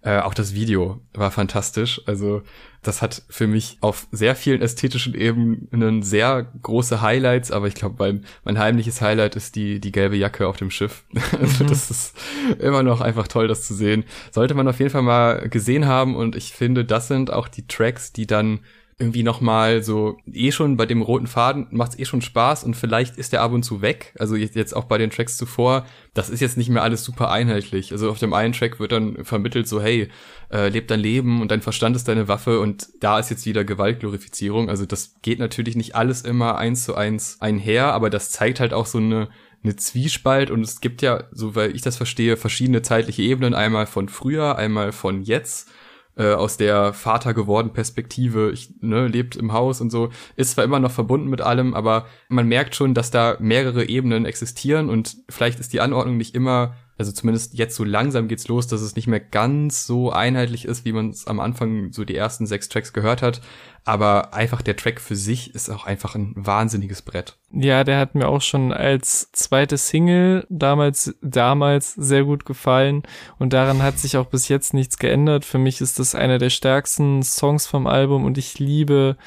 Äh, 0.05 0.19
auch 0.19 0.35
das 0.35 0.53
Video 0.53 1.01
war 1.15 1.31
fantastisch. 1.31 1.99
Also 2.05 2.43
das 2.83 3.01
hat 3.01 3.23
für 3.27 3.47
mich 3.47 3.79
auf 3.81 4.05
sehr 4.11 4.35
vielen 4.35 4.61
ästhetischen 4.61 5.15
Ebenen 5.15 6.03
sehr 6.03 6.43
große 6.61 7.01
Highlights, 7.01 7.49
aber 7.51 7.65
ich 7.67 7.73
glaube, 7.73 7.95
mein, 7.97 8.25
mein 8.43 8.59
heimliches 8.59 9.01
Highlight 9.01 9.35
ist 9.35 9.55
die, 9.55 9.79
die 9.79 9.91
gelbe 9.91 10.15
Jacke 10.15 10.47
auf 10.47 10.57
dem 10.57 10.69
Schiff. 10.69 11.05
also 11.41 11.63
mhm. 11.63 11.69
das 11.69 11.89
ist 11.89 12.15
immer 12.59 12.83
noch 12.83 13.01
einfach 13.01 13.27
toll, 13.27 13.47
das 13.47 13.65
zu 13.65 13.73
sehen. 13.73 14.03
Sollte 14.29 14.53
man 14.53 14.67
auf 14.67 14.77
jeden 14.77 14.91
Fall 14.91 15.01
mal 15.01 15.49
gesehen 15.49 15.87
haben 15.87 16.15
und 16.15 16.35
ich 16.35 16.53
finde, 16.53 16.85
das 16.85 17.07
sind 17.07 17.33
auch 17.33 17.47
die 17.47 17.65
Tracks, 17.65 18.13
die 18.13 18.27
dann 18.27 18.59
irgendwie 18.97 19.23
nochmal 19.23 19.83
so, 19.83 20.17
eh 20.31 20.53
schon 20.53 20.77
bei 20.77 20.85
dem 20.85 21.01
roten 21.01 21.27
Faden 21.27 21.67
macht's 21.71 21.99
eh 21.99 22.05
schon 22.05 22.21
Spaß 22.21 22.63
und 22.63 22.75
vielleicht 22.75 23.17
ist 23.17 23.33
der 23.33 23.41
ab 23.41 23.51
und 23.51 23.63
zu 23.63 23.81
weg. 23.81 24.13
Also 24.17 24.37
jetzt 24.37 24.73
auch 24.73 24.85
bei 24.85 24.97
den 24.97 25.09
Tracks 25.09 25.35
zuvor, 25.35 25.85
das 26.13 26.29
ist 26.29 26.39
jetzt 26.39 26.55
nicht 26.55 26.69
mehr 26.69 26.81
alles 26.81 27.03
super 27.03 27.29
einheitlich. 27.29 27.91
Also 27.91 28.09
auf 28.09 28.19
dem 28.19 28.33
einen 28.33 28.53
Track 28.53 28.79
wird 28.79 28.93
dann 28.93 29.25
vermittelt 29.25 29.67
so, 29.67 29.81
hey, 29.81 30.07
äh, 30.49 30.69
leb 30.69 30.87
dein 30.87 31.01
Leben 31.01 31.41
und 31.41 31.51
dein 31.51 31.61
Verstand 31.61 31.97
ist 31.97 32.07
deine 32.07 32.29
Waffe 32.29 32.61
und 32.61 32.87
da 33.01 33.19
ist 33.19 33.29
jetzt 33.29 33.45
wieder 33.45 33.65
Gewaltglorifizierung. 33.65 34.69
Also 34.69 34.85
das 34.85 35.15
geht 35.21 35.39
natürlich 35.39 35.75
nicht 35.75 35.95
alles 35.95 36.21
immer 36.21 36.57
eins 36.57 36.85
zu 36.85 36.95
eins 36.95 37.41
einher, 37.41 37.91
aber 37.91 38.09
das 38.09 38.31
zeigt 38.31 38.61
halt 38.61 38.73
auch 38.73 38.85
so 38.85 38.99
eine 38.99 39.27
eine 39.65 39.75
Zwiespalt 39.75 40.51
und 40.51 40.61
es 40.61 40.79
gibt 40.79 41.01
ja, 41.01 41.23
so 41.31 41.55
weil 41.55 41.75
ich 41.75 41.81
das 41.81 41.97
verstehe, 41.97 42.37
verschiedene 42.37 42.83
zeitliche 42.83 43.23
Ebenen, 43.23 43.55
einmal 43.55 43.87
von 43.87 44.09
früher, 44.09 44.57
einmal 44.57 44.91
von 44.91 45.23
jetzt 45.23 45.69
äh, 46.17 46.33
aus 46.33 46.57
der 46.57 46.93
Vater 46.93 47.33
geworden 47.33 47.73
Perspektive, 47.73 48.51
ich 48.51 48.73
ne, 48.81 49.07
lebt 49.07 49.35
im 49.35 49.53
Haus 49.53 49.81
und 49.81 49.89
so, 49.89 50.09
ist 50.35 50.51
zwar 50.51 50.63
immer 50.63 50.79
noch 50.79 50.91
verbunden 50.91 51.29
mit 51.29 51.41
allem, 51.41 51.73
aber 51.73 52.05
man 52.29 52.47
merkt 52.47 52.75
schon, 52.75 52.93
dass 52.93 53.11
da 53.11 53.37
mehrere 53.39 53.87
Ebenen 53.87 54.25
existieren 54.25 54.89
und 54.89 55.17
vielleicht 55.29 55.59
ist 55.59 55.73
die 55.73 55.81
Anordnung 55.81 56.17
nicht 56.17 56.35
immer 56.35 56.75
also 56.97 57.11
zumindest 57.11 57.53
jetzt 57.55 57.75
so 57.75 57.83
langsam 57.83 58.27
geht's 58.27 58.47
los, 58.47 58.67
dass 58.67 58.81
es 58.81 58.95
nicht 58.95 59.07
mehr 59.07 59.19
ganz 59.19 59.85
so 59.85 60.11
einheitlich 60.11 60.65
ist, 60.65 60.85
wie 60.85 60.93
man 60.93 61.09
es 61.09 61.27
am 61.27 61.39
Anfang 61.39 61.91
so 61.91 62.05
die 62.05 62.15
ersten 62.15 62.47
sechs 62.47 62.69
Tracks 62.69 62.93
gehört 62.93 63.21
hat. 63.21 63.41
Aber 63.83 64.33
einfach 64.33 64.61
der 64.61 64.75
Track 64.75 64.99
für 64.99 65.15
sich 65.15 65.53
ist 65.53 65.69
auch 65.69 65.85
einfach 65.85 66.15
ein 66.15 66.33
wahnsinniges 66.35 67.01
Brett. 67.01 67.37
Ja, 67.51 67.83
der 67.83 67.99
hat 67.99 68.15
mir 68.15 68.27
auch 68.27 68.41
schon 68.41 68.71
als 68.71 69.31
zweite 69.33 69.77
Single 69.77 70.47
damals, 70.49 71.15
damals 71.21 71.93
sehr 71.93 72.23
gut 72.23 72.45
gefallen. 72.45 73.03
Und 73.37 73.53
daran 73.53 73.83
hat 73.83 73.99
sich 73.99 74.17
auch 74.17 74.25
bis 74.25 74.47
jetzt 74.47 74.73
nichts 74.73 74.97
geändert. 74.97 75.45
Für 75.45 75.59
mich 75.59 75.81
ist 75.81 75.99
das 75.99 76.15
einer 76.15 76.39
der 76.39 76.49
stärksten 76.49 77.21
Songs 77.21 77.67
vom 77.67 77.85
Album 77.85 78.23
und 78.23 78.37
ich 78.37 78.57
liebe 78.57 79.17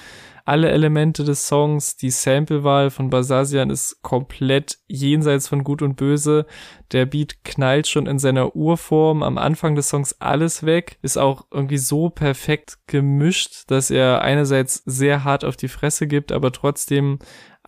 alle 0.49 0.71
Elemente 0.71 1.25
des 1.25 1.47
Songs. 1.47 1.97
Die 1.97 2.11
Samplewahl 2.11 2.91
von 2.91 3.11
Basasian 3.11 3.69
ist 3.69 4.03
komplett 4.03 4.79
jenseits 4.87 5.47
von 5.47 5.63
Gut 5.63 5.83
und 5.83 5.97
Böse. 5.97 6.47
Der 6.91 7.05
Beat 7.05 7.45
knallt 7.45 7.87
schon 7.87 8.07
in 8.07 8.19
seiner 8.19 8.57
Urform 8.57 9.23
am 9.23 9.37
Anfang 9.37 9.75
des 9.75 9.91
Songs 9.91 10.17
alles 10.21 10.65
weg. 10.65 10.99
Ist 11.03 11.19
auch 11.19 11.47
irgendwie 11.51 11.77
so 11.77 12.09
perfekt 12.09 12.79
gemischt, 12.87 13.65
dass 13.67 13.91
er 13.91 14.23
einerseits 14.23 14.83
sehr 14.87 15.23
hart 15.23 15.45
auf 15.45 15.57
die 15.57 15.69
Fresse 15.69 16.07
gibt, 16.07 16.33
aber 16.33 16.51
trotzdem 16.51 17.19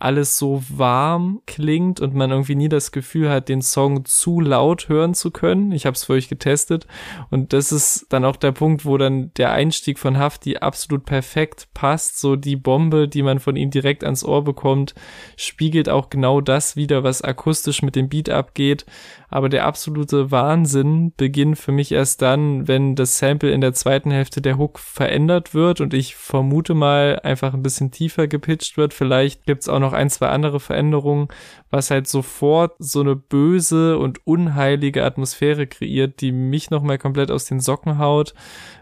alles 0.01 0.37
so 0.37 0.63
warm 0.69 1.41
klingt 1.45 1.99
und 1.99 2.13
man 2.13 2.31
irgendwie 2.31 2.55
nie 2.55 2.69
das 2.69 2.91
Gefühl 2.91 3.29
hat, 3.29 3.49
den 3.49 3.61
Song 3.61 4.05
zu 4.05 4.39
laut 4.39 4.89
hören 4.89 5.13
zu 5.13 5.31
können. 5.31 5.71
Ich 5.71 5.85
habe 5.85 5.95
es 5.95 6.05
für 6.05 6.13
euch 6.13 6.29
getestet 6.29 6.87
und 7.29 7.53
das 7.53 7.71
ist 7.71 8.07
dann 8.09 8.25
auch 8.25 8.35
der 8.35 8.51
Punkt, 8.51 8.85
wo 8.85 8.97
dann 8.97 9.31
der 9.37 9.51
Einstieg 9.51 9.99
von 9.99 10.17
Hafti 10.17 10.57
absolut 10.57 11.05
perfekt 11.05 11.67
passt. 11.73 12.19
So 12.19 12.35
die 12.35 12.55
Bombe, 12.55 13.07
die 13.07 13.23
man 13.23 13.39
von 13.39 13.55
ihm 13.55 13.69
direkt 13.69 14.03
ans 14.03 14.23
Ohr 14.23 14.43
bekommt, 14.43 14.95
spiegelt 15.37 15.89
auch 15.89 16.09
genau 16.09 16.41
das 16.41 16.75
wieder, 16.75 17.03
was 17.03 17.21
akustisch 17.21 17.81
mit 17.81 17.95
dem 17.95 18.09
Beat 18.09 18.29
abgeht. 18.29 18.85
Aber 19.29 19.47
der 19.47 19.65
absolute 19.65 20.29
Wahnsinn 20.29 21.13
beginnt 21.15 21.57
für 21.57 21.71
mich 21.71 21.93
erst 21.93 22.21
dann, 22.21 22.67
wenn 22.67 22.95
das 22.95 23.17
Sample 23.17 23.51
in 23.51 23.61
der 23.61 23.73
zweiten 23.73 24.11
Hälfte 24.11 24.41
der 24.41 24.57
Hook 24.57 24.77
verändert 24.77 25.53
wird 25.53 25.79
und 25.79 25.93
ich 25.93 26.15
vermute 26.17 26.73
mal 26.73 27.19
einfach 27.23 27.53
ein 27.53 27.63
bisschen 27.63 27.91
tiefer 27.91 28.27
gepitcht 28.27 28.75
wird. 28.75 28.93
Vielleicht 28.93 29.45
gibt's 29.45 29.69
auch 29.69 29.79
noch 29.79 29.90
ein, 29.93 30.09
zwei 30.09 30.27
andere 30.27 30.59
Veränderungen, 30.59 31.27
was 31.69 31.91
halt 31.91 32.07
sofort 32.07 32.75
so 32.79 33.01
eine 33.01 33.15
böse 33.15 33.97
und 33.97 34.25
unheilige 34.25 35.03
Atmosphäre 35.03 35.67
kreiert, 35.67 36.21
die 36.21 36.31
mich 36.31 36.69
nochmal 36.69 36.97
komplett 36.97 37.31
aus 37.31 37.45
den 37.45 37.59
Socken 37.59 37.97
haut. 37.97 38.33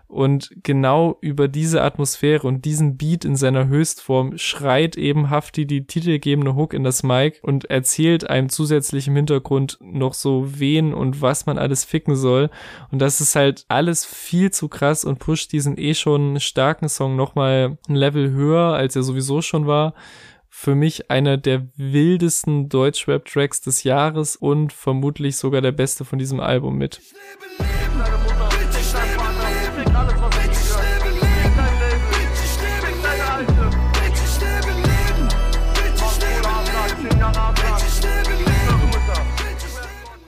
Und 0.10 0.50
genau 0.64 1.20
über 1.22 1.48
diese 1.48 1.84
Atmosphäre 1.84 2.48
und 2.48 2.66
diesen 2.66 2.98
Beat 2.98 3.26
in 3.26 3.36
seiner 3.36 3.68
Höchstform 3.68 4.40
schreit 4.40 4.98
eben 4.98 5.30
Hafti 5.30 5.68
die 5.68 5.86
titelgebende 5.86 6.56
Hook 6.56 6.74
in 6.74 6.84
das 6.84 7.04
Mic 7.04 7.38
und 7.44 7.66
erzählt 7.66 8.28
einem 8.28 8.50
zusätzlich 8.50 9.08
im 9.08 9.16
Hintergrund 9.16 9.78
noch 9.82 10.16
so 10.16 10.46
wen 10.60 10.96
und 10.96 11.22
was 11.22 11.46
man 11.46 11.60
alles 11.60 11.86
ficken 11.86 12.16
soll. 12.16 12.50
Und 12.90 13.04
das 13.04 13.22
ist 13.22 13.36
halt 13.36 13.66
alles 13.68 14.04
viel 14.04 14.50
zu 14.50 14.68
krass 14.68 15.06
und 15.06 15.20
pusht 15.20 15.52
diesen 15.52 15.78
eh 15.78 15.94
schon 15.94 16.40
starken 16.40 16.90
Song 16.90 17.16
nochmal 17.16 17.78
ein 17.88 17.96
Level 17.96 18.32
höher, 18.32 18.74
als 18.74 18.96
er 18.96 19.04
sowieso 19.04 19.44
schon 19.44 19.68
war 19.68 19.94
für 20.50 20.76
mich 20.76 21.10
einer 21.12 21.38
der 21.38 21.68
wildesten 21.76 22.70
Deutschrap-Tracks 22.70 23.62
des 23.62 23.84
Jahres 23.84 24.36
und 24.36 24.74
vermutlich 24.74 25.38
sogar 25.38 25.62
der 25.62 25.72
beste 25.72 26.06
von 26.06 26.20
diesem 26.20 26.40
Album 26.40 26.78
mit. 26.78 27.00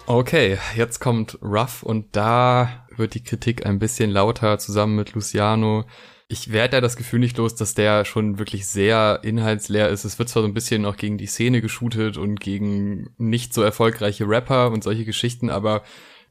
Okay, 0.05 0.57
jetzt 0.75 0.99
kommt 0.99 1.39
Ruff 1.41 1.84
und 1.84 2.15
da 2.15 2.86
wird 2.95 3.13
die 3.13 3.23
Kritik 3.23 3.65
ein 3.65 3.79
bisschen 3.79 4.12
lauter 4.12 4.60
zusammen 4.60 4.97
mit 4.97 5.13
Luciano. 5.13 5.86
Ich 6.31 6.53
werde 6.53 6.77
ja 6.77 6.81
das 6.81 6.95
Gefühl 6.95 7.19
nicht 7.19 7.37
los, 7.37 7.55
dass 7.55 7.73
der 7.73 8.05
schon 8.05 8.39
wirklich 8.39 8.65
sehr 8.65 9.19
inhaltsleer 9.21 9.89
ist. 9.89 10.05
Es 10.05 10.17
wird 10.17 10.29
zwar 10.29 10.43
so 10.43 10.47
ein 10.47 10.53
bisschen 10.53 10.85
auch 10.85 10.95
gegen 10.95 11.17
die 11.17 11.25
Szene 11.25 11.59
geshootet 11.59 12.15
und 12.15 12.39
gegen 12.39 13.09
nicht 13.17 13.53
so 13.53 13.61
erfolgreiche 13.61 14.27
Rapper 14.27 14.71
und 14.71 14.81
solche 14.81 15.03
Geschichten, 15.03 15.49
aber 15.49 15.83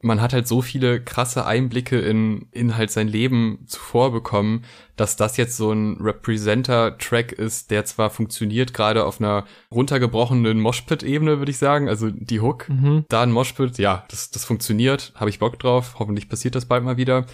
man 0.02 0.22
hat 0.22 0.32
halt 0.32 0.48
so 0.48 0.62
viele 0.62 1.02
krasse 1.04 1.44
Einblicke 1.44 2.00
in, 2.00 2.46
in 2.52 2.78
halt 2.78 2.90
sein 2.90 3.08
Leben 3.08 3.64
zuvor 3.66 4.10
bekommen, 4.12 4.64
dass 4.96 5.16
das 5.16 5.36
jetzt 5.36 5.58
so 5.58 5.70
ein 5.70 5.98
Representer-Track 6.00 7.32
ist, 7.32 7.70
der 7.70 7.84
zwar 7.84 8.08
funktioniert, 8.08 8.72
gerade 8.72 9.04
auf 9.04 9.20
einer 9.20 9.44
runtergebrochenen 9.70 10.60
Moshpit-Ebene, 10.60 11.38
würde 11.38 11.50
ich 11.50 11.58
sagen, 11.58 11.90
also 11.90 12.08
die 12.10 12.40
Hook, 12.40 12.70
mhm. 12.70 13.04
da 13.10 13.22
ein 13.22 13.32
Moshpit, 13.32 13.76
ja, 13.76 14.04
das, 14.08 14.30
das 14.30 14.46
funktioniert, 14.46 15.12
habe 15.14 15.28
ich 15.28 15.38
Bock 15.38 15.58
drauf, 15.58 15.96
hoffentlich 15.98 16.30
passiert 16.30 16.54
das 16.54 16.64
bald 16.64 16.84
mal 16.84 16.96
wieder. 16.96 17.26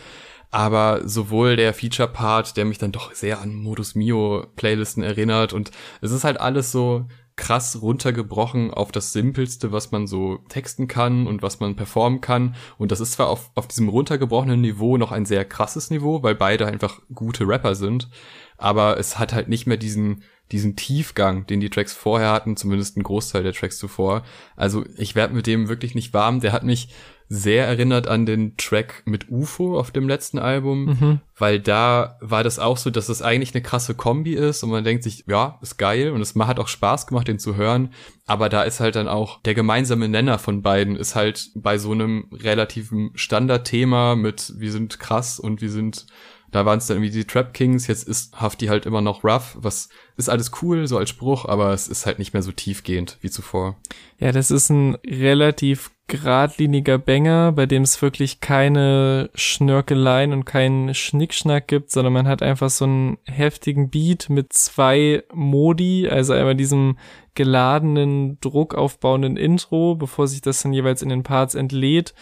Aber 0.51 1.07
sowohl 1.07 1.57
der 1.57 1.75
Feature-Part, 1.75 2.57
der 2.57 2.65
mich 2.65 2.79
dann 2.79 2.93
doch 2.93 3.13
sehr 3.13 3.41
an 3.41 3.55
Modus 3.55 3.95
Mio-Playlisten 3.95 5.03
erinnert 5.03 5.53
und 5.53 5.71
es 6.01 6.13
ist 6.13 6.25
halt 6.25 6.41
alles 6.41 6.73
so 6.73 7.07
krass 7.37 7.83
runtergebrochen 7.83 8.73
auf 8.73 8.91
das 8.91 9.13
Simpelste, 9.13 9.71
was 9.71 9.93
man 9.93 10.07
so 10.07 10.39
texten 10.49 10.89
kann 10.89 11.27
und 11.27 11.43
was 11.43 11.61
man 11.61 11.77
performen 11.77 12.23
kann. 12.23 12.57
Und 12.79 12.93
das 12.93 13.01
ist 13.01 13.13
zwar 13.13 13.29
auf, 13.29 13.51
auf 13.55 13.69
diesem 13.69 13.91
runtergebrochenen 13.91 14.63
Niveau 14.63 14.97
noch 14.97 15.13
ein 15.13 15.27
sehr 15.27 15.45
krasses 15.45 15.91
Niveau, 15.91 16.23
weil 16.23 16.35
beide 16.35 16.67
einfach 16.67 17.01
gute 17.15 17.47
Rapper 17.47 17.75
sind, 17.75 18.09
aber 18.57 18.99
es 18.99 19.19
hat 19.19 19.35
halt 19.35 19.49
nicht 19.49 19.67
mehr 19.67 19.77
diesen, 19.77 20.23
diesen 20.51 20.77
Tiefgang, 20.77 21.47
den 21.47 21.61
die 21.61 21.69
Tracks 21.69 21.93
vorher 21.93 22.33
hatten, 22.33 22.57
zumindest 22.57 22.97
ein 22.97 23.03
Großteil 23.03 23.43
der 23.43 23.53
Tracks 23.53 23.79
zuvor. 23.79 24.23
Also 24.57 24.85
ich 24.97 25.15
werde 25.15 25.35
mit 25.35 25.47
dem 25.47 25.69
wirklich 25.69 25.95
nicht 25.95 26.15
warm. 26.15 26.41
Der 26.41 26.53
hat 26.53 26.65
mich 26.65 26.89
sehr 27.29 27.67
erinnert 27.67 28.07
an 28.07 28.25
den 28.25 28.57
Track 28.57 29.03
mit 29.05 29.31
UFO 29.31 29.79
auf 29.79 29.91
dem 29.91 30.09
letzten 30.09 30.39
Album, 30.39 30.85
mhm. 30.85 31.21
weil 31.37 31.59
da 31.59 32.19
war 32.21 32.45
das 32.45 32.59
auch 32.59 32.77
so, 32.77 32.91
dass 32.91 33.09
es 33.09 33.23
eigentlich 33.23 33.55
eine 33.55 33.63
krasse 33.63 33.95
Kombi 33.95 34.35
ist 34.35 34.63
und 34.63 34.71
man 34.71 34.85
denkt 34.85 35.03
sich, 35.03 35.25
ja, 35.27 35.59
ist 35.61 35.77
geil 35.77 36.11
und 36.11 36.21
es 36.21 36.37
hat 36.37 36.61
auch 36.61 36.69
Spaß 36.69 37.09
gemacht, 37.09 37.27
den 37.27 37.39
zu 37.39 37.57
hören, 37.57 37.93
aber 38.27 38.49
da 38.49 38.63
ist 38.63 38.81
halt 38.81 38.95
dann 38.95 39.09
auch 39.09 39.41
der 39.43 39.55
gemeinsame 39.55 40.09
Nenner 40.09 40.39
von 40.39 40.63
beiden 40.63 40.95
ist 40.95 41.17
halt 41.17 41.51
bei 41.55 41.79
so 41.79 41.93
einem 41.93 42.29
relativen 42.33 43.11
Standardthema 43.15 44.15
mit 44.15 44.53
wir 44.57 44.71
sind 44.71 45.01
krass 45.01 45.41
und 45.41 45.61
wir 45.61 45.71
sind 45.71 46.07
da 46.53 46.65
waren 46.65 46.79
es 46.79 46.87
dann 46.87 46.99
irgendwie 46.99 47.11
die 47.11 47.25
Trap 47.25 47.53
Kings, 47.53 47.87
jetzt 47.89 48.07
ist 48.09 48.41
Hafti 48.41 48.67
halt 48.67 48.87
immer 48.87 49.01
noch 49.01 49.25
rough, 49.25 49.57
was 49.59 49.89
ist 50.17 50.31
alles 50.31 50.53
cool, 50.63 50.87
so 50.87 50.97
als 50.97 51.11
Spruch, 51.11 51.45
aber 51.45 51.73
es 51.73 51.89
ist 51.89 52.07
halt 52.07 52.19
nicht 52.19 52.33
mehr 52.33 52.43
so 52.43 52.53
tiefgehend 52.53 53.19
wie 53.21 53.31
zuvor. 53.31 53.77
Ja, 54.19 54.33
das 54.33 54.51
ist 54.51 54.71
ein 54.71 54.95
relativ 55.05 55.91
geradliniger 56.09 56.99
Banger, 56.99 57.53
bei 57.53 57.67
dem 57.67 57.83
es 57.83 58.01
wirklich 58.01 58.41
keine 58.41 59.29
Schnörkeleien 59.35 60.33
und 60.33 60.45
keinen 60.45 60.95
Schnickschnack 60.95 61.67
gibt, 61.67 61.91
sondern 61.91 62.13
man 62.13 62.29
hat 62.29 62.43
einfach 62.43 62.71
so 62.71 62.85
einen 62.85 63.19
heftigen 63.25 63.91
Beat 63.91 64.31
mit 64.31 64.53
zwei 64.53 65.25
Modi, 65.33 66.09
also 66.09 66.33
einmal 66.33 66.55
diesem 66.55 66.97
geladenen, 67.35 68.39
druckaufbauenden 68.41 69.37
Intro, 69.37 69.97
bevor 69.97 70.29
sich 70.29 70.41
das 70.41 70.63
dann 70.63 70.73
jeweils 70.73 71.03
in 71.03 71.09
den 71.09 71.25
Parts 71.25 71.55
entlädt, 71.55 72.15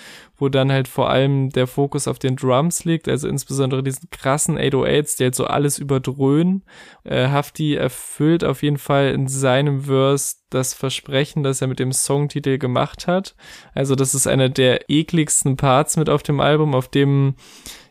wo 0.45 0.51
dann 0.51 0.71
halt 0.71 0.89
vor 0.89 1.09
allem 1.09 1.49
der 1.49 1.67
Fokus 1.67 2.07
auf 2.07 2.19
den 2.19 2.37
Drums 2.37 2.85
liegt, 2.85 3.09
also 3.09 3.29
insbesondere 3.29 3.83
diesen 3.83 4.11
krassen 4.11 4.59
808s, 4.59 5.17
die 5.17 5.25
halt 5.25 5.35
so 5.35 5.47
alles 5.47 5.79
überdröhnen. 5.79 6.65
Äh, 7.03 7.29
Hafti 7.29 7.75
erfüllt 7.75 8.45
auf 8.45 8.63
jeden 8.63 8.77
Fall 8.77 9.13
in 9.13 9.27
seinem 9.27 9.85
Verse 9.85 10.37
das 10.51 10.75
Versprechen, 10.75 11.43
das 11.43 11.63
er 11.63 11.69
mit 11.69 11.79
dem 11.79 11.93
Songtitel 11.93 12.59
gemacht 12.59 13.07
hat. 13.07 13.35
Also 13.75 13.95
das 13.95 14.15
ist 14.15 14.27
einer 14.27 14.51
der 14.51 14.91
ekligsten 14.91 15.57
Parts 15.57 15.97
mit 15.97 16.11
auf 16.11 16.23
dem 16.23 16.41
Album, 16.41 16.75
auf 16.75 16.89
dem 16.89 17.37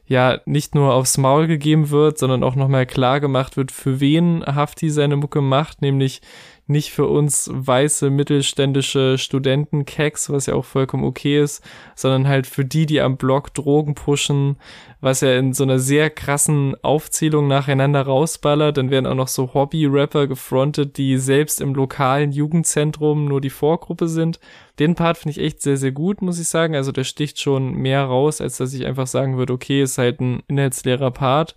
ja 0.05 0.39
nicht 0.45 0.75
nur 0.75 0.93
aufs 0.93 1.17
Maul 1.17 1.47
gegeben 1.47 1.89
wird, 1.89 2.19
sondern 2.19 2.43
auch 2.43 2.55
nochmal 2.55 2.85
klar 2.85 3.19
gemacht 3.19 3.57
wird, 3.57 3.71
für 3.71 3.99
wen 3.99 4.45
Hafti 4.45 4.91
seine 4.91 5.15
Mucke 5.15 5.41
macht, 5.41 5.81
nämlich 5.81 6.21
nicht 6.65 6.91
für 6.91 7.07
uns 7.07 7.49
weiße 7.51 8.09
mittelständische 8.09 9.17
Studenten 9.17 9.85
Keks, 9.85 10.29
was 10.29 10.45
ja 10.45 10.53
auch 10.53 10.63
vollkommen 10.63 11.03
okay 11.03 11.41
ist, 11.41 11.61
sondern 11.95 12.27
halt 12.27 12.47
für 12.47 12.63
die, 12.63 12.85
die 12.85 13.01
am 13.01 13.17
Blog 13.17 13.53
Drogen 13.53 13.95
pushen, 13.95 14.57
was 15.01 15.21
ja 15.21 15.37
in 15.37 15.53
so 15.53 15.63
einer 15.63 15.79
sehr 15.79 16.09
krassen 16.09 16.75
Aufzählung 16.81 17.47
nacheinander 17.47 18.03
rausballert. 18.03 18.77
Dann 18.77 18.91
werden 18.91 19.07
auch 19.07 19.15
noch 19.15 19.27
so 19.27 19.53
Hobby-Rapper 19.53 20.27
gefrontet, 20.27 20.97
die 20.97 21.17
selbst 21.17 21.59
im 21.59 21.75
lokalen 21.75 22.31
Jugendzentrum 22.31 23.25
nur 23.25 23.41
die 23.41 23.49
Vorgruppe 23.49 24.07
sind. 24.07 24.39
Den 24.79 24.95
Part 24.95 25.17
finde 25.17 25.31
ich 25.31 25.45
echt 25.45 25.61
sehr, 25.61 25.75
sehr 25.75 25.91
gut, 25.91 26.21
muss 26.21 26.39
ich 26.39 26.47
sagen. 26.47 26.75
Also 26.75 26.93
der 26.93 27.03
sticht 27.03 27.41
schon 27.41 27.73
mehr 27.73 28.03
raus, 28.05 28.39
als 28.39 28.57
dass 28.57 28.73
ich 28.73 28.85
einfach 28.85 29.07
sagen 29.07 29.37
würde, 29.37 29.51
okay, 29.51 29.83
ist 29.83 29.97
halt 29.97 30.21
ein 30.21 30.43
inhaltsleerer 30.47 31.11
Part. 31.11 31.55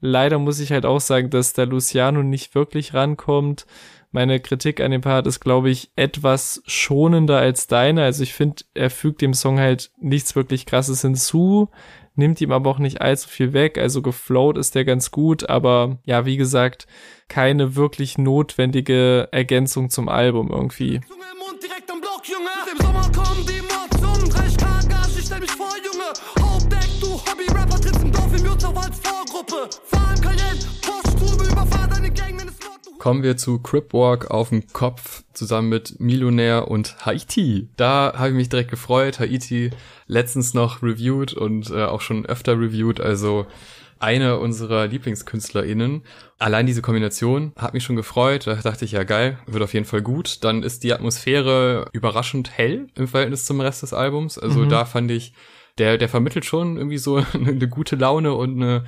Leider 0.00 0.38
muss 0.38 0.60
ich 0.60 0.70
halt 0.70 0.86
auch 0.86 1.00
sagen, 1.00 1.30
dass 1.30 1.52
der 1.52 1.66
Luciano 1.66 2.22
nicht 2.22 2.54
wirklich 2.54 2.94
rankommt. 2.94 3.66
Meine 4.10 4.40
Kritik 4.40 4.80
an 4.80 4.90
dem 4.90 5.00
Part 5.00 5.26
ist, 5.26 5.40
glaube 5.40 5.70
ich, 5.70 5.90
etwas 5.96 6.62
schonender 6.66 7.38
als 7.38 7.66
deine. 7.66 8.04
Also 8.04 8.22
ich 8.22 8.32
finde, 8.32 8.64
er 8.74 8.90
fügt 8.90 9.20
dem 9.20 9.34
Song 9.34 9.58
halt 9.58 9.90
nichts 10.00 10.34
wirklich 10.34 10.66
krasses 10.66 11.02
hinzu, 11.02 11.68
nimmt 12.14 12.40
ihm 12.40 12.52
aber 12.52 12.70
auch 12.70 12.78
nicht 12.78 13.02
allzu 13.02 13.28
viel 13.28 13.52
weg. 13.52 13.76
Also 13.76 14.00
geflowt 14.00 14.56
ist 14.56 14.74
der 14.74 14.84
ganz 14.84 15.10
gut, 15.10 15.48
aber 15.48 15.98
ja, 16.04 16.24
wie 16.24 16.36
gesagt, 16.36 16.86
keine 17.28 17.76
wirklich 17.76 18.16
notwendige 18.16 19.28
Ergänzung 19.32 19.90
zum 19.90 20.08
Album 20.08 20.50
irgendwie. 20.50 21.00
Junge 25.84 26.37
Vorgruppe. 28.60 29.70
Cayenne, 30.20 31.50
überfahr 31.50 31.88
deine 31.88 32.10
Gang, 32.10 32.38
wenn 32.40 32.48
es 32.48 32.58
kommen 32.98 33.22
wir 33.22 33.36
zu 33.36 33.60
Cripwalk 33.60 34.30
auf 34.30 34.48
dem 34.48 34.66
Kopf 34.72 35.22
zusammen 35.32 35.68
mit 35.68 36.00
Millionär 36.00 36.68
und 36.68 37.06
Haiti. 37.06 37.68
Da 37.76 38.12
habe 38.16 38.30
ich 38.30 38.34
mich 38.34 38.48
direkt 38.48 38.70
gefreut. 38.70 39.20
Haiti 39.20 39.70
letztens 40.08 40.52
noch 40.52 40.82
reviewed 40.82 41.32
und 41.32 41.70
äh, 41.70 41.84
auch 41.84 42.00
schon 42.00 42.26
öfter 42.26 42.58
reviewed, 42.58 43.00
also 43.00 43.46
eine 44.00 44.38
unserer 44.38 44.88
LieblingskünstlerInnen. 44.88 46.02
Allein 46.38 46.66
diese 46.66 46.82
Kombination 46.82 47.52
hat 47.56 47.74
mich 47.74 47.84
schon 47.84 47.96
gefreut. 47.96 48.46
Da 48.46 48.54
dachte 48.56 48.84
ich, 48.84 48.92
ja 48.92 49.04
geil, 49.04 49.38
wird 49.46 49.62
auf 49.62 49.74
jeden 49.74 49.86
Fall 49.86 50.02
gut. 50.02 50.44
Dann 50.44 50.62
ist 50.62 50.82
die 50.84 50.92
Atmosphäre 50.92 51.88
überraschend 51.92 52.50
hell 52.50 52.88
im 52.94 53.08
Verhältnis 53.08 53.44
zum 53.44 53.60
Rest 53.60 53.82
des 53.82 53.92
Albums. 53.92 54.38
Also 54.38 54.60
mhm. 54.60 54.68
da 54.68 54.84
fand 54.84 55.10
ich, 55.10 55.32
der, 55.78 55.98
der 55.98 56.08
vermittelt 56.08 56.44
schon 56.44 56.76
irgendwie 56.76 56.98
so 56.98 57.16
eine 57.32 57.68
gute 57.68 57.96
Laune 57.96 58.34
und 58.34 58.62
eine 58.62 58.84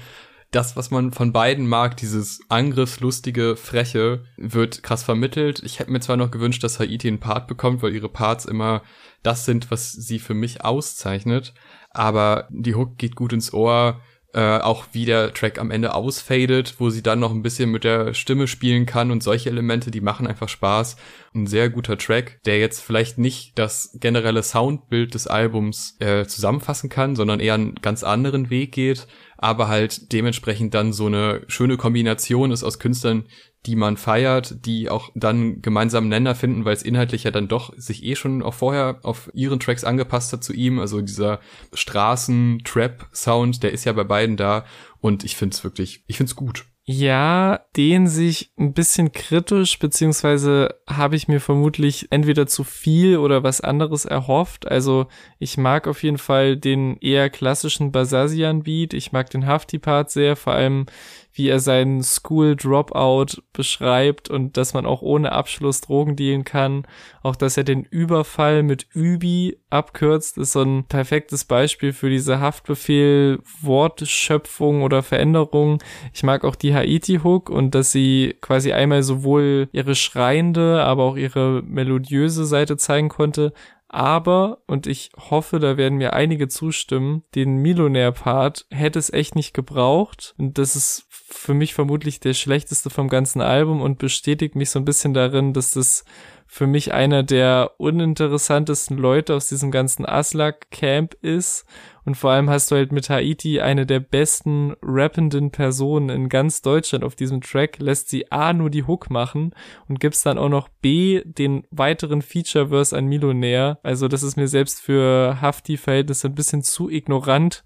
das, 0.50 0.76
was 0.76 0.90
man 0.90 1.12
von 1.12 1.32
beiden 1.32 1.66
mag, 1.68 1.96
dieses 1.96 2.40
angriffslustige, 2.48 3.54
freche, 3.54 4.24
wird 4.36 4.82
krass 4.82 5.04
vermittelt. 5.04 5.62
Ich 5.62 5.78
hätte 5.78 5.92
mir 5.92 6.00
zwar 6.00 6.16
noch 6.16 6.32
gewünscht, 6.32 6.64
dass 6.64 6.80
Haiti 6.80 7.06
einen 7.06 7.20
Part 7.20 7.46
bekommt, 7.46 7.82
weil 7.82 7.94
ihre 7.94 8.08
Parts 8.08 8.46
immer 8.46 8.82
das 9.22 9.44
sind, 9.44 9.70
was 9.70 9.92
sie 9.92 10.18
für 10.18 10.34
mich 10.34 10.64
auszeichnet. 10.64 11.54
Aber 11.90 12.48
die 12.50 12.74
Hook 12.74 12.98
geht 12.98 13.14
gut 13.14 13.32
ins 13.32 13.52
Ohr 13.52 14.00
äh, 14.32 14.58
auch 14.58 14.86
wie 14.92 15.04
der 15.04 15.34
Track 15.34 15.58
am 15.58 15.70
Ende 15.70 15.94
ausfadet, 15.94 16.76
wo 16.78 16.90
sie 16.90 17.02
dann 17.02 17.18
noch 17.18 17.32
ein 17.32 17.42
bisschen 17.42 17.70
mit 17.70 17.84
der 17.84 18.14
Stimme 18.14 18.46
spielen 18.46 18.86
kann 18.86 19.10
und 19.10 19.22
solche 19.22 19.50
Elemente, 19.50 19.90
die 19.90 20.00
machen 20.00 20.26
einfach 20.26 20.48
Spaß. 20.48 20.96
Ein 21.34 21.46
sehr 21.46 21.70
guter 21.70 21.98
Track, 21.98 22.40
der 22.44 22.58
jetzt 22.58 22.80
vielleicht 22.80 23.18
nicht 23.18 23.58
das 23.58 23.96
generelle 24.00 24.42
Soundbild 24.42 25.14
des 25.14 25.26
Albums 25.26 25.96
äh, 26.00 26.26
zusammenfassen 26.26 26.90
kann, 26.90 27.16
sondern 27.16 27.40
eher 27.40 27.54
einen 27.54 27.74
ganz 27.76 28.04
anderen 28.04 28.50
Weg 28.50 28.72
geht, 28.72 29.06
aber 29.42 29.68
halt 29.68 30.12
dementsprechend 30.12 30.74
dann 30.74 30.92
so 30.92 31.06
eine 31.06 31.42
schöne 31.46 31.78
Kombination 31.78 32.52
ist 32.52 32.62
aus 32.62 32.78
Künstlern, 32.78 33.24
die 33.64 33.74
man 33.74 33.96
feiert, 33.96 34.66
die 34.66 34.90
auch 34.90 35.10
dann 35.14 35.62
gemeinsamen 35.62 36.10
Nenner 36.10 36.34
finden, 36.34 36.66
weil 36.66 36.74
es 36.74 36.82
inhaltlich 36.82 37.24
ja 37.24 37.30
dann 37.30 37.48
doch 37.48 37.72
sich 37.78 38.04
eh 38.04 38.16
schon 38.16 38.42
auch 38.42 38.52
vorher 38.52 39.00
auf 39.02 39.30
ihren 39.32 39.58
Tracks 39.58 39.82
angepasst 39.82 40.34
hat 40.34 40.44
zu 40.44 40.52
ihm. 40.52 40.78
Also 40.78 41.00
dieser 41.00 41.40
Straßen-Trap-Sound, 41.72 43.62
der 43.62 43.72
ist 43.72 43.86
ja 43.86 43.94
bei 43.94 44.04
beiden 44.04 44.36
da 44.36 44.66
und 45.00 45.24
ich 45.24 45.36
find's 45.36 45.64
wirklich, 45.64 46.04
ich 46.06 46.18
find's 46.18 46.36
gut. 46.36 46.66
Ja, 46.84 47.60
den 47.76 48.08
sich 48.08 48.52
ein 48.58 48.72
bisschen 48.72 49.12
kritisch, 49.12 49.78
beziehungsweise 49.78 50.74
habe 50.88 51.14
ich 51.14 51.28
mir 51.28 51.40
vermutlich 51.40 52.08
entweder 52.10 52.46
zu 52.46 52.64
viel 52.64 53.18
oder 53.18 53.42
was 53.44 53.60
anderes 53.60 54.06
erhofft. 54.06 54.66
Also 54.66 55.06
ich 55.38 55.56
mag 55.56 55.86
auf 55.86 56.02
jeden 56.02 56.18
Fall 56.18 56.56
den 56.56 56.96
eher 56.96 57.30
klassischen 57.30 57.92
Basasian-Beat. 57.92 58.94
Ich 58.94 59.12
mag 59.12 59.30
den 59.30 59.46
Hafti-Part 59.46 60.10
sehr, 60.10 60.36
vor 60.36 60.54
allem 60.54 60.86
wie 61.32 61.48
er 61.48 61.60
seinen 61.60 62.02
School 62.02 62.56
Dropout 62.56 63.42
beschreibt 63.52 64.30
und 64.30 64.56
dass 64.56 64.74
man 64.74 64.86
auch 64.86 65.02
ohne 65.02 65.32
Abschluss 65.32 65.80
Drogen 65.80 66.16
dealen 66.16 66.44
kann. 66.44 66.86
Auch 67.22 67.36
dass 67.36 67.56
er 67.56 67.64
den 67.64 67.84
Überfall 67.84 68.62
mit 68.62 68.86
Übi 68.92 69.58
abkürzt, 69.70 70.38
ist 70.38 70.52
so 70.52 70.62
ein 70.62 70.84
perfektes 70.84 71.44
Beispiel 71.44 71.92
für 71.92 72.10
diese 72.10 72.40
Haftbefehl 72.40 73.40
Wortschöpfung 73.62 74.82
oder 74.82 75.02
Veränderung. 75.02 75.82
Ich 76.12 76.22
mag 76.22 76.44
auch 76.44 76.56
die 76.56 76.74
Haiti 76.74 77.20
Hook 77.22 77.50
und 77.50 77.74
dass 77.74 77.92
sie 77.92 78.36
quasi 78.40 78.72
einmal 78.72 79.02
sowohl 79.02 79.68
ihre 79.72 79.94
schreiende, 79.94 80.82
aber 80.82 81.04
auch 81.04 81.16
ihre 81.16 81.62
melodiöse 81.62 82.44
Seite 82.44 82.76
zeigen 82.76 83.08
konnte, 83.08 83.52
aber, 83.92 84.58
und 84.68 84.86
ich 84.86 85.10
hoffe, 85.18 85.58
da 85.58 85.76
werden 85.76 85.98
mir 85.98 86.12
einige 86.12 86.46
zustimmen, 86.46 87.24
den 87.34 87.56
Millionär-Part 87.56 88.66
hätte 88.70 89.00
es 89.00 89.12
echt 89.12 89.34
nicht 89.34 89.52
gebraucht. 89.52 90.32
Und 90.38 90.58
das 90.58 90.76
ist 90.76 91.06
für 91.10 91.54
mich 91.54 91.74
vermutlich 91.74 92.20
der 92.20 92.34
schlechteste 92.34 92.88
vom 92.88 93.08
ganzen 93.08 93.40
Album 93.40 93.82
und 93.82 93.98
bestätigt 93.98 94.54
mich 94.54 94.70
so 94.70 94.78
ein 94.78 94.84
bisschen 94.84 95.12
darin, 95.12 95.52
dass 95.54 95.72
das 95.72 96.04
für 96.46 96.68
mich 96.68 96.94
einer 96.94 97.24
der 97.24 97.72
uninteressantesten 97.78 98.96
Leute 98.96 99.34
aus 99.34 99.48
diesem 99.48 99.72
ganzen 99.72 100.06
Aslak-Camp 100.06 101.14
ist. 101.22 101.64
Und 102.10 102.16
vor 102.16 102.32
allem 102.32 102.50
hast 102.50 102.72
du 102.72 102.74
halt 102.74 102.90
mit 102.90 103.08
Haiti 103.08 103.60
eine 103.60 103.86
der 103.86 104.00
besten 104.00 104.74
rappenden 104.82 105.52
Personen 105.52 106.08
in 106.08 106.28
ganz 106.28 106.60
Deutschland 106.60 107.04
auf 107.04 107.14
diesem 107.14 107.40
Track, 107.40 107.78
lässt 107.78 108.08
sie 108.08 108.32
A 108.32 108.52
nur 108.52 108.68
die 108.68 108.82
Hook 108.82 109.10
machen 109.10 109.54
und 109.88 110.00
gibst 110.00 110.26
dann 110.26 110.36
auch 110.36 110.48
noch 110.48 110.68
B 110.82 111.22
den 111.24 111.68
weiteren 111.70 112.20
Featureverse 112.20 112.98
an 112.98 113.06
Millionär. 113.06 113.78
Also 113.84 114.08
das 114.08 114.24
ist 114.24 114.34
mir 114.34 114.48
selbst 114.48 114.80
für 114.80 115.40
Hafti-Verhältnisse 115.40 116.26
ein 116.26 116.34
bisschen 116.34 116.64
zu 116.64 116.90
ignorant, 116.90 117.62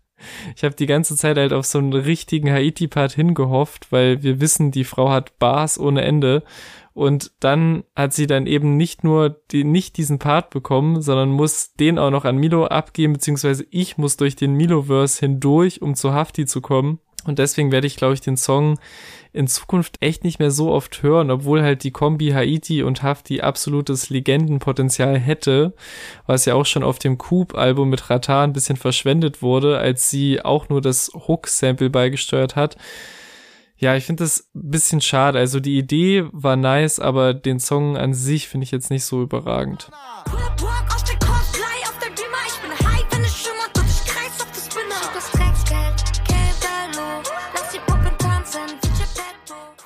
ich 0.57 0.64
habe 0.64 0.74
die 0.74 0.86
ganze 0.86 1.16
Zeit 1.16 1.36
halt 1.36 1.53
auf 1.53 1.66
so 1.66 1.78
einen 1.78 1.92
richtigen 1.92 2.51
Haiti-Part 2.51 3.12
hingehofft, 3.12 3.90
weil 3.90 4.22
wir 4.22 4.40
wissen, 4.40 4.70
die 4.70 4.84
Frau 4.84 5.11
hat 5.11 5.38
Bars 5.38 5.78
ohne 5.78 6.03
Ende 6.03 6.45
und 6.95 7.32
dann 7.40 7.82
hat 7.97 8.12
sie 8.12 8.28
dann 8.28 8.47
eben 8.47 8.76
nicht 8.76 9.03
nur 9.03 9.40
die, 9.51 9.64
nicht 9.64 9.97
diesen 9.97 10.20
Part 10.20 10.51
bekommen, 10.51 11.03
sondern 11.03 11.30
muss 11.30 11.74
den 11.74 11.99
auch 11.99 12.11
noch 12.11 12.24
an 12.24 12.36
Milo 12.36 12.66
abgeben, 12.66 13.14
beziehungsweise 13.14 13.66
ich 13.70 13.99
muss 13.99 14.16
durch 14.16 14.36
den 14.36 14.55
Milo-Verse 14.55 15.18
hindurch, 15.18 15.82
um 15.82 15.97
zu 15.97 16.14
Hafti 16.14 16.47
zu 16.47 16.61
kommen. 16.61 17.01
Und 17.24 17.38
deswegen 17.38 17.72
werde 17.72 17.86
ich, 17.86 17.97
glaube 17.97 18.14
ich, 18.14 18.20
den 18.20 18.36
Song 18.36 18.78
in 19.32 19.49
Zukunft 19.49 19.97
echt 20.01 20.24
nicht 20.24 20.38
mehr 20.38 20.51
so 20.51 20.70
oft 20.70 21.03
hören, 21.03 21.30
obwohl 21.30 21.62
halt 21.62 21.82
die 21.82 21.90
Kombi 21.90 22.30
Haiti 22.30 22.82
und 22.82 23.03
Hafti 23.03 23.40
absolutes 23.40 24.11
Legendenpotenzial 24.11 25.18
hätte, 25.18 25.72
was 26.26 26.45
ja 26.45 26.55
auch 26.55 26.66
schon 26.66 26.84
auf 26.84 26.99
dem 26.99 27.18
Coop-Album 27.18 27.88
mit 27.88 28.11
Ratan 28.11 28.51
ein 28.51 28.53
bisschen 28.53 28.76
verschwendet 28.76 29.42
wurde, 29.42 29.78
als 29.78 30.11
sie 30.11 30.45
auch 30.45 30.68
nur 30.68 30.80
das 30.80 31.11
Hook-Sample 31.14 31.90
beigesteuert 31.90 32.57
hat. 32.57 32.76
Ja, 33.85 33.95
ich 33.97 34.07
finde 34.07 34.24
das 34.24 34.49
ein 34.55 34.70
bisschen 34.70 35.03
schade. 35.03 35.39
Also 35.39 35.61
die 35.61 35.76
Idee 35.76 36.24
war 36.32 36.57
nice, 36.57 36.99
aber 36.99 37.35
den 37.35 37.61
Song 37.61 37.99
an 37.99 38.14
sich 38.14 38.49
finde 38.49 38.64
ich 38.64 38.70
jetzt 38.70 38.89
nicht 38.89 39.05
so 39.05 39.20
überragend. 39.20 39.91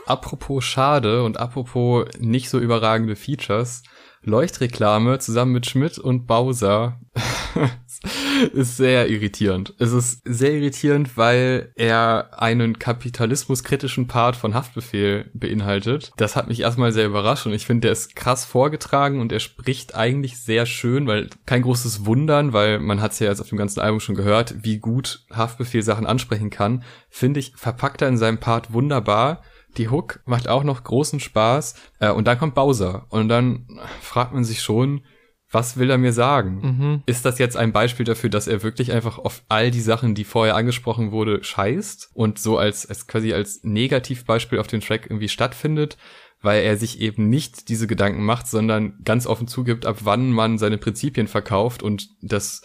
Apropos 0.06 0.64
schade 0.64 1.24
und 1.24 1.40
apropos 1.40 2.06
nicht 2.20 2.50
so 2.50 2.60
überragende 2.60 3.16
Features, 3.16 3.82
Leuchtreklame 4.22 5.18
zusammen 5.18 5.52
mit 5.52 5.66
Schmidt 5.66 5.98
und 5.98 6.26
Bowser. 6.26 7.00
ist 8.52 8.76
sehr 8.76 9.08
irritierend. 9.08 9.74
Es 9.78 9.92
ist 9.92 10.22
sehr 10.24 10.52
irritierend, 10.52 11.16
weil 11.16 11.72
er 11.76 12.30
einen 12.40 12.78
kapitalismuskritischen 12.78 14.06
Part 14.06 14.36
von 14.36 14.54
Haftbefehl 14.54 15.30
beinhaltet. 15.34 16.12
Das 16.16 16.36
hat 16.36 16.48
mich 16.48 16.60
erstmal 16.60 16.92
sehr 16.92 17.06
überrascht 17.06 17.46
und 17.46 17.52
ich 17.52 17.66
finde, 17.66 17.86
der 17.86 17.92
ist 17.92 18.14
krass 18.14 18.44
vorgetragen 18.44 19.20
und 19.20 19.32
er 19.32 19.40
spricht 19.40 19.94
eigentlich 19.94 20.38
sehr 20.38 20.66
schön, 20.66 21.06
weil 21.06 21.28
kein 21.46 21.62
großes 21.62 22.06
Wundern, 22.06 22.52
weil 22.52 22.78
man 22.78 23.00
hat 23.00 23.12
es 23.12 23.18
ja 23.18 23.28
jetzt 23.28 23.40
auf 23.40 23.48
dem 23.48 23.58
ganzen 23.58 23.80
Album 23.80 24.00
schon 24.00 24.14
gehört, 24.14 24.56
wie 24.62 24.78
gut 24.78 25.24
Haftbefehl 25.32 25.82
Sachen 25.82 26.06
ansprechen 26.06 26.50
kann, 26.50 26.84
finde 27.08 27.40
ich, 27.40 27.52
verpackt 27.56 28.02
er 28.02 28.08
in 28.08 28.18
seinem 28.18 28.38
Part 28.38 28.72
wunderbar. 28.72 29.42
Die 29.76 29.88
Hook 29.88 30.20
macht 30.24 30.48
auch 30.48 30.64
noch 30.64 30.82
großen 30.82 31.20
Spaß. 31.20 31.74
Äh, 32.00 32.10
und 32.10 32.26
dann 32.26 32.38
kommt 32.38 32.54
Bowser. 32.54 33.06
Und 33.10 33.28
dann 33.28 33.66
fragt 34.00 34.32
man 34.32 34.44
sich 34.44 34.62
schon, 34.62 35.02
was 35.50 35.78
will 35.78 35.90
er 35.90 35.98
mir 35.98 36.12
sagen? 36.12 36.60
Mhm. 36.60 37.02
Ist 37.06 37.24
das 37.24 37.38
jetzt 37.38 37.56
ein 37.56 37.72
Beispiel 37.72 38.04
dafür, 38.04 38.28
dass 38.28 38.48
er 38.48 38.62
wirklich 38.62 38.92
einfach 38.92 39.18
auf 39.18 39.42
all 39.48 39.70
die 39.70 39.80
Sachen, 39.80 40.14
die 40.14 40.24
vorher 40.24 40.56
angesprochen 40.56 41.10
wurde, 41.10 41.42
scheißt 41.42 42.10
und 42.12 42.38
so 42.38 42.58
als, 42.58 42.86
als 42.86 43.06
quasi 43.06 43.32
als 43.32 43.60
Negativbeispiel 43.62 44.58
auf 44.58 44.66
dem 44.66 44.80
Track 44.80 45.06
irgendwie 45.08 45.28
stattfindet? 45.28 45.96
Weil 46.40 46.62
er 46.62 46.76
sich 46.76 47.00
eben 47.00 47.28
nicht 47.28 47.68
diese 47.68 47.86
Gedanken 47.86 48.24
macht, 48.24 48.46
sondern 48.46 48.98
ganz 49.04 49.26
offen 49.26 49.48
zugibt, 49.48 49.86
ab 49.86 49.98
wann 50.02 50.30
man 50.30 50.58
seine 50.58 50.78
Prinzipien 50.78 51.26
verkauft 51.26 51.82
und 51.82 52.10
das 52.20 52.62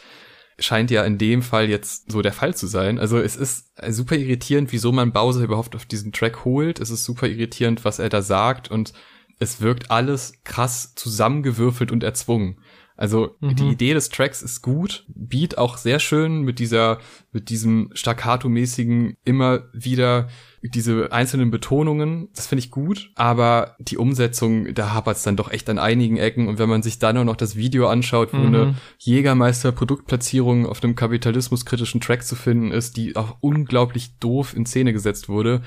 scheint 0.60 0.92
ja 0.92 1.04
in 1.04 1.18
dem 1.18 1.42
Fall 1.42 1.70
jetzt 1.70 2.12
so 2.12 2.22
der 2.22 2.34
Fall 2.34 2.56
zu 2.56 2.68
sein. 2.68 3.00
Also 3.00 3.18
es 3.20 3.36
ist 3.36 3.72
super 3.90 4.16
irritierend, 4.16 4.72
wieso 4.72 4.92
man 4.92 5.12
Bowser 5.12 5.42
überhaupt 5.42 5.76
auf 5.76 5.86
diesen 5.86 6.12
Track 6.12 6.46
holt. 6.46 6.80
Es 6.80 6.90
ist 6.90 7.06
super 7.06 7.28
irritierend, 7.28 7.86
was 7.86 8.00
er 8.00 8.10
da 8.10 8.22
sagt 8.22 8.70
und 8.70 8.94
es 9.40 9.62
wirkt 9.62 9.92
alles 9.92 10.34
krass 10.44 10.94
zusammengewürfelt 10.96 11.92
und 11.92 12.04
erzwungen. 12.04 12.60
Also 12.96 13.36
mhm. 13.40 13.56
die 13.56 13.70
Idee 13.70 13.94
des 13.94 14.10
Tracks 14.10 14.42
ist 14.42 14.62
gut, 14.62 15.06
Beat 15.08 15.58
auch 15.58 15.78
sehr 15.78 16.00
schön 16.00 16.42
mit 16.42 16.60
dieser, 16.60 17.00
mit 17.32 17.50
diesem 17.50 17.90
staccato-mäßigen 17.94 19.16
immer 19.26 19.64
wieder 19.74 20.28
diese 20.62 21.12
einzelnen 21.12 21.52
Betonungen, 21.52 22.30
das 22.36 22.48
finde 22.48 22.62
ich 22.62 22.72
gut, 22.72 23.12
aber 23.16 23.76
die 23.80 23.98
Umsetzung, 23.98 24.74
da 24.74 24.94
hapert 24.94 25.18
es 25.18 25.24
dann 25.24 25.36
doch 25.36 25.52
echt 25.52 25.70
an 25.70 25.78
einigen 25.78 26.18
Ecken 26.18 26.48
und 26.48 26.58
wenn 26.58 26.70
man 26.70 26.84
sich 26.84 27.00
dann 27.00 27.18
auch 27.18 27.26
noch 27.26 27.36
das 27.36 27.58
Video 27.58 27.88
anschaut, 27.88 28.32
wo 28.32 28.38
mhm. 28.38 28.48
eine 28.48 28.76
Jägermeister-Produktplatzierung 29.00 30.66
auf 30.66 30.82
einem 30.82 30.96
kapitalismuskritischen 30.96 32.00
Track 32.00 32.24
zu 32.24 32.36
finden 32.36 32.72
ist, 32.72 32.96
die 32.96 33.16
auch 33.18 33.38
unglaublich 33.42 34.18
doof 34.20 34.56
in 34.56 34.66
Szene 34.66 34.94
gesetzt 34.94 35.28
wurde, 35.28 35.64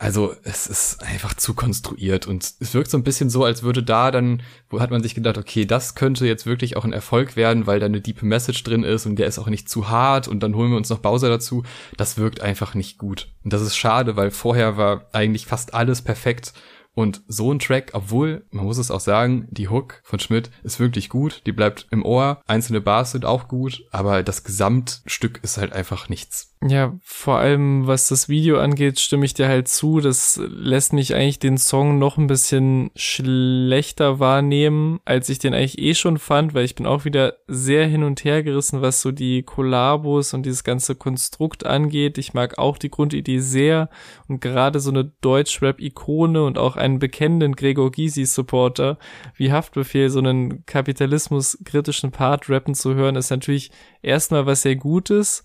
also 0.00 0.32
es 0.44 0.68
ist 0.68 1.02
einfach 1.02 1.34
zu 1.34 1.54
konstruiert 1.54 2.28
und 2.28 2.54
es 2.60 2.72
wirkt 2.72 2.88
so 2.88 2.96
ein 2.96 3.02
bisschen 3.02 3.30
so, 3.30 3.44
als 3.44 3.64
würde 3.64 3.82
da 3.82 4.12
dann, 4.12 4.42
wo 4.70 4.80
hat 4.80 4.92
man 4.92 5.02
sich 5.02 5.16
gedacht, 5.16 5.36
okay, 5.36 5.64
das 5.64 5.96
könnte 5.96 6.24
jetzt 6.24 6.46
wirklich 6.46 6.76
auch 6.76 6.84
ein 6.84 6.92
Erfolg 6.92 7.34
werden, 7.34 7.66
weil 7.66 7.80
da 7.80 7.86
eine 7.86 8.00
deep 8.00 8.22
Message 8.22 8.62
drin 8.62 8.84
ist 8.84 9.06
und 9.06 9.16
der 9.16 9.26
ist 9.26 9.40
auch 9.40 9.48
nicht 9.48 9.68
zu 9.68 9.88
hart 9.88 10.28
und 10.28 10.40
dann 10.40 10.54
holen 10.54 10.70
wir 10.70 10.76
uns 10.76 10.88
noch 10.88 11.00
Bowser 11.00 11.28
dazu. 11.28 11.64
Das 11.96 12.16
wirkt 12.16 12.40
einfach 12.40 12.74
nicht 12.74 12.98
gut. 12.98 13.28
Und 13.42 13.52
das 13.52 13.60
ist 13.60 13.76
schade, 13.76 14.14
weil 14.14 14.30
vorher 14.30 14.76
war 14.76 15.06
eigentlich 15.12 15.46
fast 15.46 15.74
alles 15.74 16.00
perfekt 16.02 16.52
und 16.98 17.22
so 17.28 17.52
ein 17.52 17.60
Track, 17.60 17.90
obwohl, 17.92 18.44
man 18.50 18.64
muss 18.64 18.76
es 18.76 18.90
auch 18.90 18.98
sagen, 18.98 19.46
die 19.52 19.68
Hook 19.68 20.00
von 20.02 20.18
Schmidt 20.18 20.50
ist 20.64 20.80
wirklich 20.80 21.08
gut, 21.08 21.42
die 21.46 21.52
bleibt 21.52 21.86
im 21.92 22.04
Ohr, 22.04 22.42
einzelne 22.48 22.80
Bars 22.80 23.12
sind 23.12 23.24
auch 23.24 23.46
gut, 23.46 23.84
aber 23.92 24.24
das 24.24 24.42
Gesamtstück 24.42 25.38
ist 25.44 25.58
halt 25.58 25.72
einfach 25.72 26.08
nichts. 26.08 26.56
Ja, 26.66 26.98
vor 27.04 27.38
allem 27.38 27.86
was 27.86 28.08
das 28.08 28.28
Video 28.28 28.58
angeht, 28.58 28.98
stimme 28.98 29.24
ich 29.24 29.32
dir 29.32 29.46
halt 29.46 29.68
zu. 29.68 30.00
Das 30.00 30.40
lässt 30.44 30.92
mich 30.92 31.14
eigentlich 31.14 31.38
den 31.38 31.56
Song 31.56 31.98
noch 31.98 32.18
ein 32.18 32.26
bisschen 32.26 32.90
schlechter 32.96 34.18
wahrnehmen, 34.18 34.98
als 35.04 35.28
ich 35.28 35.38
den 35.38 35.54
eigentlich 35.54 35.78
eh 35.78 35.94
schon 35.94 36.18
fand, 36.18 36.54
weil 36.54 36.64
ich 36.64 36.74
bin 36.74 36.84
auch 36.84 37.04
wieder 37.04 37.34
sehr 37.46 37.86
hin 37.86 38.02
und 38.02 38.24
her 38.24 38.42
gerissen, 38.42 38.82
was 38.82 39.02
so 39.02 39.12
die 39.12 39.44
Kollabos 39.44 40.34
und 40.34 40.46
dieses 40.46 40.64
ganze 40.64 40.96
Konstrukt 40.96 41.64
angeht. 41.64 42.18
Ich 42.18 42.34
mag 42.34 42.58
auch 42.58 42.76
die 42.76 42.90
Grundidee 42.90 43.38
sehr 43.38 43.88
und 44.26 44.40
gerade 44.40 44.80
so 44.80 44.90
eine 44.90 45.04
Deutschrap-Ikone 45.04 46.42
und 46.42 46.58
auch 46.58 46.74
einen 46.88 46.98
bekennenden 46.98 47.54
Gregor 47.54 47.90
Gysi-Supporter 47.90 48.98
wie 49.34 49.52
Haftbefehl 49.52 50.10
so 50.10 50.18
einen 50.18 50.64
kapitalismuskritischen 50.66 52.10
Part 52.10 52.48
rappen 52.48 52.74
zu 52.74 52.94
hören, 52.94 53.16
ist 53.16 53.30
natürlich 53.30 53.70
erstmal 54.02 54.46
was 54.46 54.62
sehr 54.62 54.76
Gutes 54.76 55.44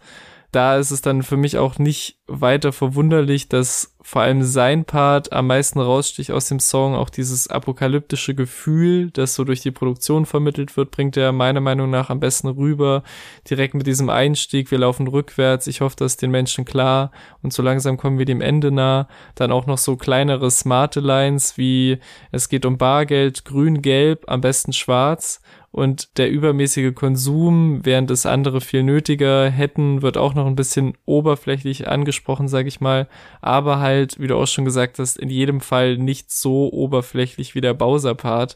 da 0.53 0.77
ist 0.77 0.91
es 0.91 1.01
dann 1.01 1.23
für 1.23 1.35
mich 1.35 1.57
auch 1.57 1.79
nicht 1.79 2.19
weiter 2.27 2.71
verwunderlich, 2.71 3.49
dass 3.49 3.95
vor 4.01 4.21
allem 4.21 4.43
sein 4.43 4.85
Part 4.85 5.33
am 5.33 5.47
meisten 5.47 5.79
raussticht 5.79 6.31
aus 6.31 6.47
dem 6.47 6.59
Song. 6.59 6.93
Auch 6.93 7.09
dieses 7.09 7.47
apokalyptische 7.47 8.35
Gefühl, 8.35 9.09
das 9.11 9.33
so 9.33 9.43
durch 9.43 9.61
die 9.61 9.71
Produktion 9.71 10.25
vermittelt 10.25 10.77
wird, 10.77 10.91
bringt 10.91 11.17
er 11.17 11.31
meiner 11.31 11.59
Meinung 11.59 11.89
nach 11.89 12.09
am 12.09 12.19
besten 12.19 12.49
rüber. 12.49 13.03
Direkt 13.49 13.73
mit 13.73 13.87
diesem 13.87 14.09
Einstieg, 14.09 14.69
wir 14.69 14.77
laufen 14.77 15.07
rückwärts. 15.07 15.67
Ich 15.67 15.81
hoffe, 15.81 15.95
das 15.97 16.13
ist 16.13 16.21
den 16.21 16.31
Menschen 16.31 16.65
klar. 16.65 17.11
Und 17.41 17.51
so 17.51 17.63
langsam 17.63 17.97
kommen 17.97 18.19
wir 18.19 18.25
dem 18.25 18.41
Ende 18.41 18.71
nah. 18.71 19.07
Dann 19.35 19.51
auch 19.51 19.65
noch 19.65 19.79
so 19.79 19.95
kleinere 19.97 20.51
smarte 20.51 20.99
Lines 20.99 21.57
wie 21.57 21.97
es 22.31 22.47
geht 22.47 22.65
um 22.65 22.77
Bargeld, 22.77 23.45
grün, 23.45 23.81
gelb, 23.81 24.25
am 24.27 24.41
besten 24.41 24.73
schwarz 24.73 25.41
und 25.73 26.19
der 26.19 26.29
übermäßige 26.29 26.93
Konsum, 26.93 27.83
während 27.83 28.11
es 28.11 28.27
andere 28.27 28.61
viel 28.61 28.83
nötiger 28.83 29.49
hätten, 29.49 30.03
wird 30.03 30.17
auch 30.17 30.35
noch 30.35 30.45
ein 30.45 30.55
bisschen 30.55 30.93
oberflächlich 31.05 31.87
angesprochen, 31.87 32.47
sage 32.47 32.67
ich 32.67 32.79
mal, 32.79 33.09
aber 33.41 33.79
halt, 33.79 34.19
wie 34.19 34.27
du 34.27 34.35
auch 34.37 34.45
schon 34.45 34.65
gesagt 34.65 34.99
hast, 34.99 35.17
in 35.17 35.29
jedem 35.29 35.61
Fall 35.61 35.97
nicht 35.97 36.31
so 36.31 36.71
oberflächlich 36.71 37.55
wie 37.55 37.61
der 37.61 37.73
Bowser-Part, 37.73 38.55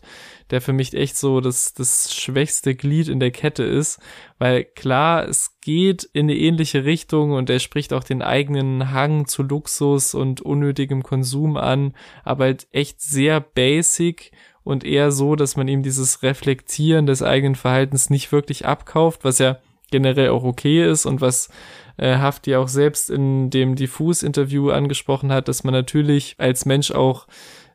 der 0.52 0.62
für 0.62 0.74
mich 0.74 0.94
echt 0.94 1.18
so 1.18 1.42
das, 1.42 1.74
das 1.74 2.14
schwächste 2.14 2.76
Glied 2.76 3.08
in 3.08 3.20
der 3.20 3.32
Kette 3.32 3.64
ist, 3.64 4.00
weil 4.38 4.64
klar, 4.64 5.28
es 5.28 5.58
geht 5.62 6.04
in 6.14 6.28
eine 6.28 6.38
ähnliche 6.38 6.86
Richtung 6.86 7.32
und 7.32 7.50
er 7.50 7.58
spricht 7.58 7.94
auch 7.94 8.04
den 8.04 8.22
eigenen 8.22 8.92
Hang 8.92 9.26
zu 9.26 9.42
Luxus 9.42 10.14
und 10.14 10.42
unnötigem 10.42 11.02
Konsum 11.02 11.58
an, 11.58 11.96
aber 12.24 12.44
halt 12.44 12.68
echt 12.72 13.02
sehr 13.02 13.40
basic 13.40 14.32
und 14.68 14.84
eher 14.84 15.12
so, 15.12 15.36
dass 15.36 15.56
man 15.56 15.68
ihm 15.68 15.82
dieses 15.82 16.24
Reflektieren 16.24 17.06
des 17.06 17.24
eigenen 17.24 17.56
Verhaltens 17.56 18.10
nicht 18.10 18.32
wirklich 18.32 18.66
abkauft, 18.66 19.24
was 19.24 19.40
ja 19.40 19.58
generell 19.90 20.30
auch 20.30 20.44
okay 20.44 20.90
ist 20.90 21.06
und 21.06 21.22
was 21.22 21.50
äh, 21.98 22.18
Hafti 22.18 22.56
auch 22.56 22.68
selbst 22.68 23.10
in 23.10 23.50
dem 23.50 23.76
Diffus-Interview 23.76 24.70
angesprochen 24.70 25.32
hat, 25.32 25.48
dass 25.48 25.64
man 25.64 25.74
natürlich 25.74 26.36
als 26.38 26.66
Mensch 26.66 26.92
auch 26.92 27.28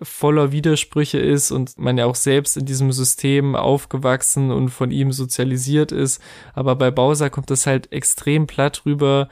voller 0.02 0.52
Widersprüche 0.52 1.18
ist 1.18 1.50
und 1.50 1.78
man 1.78 1.96
ja 1.96 2.06
auch 2.06 2.14
selbst 2.14 2.56
in 2.56 2.66
diesem 2.66 2.92
System 2.92 3.54
aufgewachsen 3.56 4.50
und 4.50 4.68
von 4.68 4.90
ihm 4.90 5.12
sozialisiert 5.12 5.92
ist. 5.92 6.20
Aber 6.54 6.76
bei 6.76 6.90
Bowser 6.90 7.30
kommt 7.30 7.50
das 7.50 7.66
halt 7.66 7.92
extrem 7.92 8.46
platt 8.46 8.82
rüber. 8.84 9.28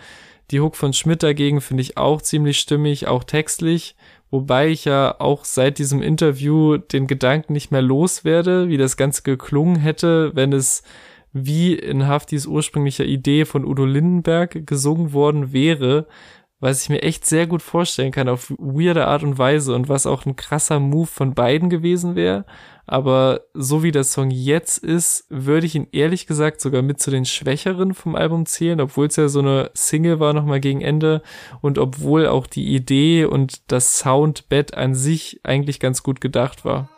Die 0.51 0.61
Hook 0.61 0.77
von 0.77 0.93
Schmidt 0.93 1.23
dagegen 1.23 1.61
finde 1.61 1.83
ich 1.83 1.97
auch 1.97 2.23
ziemlich 2.23 2.59
stimmig, 2.59 3.07
auch 3.07 3.25
textlich. 3.25 3.97
Wobei 4.31 4.69
ich 4.69 4.85
ja 4.85 5.17
auch 5.19 5.45
seit 5.45 5.79
diesem 5.79 6.03
Interview 6.03 6.77
den 6.77 7.07
Gedanken 7.07 7.53
nicht 7.53 7.73
mehr 7.73 7.83
loswerde, 7.83 8.69
wie 8.69 8.77
das 8.77 8.97
Ganze 8.97 9.23
geklungen 9.23 9.77
hätte, 9.77 10.31
wenn 10.35 10.53
es 10.53 10.83
wie 11.33 11.75
in 11.75 12.07
Haftis 12.07 12.47
ursprünglicher 12.47 13.05
Idee 13.05 13.45
von 13.45 13.65
Udo 13.65 13.85
Lindenberg 13.85 14.67
gesungen 14.67 15.13
worden 15.13 15.53
wäre, 15.53 16.07
was 16.61 16.83
ich 16.83 16.91
mir 16.91 17.03
echt 17.03 17.27
sehr 17.27 17.47
gut 17.47 17.63
vorstellen 17.63 18.13
kann 18.13 18.29
auf 18.29 18.53
weirde 18.59 19.07
Art 19.07 19.23
und 19.23 19.39
Weise 19.39 19.75
und 19.75 19.89
was 19.89 20.07
auch 20.07 20.27
ein 20.27 20.37
krasser 20.37 20.79
Move 20.79 21.07
von 21.07 21.35
beiden 21.35 21.71
gewesen 21.71 22.15
wäre. 22.15 22.45
Aber 22.87 23.43
so 23.55 23.83
wie 23.83 23.93
der 23.93 24.05
Song 24.05 24.31
jetzt 24.31 24.79
ist, 24.79 25.25
würde 25.29 25.65
ich 25.65 25.77
ihn 25.77 25.87
ehrlich 25.93 26.27
gesagt 26.27 26.61
sogar 26.61 26.83
mit 26.83 27.01
zu 27.01 27.11
den 27.11 27.25
Schwächeren 27.25 27.95
vom 27.95 28.17
Album 28.17 28.47
zählen, 28.47 28.81
obwohl 28.81 29.07
es 29.07 29.17
ja 29.17 29.29
so 29.29 29.39
eine 29.39 29.71
Single 29.75 30.19
war 30.19 30.33
nochmal 30.33 30.61
gegen 30.61 30.81
Ende 30.81 31.23
und 31.61 31.79
obwohl 31.79 32.27
auch 32.27 32.49
die 32.49 32.75
Idee 32.75 33.27
und 33.27 33.71
das 33.71 33.99
Soundbett 33.99 34.75
an 34.75 34.95
sich 34.95 35.41
eigentlich 35.45 35.79
ganz 35.79 36.03
gut 36.03 36.21
gedacht 36.21 36.65
war. 36.65 36.91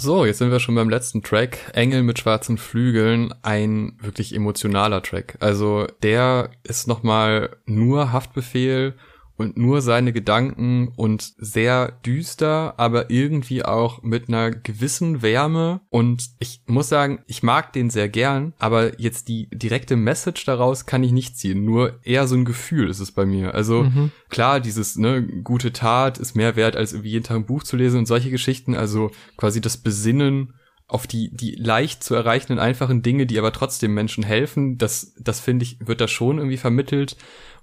So, 0.00 0.24
jetzt 0.24 0.38
sind 0.38 0.52
wir 0.52 0.60
schon 0.60 0.76
beim 0.76 0.88
letzten 0.88 1.24
Track. 1.24 1.72
Engel 1.72 2.04
mit 2.04 2.20
schwarzen 2.20 2.56
Flügeln. 2.56 3.34
Ein 3.42 3.98
wirklich 4.00 4.32
emotionaler 4.32 5.02
Track. 5.02 5.36
Also 5.40 5.88
der 6.04 6.50
ist 6.62 6.86
nochmal 6.86 7.56
nur 7.66 8.12
Haftbefehl 8.12 8.94
und 9.38 9.56
nur 9.56 9.80
seine 9.80 10.12
Gedanken 10.12 10.88
und 10.96 11.32
sehr 11.38 11.92
düster, 12.04 12.74
aber 12.76 13.08
irgendwie 13.08 13.64
auch 13.64 14.02
mit 14.02 14.28
einer 14.28 14.50
gewissen 14.50 15.22
Wärme. 15.22 15.80
Und 15.90 16.30
ich 16.40 16.60
muss 16.66 16.88
sagen, 16.88 17.20
ich 17.28 17.44
mag 17.44 17.72
den 17.72 17.88
sehr 17.88 18.08
gern, 18.08 18.52
aber 18.58 19.00
jetzt 19.00 19.28
die 19.28 19.48
direkte 19.50 19.94
Message 19.94 20.44
daraus 20.44 20.86
kann 20.86 21.04
ich 21.04 21.12
nicht 21.12 21.38
ziehen. 21.38 21.64
Nur 21.64 22.00
eher 22.02 22.26
so 22.26 22.34
ein 22.34 22.44
Gefühl 22.44 22.90
ist 22.90 22.98
es 22.98 23.12
bei 23.12 23.24
mir. 23.24 23.54
Also 23.54 23.84
mhm. 23.84 24.10
klar, 24.28 24.58
dieses 24.58 24.96
ne, 24.96 25.22
gute 25.22 25.72
Tat 25.72 26.18
ist 26.18 26.34
mehr 26.34 26.56
wert, 26.56 26.74
als 26.74 26.92
irgendwie 26.92 27.10
jeden 27.10 27.24
Tag 27.24 27.36
ein 27.36 27.46
Buch 27.46 27.62
zu 27.62 27.76
lesen 27.76 28.00
und 28.00 28.06
solche 28.06 28.30
Geschichten. 28.30 28.74
Also 28.74 29.12
quasi 29.36 29.60
das 29.60 29.76
Besinnen 29.76 30.54
auf 30.88 31.06
die, 31.06 31.30
die 31.30 31.52
leicht 31.52 32.02
zu 32.02 32.14
erreichenden, 32.14 32.58
einfachen 32.58 33.02
Dinge, 33.02 33.26
die 33.26 33.38
aber 33.38 33.52
trotzdem 33.52 33.92
Menschen 33.92 34.24
helfen, 34.24 34.78
das, 34.78 35.12
das 35.20 35.38
finde 35.38 35.64
ich, 35.64 35.76
wird 35.86 36.00
da 36.00 36.08
schon 36.08 36.38
irgendwie 36.38 36.56
vermittelt. 36.56 37.16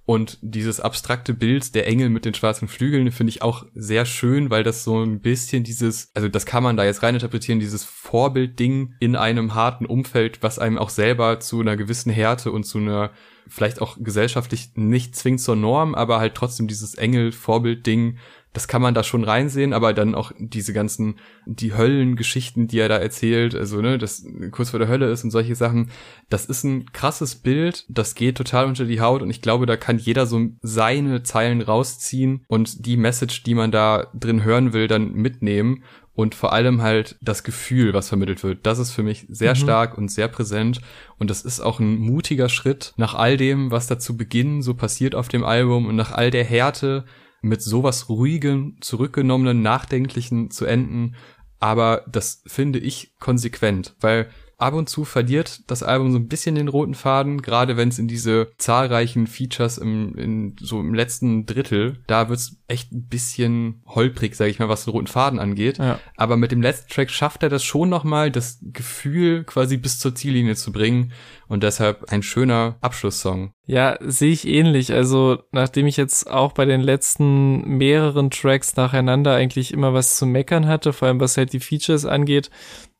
Und 0.06 0.38
dieses 0.42 0.80
abstrakte 0.80 1.34
Bild 1.34 1.74
der 1.74 1.88
Engel 1.88 2.10
mit 2.10 2.26
den 2.26 2.36
schwarzen 2.36 2.68
Flügeln 2.68 3.12
finde 3.12 3.32
ich 3.32 3.42
auch 3.42 3.66
sehr 3.74 4.06
schön, 4.06 4.52
weil 4.52 4.64
das 4.64 4.84
so 4.84 5.04
ein 5.04 5.20
bisschen 5.20 5.64
dieses, 5.64 6.12
also 6.14 6.30
das 6.30 6.46
kann 6.46 6.62
man 6.62 6.78
da 6.78 6.86
jetzt 6.86 7.02
reininterpretieren, 7.02 7.60
dieses 7.60 7.84
Vorbildding 7.84 8.94
in 9.00 9.16
einem 9.16 9.56
harten 9.56 9.88
Umfeld, 9.88 10.44
was 10.44 10.60
einem 10.60 10.78
auch 10.78 10.92
selber 10.92 11.40
zu 11.40 11.60
einer 11.60 11.76
gewissen 11.76 12.12
Härte 12.12 12.52
und 12.52 12.66
zu 12.66 12.78
einer 12.78 13.12
vielleicht 13.48 13.82
auch 13.82 13.98
gesellschaftlich 14.00 14.72
nicht 14.76 15.16
zwingend 15.16 15.42
zur 15.42 15.56
Norm, 15.56 15.96
aber 15.96 16.20
halt 16.20 16.36
trotzdem 16.36 16.68
dieses 16.68 16.96
Engel-Vorbild-Ding 16.96 18.18
das 18.56 18.70
kann 18.70 18.82
man 18.82 18.94
da 18.94 19.04
schon 19.04 19.26
reinsehen, 19.26 19.74
aber 19.74 19.94
dann 19.94 20.16
auch 20.16 20.32
diese 20.40 20.72
ganzen, 20.72 21.20
die 21.46 21.74
Höllengeschichten, 21.74 22.68
die 22.68 22.80
er 22.80 22.88
da 22.88 22.96
erzählt, 22.98 23.54
also, 23.54 23.82
ne, 23.82 23.98
das 23.98 24.26
kurz 24.52 24.70
vor 24.70 24.80
der 24.80 24.88
Hölle 24.88 25.12
ist 25.12 25.26
und 25.26 25.32
solche 25.32 25.56
Sachen, 25.56 25.92
das 26.30 26.46
ist 26.46 26.64
ein 26.64 26.92
krasses 26.94 27.36
Bild, 27.36 27.86
das 27.90 28.16
geht 28.16 28.38
total 28.38 28.66
unter 28.66 28.86
die 28.86 29.02
Haut 29.02 29.22
und 29.22 29.30
ich 29.30 29.42
glaube, 29.42 29.66
da 29.66 29.76
kann 29.76 29.98
jeder 29.98 30.26
so 30.26 30.42
seine 30.62 31.24
Zeilen 31.24 31.62
rausziehen 31.62 32.46
und 32.48 32.86
die 32.86 32.96
Message, 32.96 33.44
die 33.44 33.56
man 33.56 33.72
da 33.72 34.08
drin 34.14 34.46
hören 34.46 34.72
will, 34.72 34.88
dann 34.88 35.12
mitnehmen 35.12 35.84
und 36.14 36.34
vor 36.34 36.54
allem 36.54 36.82
halt 36.82 37.18
das 37.20 37.44
Gefühl, 37.44 37.94
was 37.94 38.08
vermittelt 38.08 38.42
wird. 38.42 38.66
Das 38.66 38.80
ist 38.80 38.92
für 38.92 39.04
mich 39.04 39.26
sehr 39.28 39.52
mhm. 39.52 39.60
stark 39.60 39.98
und 39.98 40.10
sehr 40.10 40.30
präsent 40.30 40.80
und 41.18 41.30
das 41.30 41.42
ist 41.42 41.60
auch 41.60 41.82
ein 41.82 41.98
mutiger 41.98 42.48
Schritt 42.48 42.94
nach 42.96 43.16
all 43.16 43.36
dem, 43.36 43.70
was 43.70 43.88
da 43.88 44.00
zu 44.00 44.16
Beginn 44.16 44.62
so 44.62 44.76
passiert 44.76 45.14
auf 45.14 45.28
dem 45.28 45.44
Album 45.44 45.88
und 45.88 45.98
nach 45.98 46.14
all 46.14 46.32
der 46.32 46.46
Härte, 46.46 47.04
mit 47.46 47.62
sowas 47.62 48.10
ruhigem, 48.10 48.78
zurückgenommenen, 48.82 49.62
nachdenklichen 49.62 50.50
zu 50.52 50.66
enden. 50.66 51.16
Aber 51.60 52.04
das 52.10 52.44
finde 52.48 52.80
ich 52.80 53.16
konsequent, 53.20 53.96
weil 54.02 54.30
ab 54.58 54.74
und 54.74 54.90
zu 54.90 55.06
verliert 55.06 55.70
das 55.70 55.84
Album 55.84 56.12
so 56.12 56.18
ein 56.18 56.28
bisschen 56.28 56.56
den 56.56 56.68
roten 56.68 56.94
Faden, 56.94 57.42
gerade 57.42 57.78
wenn 57.78 57.90
es 57.90 58.00
in 58.00 58.08
diese 58.08 58.52
zahlreichen 58.58 59.28
Features 59.28 59.78
im, 59.78 60.16
in, 60.16 60.56
so 60.60 60.80
im 60.80 60.94
letzten 60.94 61.46
Drittel, 61.46 62.00
da 62.08 62.30
wird's 62.30 62.58
echt 62.68 62.92
ein 62.92 63.08
bisschen 63.08 63.84
holprig, 63.86 64.36
sage 64.36 64.50
ich 64.50 64.60
mal, 64.60 64.70
was 64.70 64.86
den 64.86 64.92
roten 64.92 65.08
Faden 65.08 65.40
angeht. 65.40 65.78
Ja. 65.78 66.00
Aber 66.16 66.38
mit 66.38 66.52
dem 66.52 66.62
letzten 66.62 66.92
Track 66.92 67.10
schafft 67.10 67.44
er 67.44 67.50
das 67.50 67.64
schon 67.64 67.90
nochmal, 67.90 68.32
das 68.32 68.60
Gefühl 68.62 69.44
quasi 69.44 69.78
bis 69.78 70.00
zur 70.00 70.16
Ziellinie 70.16 70.56
zu 70.56 70.72
bringen 70.72 71.12
und 71.48 71.64
deshalb 71.64 72.12
ein 72.12 72.24
schöner 72.24 72.78
Abschlusssong. 72.82 73.52
Ja, 73.66 73.98
sehe 74.02 74.32
ich 74.32 74.48
ähnlich. 74.48 74.94
Also, 74.94 75.40
nachdem 75.52 75.88
ich 75.88 75.98
jetzt 75.98 76.30
auch 76.30 76.54
bei 76.54 76.66
den 76.66 76.82
letzten 76.82 77.78
mehreren 77.78 78.30
Tracks 78.30 78.76
nacheinander 78.76 79.34
eigentlich 79.34 79.74
immer 79.74 79.94
was 79.94 80.16
zu 80.18 80.26
meckern 80.26 80.68
hatte, 80.68 80.94
vor 80.94 81.08
allem 81.08 81.20
was 81.20 81.38
halt 81.38 81.54
die 81.54 81.60
Features 81.60 82.06
angeht, 82.06 82.50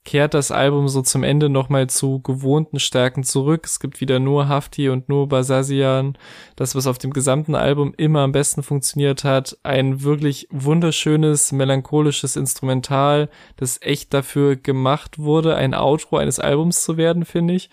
kehrt 0.06 0.36
das 0.36 0.52
Album 0.52 0.88
so 0.88 1.02
zum 1.02 1.24
Ende 1.24 1.50
nochmal 1.50 1.88
zu 1.88 2.20
gewohnten 2.22 2.80
Stärken 2.80 3.24
zurück. 3.24 3.66
Es 3.66 3.80
gibt 3.80 4.00
wieder 4.00 4.20
nur 4.20 4.48
Hafti 4.48 4.90
und 4.90 5.10
nur 5.10 5.28
Basazian. 5.28 6.18
Das, 6.56 6.76
was 6.76 6.88
auf 6.88 7.00
dem 7.00 7.12
gesamten 7.12 7.56
Album 7.56 7.94
immer 7.98 8.22
am 8.22 8.32
besten 8.32 8.64
funktioniert 8.64 9.24
hat. 9.24 9.58
Ein 9.64 10.04
wirklich 10.04 10.48
wunderschönes, 10.52 11.52
melancholisches 11.52 12.36
Instrumental, 12.36 13.30
das 13.58 13.82
echt 13.82 14.14
dafür 14.14 14.56
gemacht 14.56 15.18
wurde, 15.18 15.56
ein 15.56 15.74
Outro 15.74 16.18
eines 16.18 16.40
Albums 16.40 16.84
zu 16.84 16.96
werden, 16.98 17.26
finde 17.26 17.56
ich. 17.56 17.70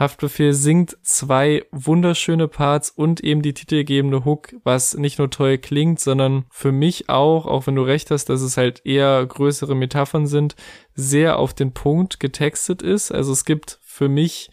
Haftbefehl 0.00 0.54
singt 0.54 0.96
zwei 1.02 1.62
wunderschöne 1.72 2.48
Parts 2.48 2.90
und 2.90 3.22
eben 3.22 3.42
die 3.42 3.52
titelgebende 3.52 4.24
Hook, 4.24 4.54
was 4.64 4.96
nicht 4.96 5.18
nur 5.18 5.28
toll 5.28 5.58
klingt, 5.58 6.00
sondern 6.00 6.46
für 6.50 6.72
mich 6.72 7.10
auch, 7.10 7.44
auch 7.44 7.66
wenn 7.66 7.76
du 7.76 7.82
recht 7.82 8.10
hast, 8.10 8.30
dass 8.30 8.40
es 8.40 8.56
halt 8.56 8.80
eher 8.86 9.24
größere 9.26 9.74
Metaphern 9.74 10.26
sind, 10.26 10.56
sehr 10.94 11.38
auf 11.38 11.52
den 11.52 11.72
Punkt 11.72 12.18
getextet 12.18 12.80
ist. 12.80 13.12
Also 13.12 13.32
es 13.32 13.44
gibt 13.44 13.78
für 13.82 14.08
mich 14.08 14.50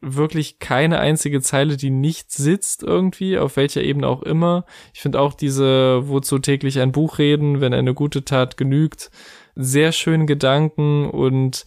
wirklich 0.00 0.58
keine 0.58 0.98
einzige 0.98 1.40
Zeile, 1.40 1.76
die 1.76 1.90
nicht 1.90 2.32
sitzt 2.32 2.82
irgendwie, 2.82 3.38
auf 3.38 3.56
welcher 3.56 3.82
Ebene 3.82 4.08
auch 4.08 4.22
immer. 4.22 4.64
Ich 4.94 5.00
finde 5.00 5.20
auch 5.20 5.34
diese, 5.34 6.08
wozu 6.08 6.40
täglich 6.40 6.80
ein 6.80 6.92
Buch 6.92 7.18
reden, 7.18 7.60
wenn 7.60 7.72
eine 7.72 7.94
gute 7.94 8.24
Tat 8.24 8.56
genügt, 8.56 9.10
sehr 9.54 9.92
schönen 9.92 10.26
Gedanken 10.26 11.08
und 11.08 11.66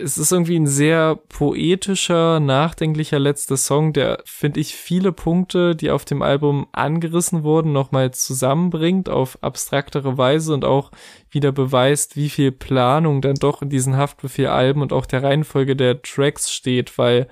es 0.00 0.18
ist 0.18 0.32
irgendwie 0.32 0.56
ein 0.58 0.66
sehr 0.66 1.16
poetischer, 1.28 2.40
nachdenklicher 2.40 3.18
letzter 3.18 3.56
Song, 3.56 3.92
der, 3.92 4.22
finde 4.24 4.60
ich, 4.60 4.74
viele 4.74 5.12
Punkte, 5.12 5.76
die 5.76 5.90
auf 5.90 6.04
dem 6.04 6.22
Album 6.22 6.66
angerissen 6.72 7.42
wurden, 7.42 7.72
nochmal 7.72 8.12
zusammenbringt 8.12 9.08
auf 9.08 9.38
abstraktere 9.42 10.16
Weise 10.16 10.54
und 10.54 10.64
auch 10.64 10.90
wieder 11.30 11.52
beweist, 11.52 12.16
wie 12.16 12.30
viel 12.30 12.52
Planung 12.52 13.20
dann 13.20 13.34
doch 13.34 13.62
in 13.62 13.68
diesen 13.68 13.96
Haftbefehl-Alben 13.96 14.82
und 14.82 14.92
auch 14.92 15.06
der 15.06 15.22
Reihenfolge 15.22 15.76
der 15.76 16.02
Tracks 16.02 16.52
steht, 16.52 16.98
weil 16.98 17.28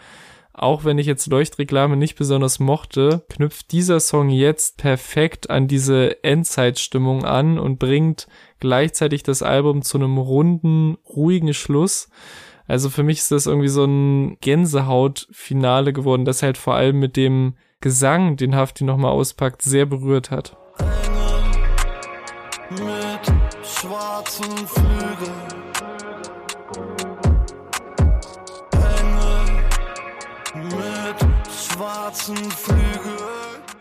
auch 0.52 0.84
wenn 0.84 0.98
ich 0.98 1.06
jetzt 1.06 1.26
Leuchtreklame 1.26 1.96
nicht 1.96 2.16
besonders 2.16 2.58
mochte, 2.58 3.24
knüpft 3.30 3.72
dieser 3.72 3.98
Song 3.98 4.28
jetzt 4.28 4.76
perfekt 4.76 5.48
an 5.48 5.68
diese 5.68 6.22
Endzeitstimmung 6.22 7.24
an 7.24 7.58
und 7.58 7.78
bringt 7.78 8.26
gleichzeitig 8.58 9.22
das 9.22 9.42
Album 9.42 9.80
zu 9.80 9.96
einem 9.96 10.18
runden, 10.18 10.98
ruhigen 11.08 11.54
Schluss. 11.54 12.10
Also 12.70 12.88
für 12.88 13.02
mich 13.02 13.18
ist 13.18 13.32
das 13.32 13.46
irgendwie 13.46 13.66
so 13.66 13.84
ein 13.84 14.36
Gänsehaut-Finale 14.40 15.92
geworden, 15.92 16.24
das 16.24 16.44
halt 16.44 16.56
vor 16.56 16.76
allem 16.76 17.00
mit 17.00 17.16
dem 17.16 17.54
Gesang, 17.80 18.36
den 18.36 18.54
Hafti 18.54 18.84
nochmal 18.84 19.10
auspackt, 19.10 19.60
sehr 19.62 19.86
berührt 19.86 20.30
hat. 20.30 20.56
Mit 22.70 23.66
schwarzen 23.66 24.56
Flügeln. 24.68 25.50
mit 30.54 31.52
schwarzen 31.52 32.36
Flügeln. 32.36 33.19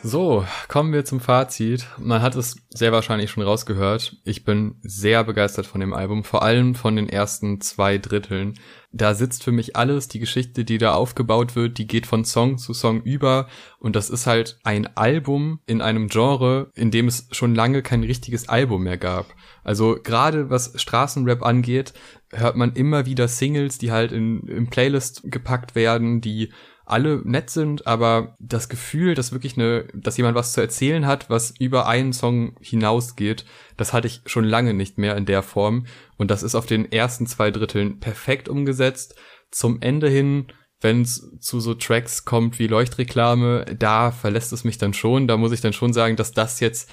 So, 0.02 0.46
kommen 0.70 0.94
wir 0.94 1.04
zum 1.04 1.20
Fazit. 1.20 1.86
Man 1.98 2.22
hat 2.22 2.36
es 2.36 2.56
sehr 2.70 2.94
wahrscheinlich 2.94 3.30
schon 3.30 3.44
rausgehört. 3.44 4.16
Ich 4.24 4.46
bin 4.46 4.76
sehr 4.82 5.26
begeistert 5.26 5.66
von 5.66 5.82
dem 5.82 5.94
Album, 5.94 6.24
vor 6.24 6.42
allem 6.42 6.74
von 6.74 6.96
den 6.96 7.10
ersten 7.10 7.60
zwei 7.60 7.98
Dritteln. 7.98 8.54
Da 8.94 9.14
sitzt 9.14 9.44
für 9.44 9.52
mich 9.52 9.76
alles, 9.76 10.08
die 10.08 10.20
Geschichte, 10.20 10.64
die 10.64 10.78
da 10.78 10.94
aufgebaut 10.94 11.58
wird, 11.58 11.78
die 11.78 11.86
geht 11.86 12.08
von 12.08 12.24
Song 12.24 12.58
zu 12.58 12.74
Song 12.74 13.02
über 13.04 13.50
und 13.80 13.98
das 13.98 14.10
ist 14.10 14.26
halt 14.26 14.58
ein 14.64 14.88
Album 14.96 15.60
in 15.66 15.82
einem 15.82 16.08
Genre, 16.08 16.72
in 16.76 16.92
dem 16.92 17.08
es 17.08 17.28
schon 17.32 17.54
lange 17.54 17.84
kein 17.84 18.04
richtiges 18.04 18.48
Album 18.48 18.84
mehr 18.84 18.98
gab. 18.98 19.26
Also 19.66 19.98
gerade 20.02 20.50
was 20.50 20.72
Straßenrap 20.82 21.44
angeht, 21.44 21.94
hört 22.32 22.56
man 22.56 22.72
immer 22.72 23.06
wieder 23.06 23.28
Singles, 23.28 23.78
die 23.78 23.92
halt 23.92 24.14
in, 24.14 24.48
in 24.48 24.70
Playlist 24.70 25.24
gepackt 25.26 25.76
werden, 25.76 26.22
die 26.22 26.52
alle 26.90 27.22
nett 27.24 27.50
sind, 27.50 27.88
aber 27.88 28.36
das 28.40 28.70
Gefühl, 28.70 29.16
dass 29.16 29.32
wirklich 29.32 29.58
eine, 29.58 29.86
dass 29.94 30.18
jemand 30.18 30.36
was 30.36 30.54
zu 30.54 30.62
erzählen 30.62 31.06
hat, 31.06 31.30
was 31.30 31.54
über 31.60 31.88
einen 31.88 32.14
Song 32.14 32.56
hinausgeht, 32.62 33.46
das 33.78 33.94
hatte 33.94 34.08
ich 34.08 34.22
schon 34.26 34.44
lange 34.44 34.74
nicht 34.74 34.98
mehr 34.98 35.16
in 35.16 35.26
der 35.26 35.44
Form. 35.44 35.86
Und 36.18 36.32
das 36.32 36.44
ist 36.44 36.56
auf 36.56 36.66
den 36.66 36.92
ersten 36.92 37.28
zwei 37.28 37.52
Dritteln 37.52 38.00
perfekt 38.00 38.50
umgesetzt. 38.50 39.16
Zum 39.52 39.82
Ende 39.82 40.10
hin, 40.10 40.48
wenn 40.82 41.02
es 41.02 41.38
zu 41.40 41.60
so 41.60 41.74
Tracks 41.74 42.26
kommt 42.26 42.60
wie 42.60 42.68
Leuchtreklame, 42.68 43.66
da 43.78 44.12
verlässt 44.12 44.54
es 44.54 44.64
mich 44.64 44.78
dann 44.78 44.94
schon. 44.94 45.28
Da 45.28 45.38
muss 45.38 45.52
ich 45.52 45.62
dann 45.62 45.74
schon 45.74 45.94
sagen, 45.94 46.16
dass 46.16 46.32
das 46.32 46.60
jetzt 46.60 46.90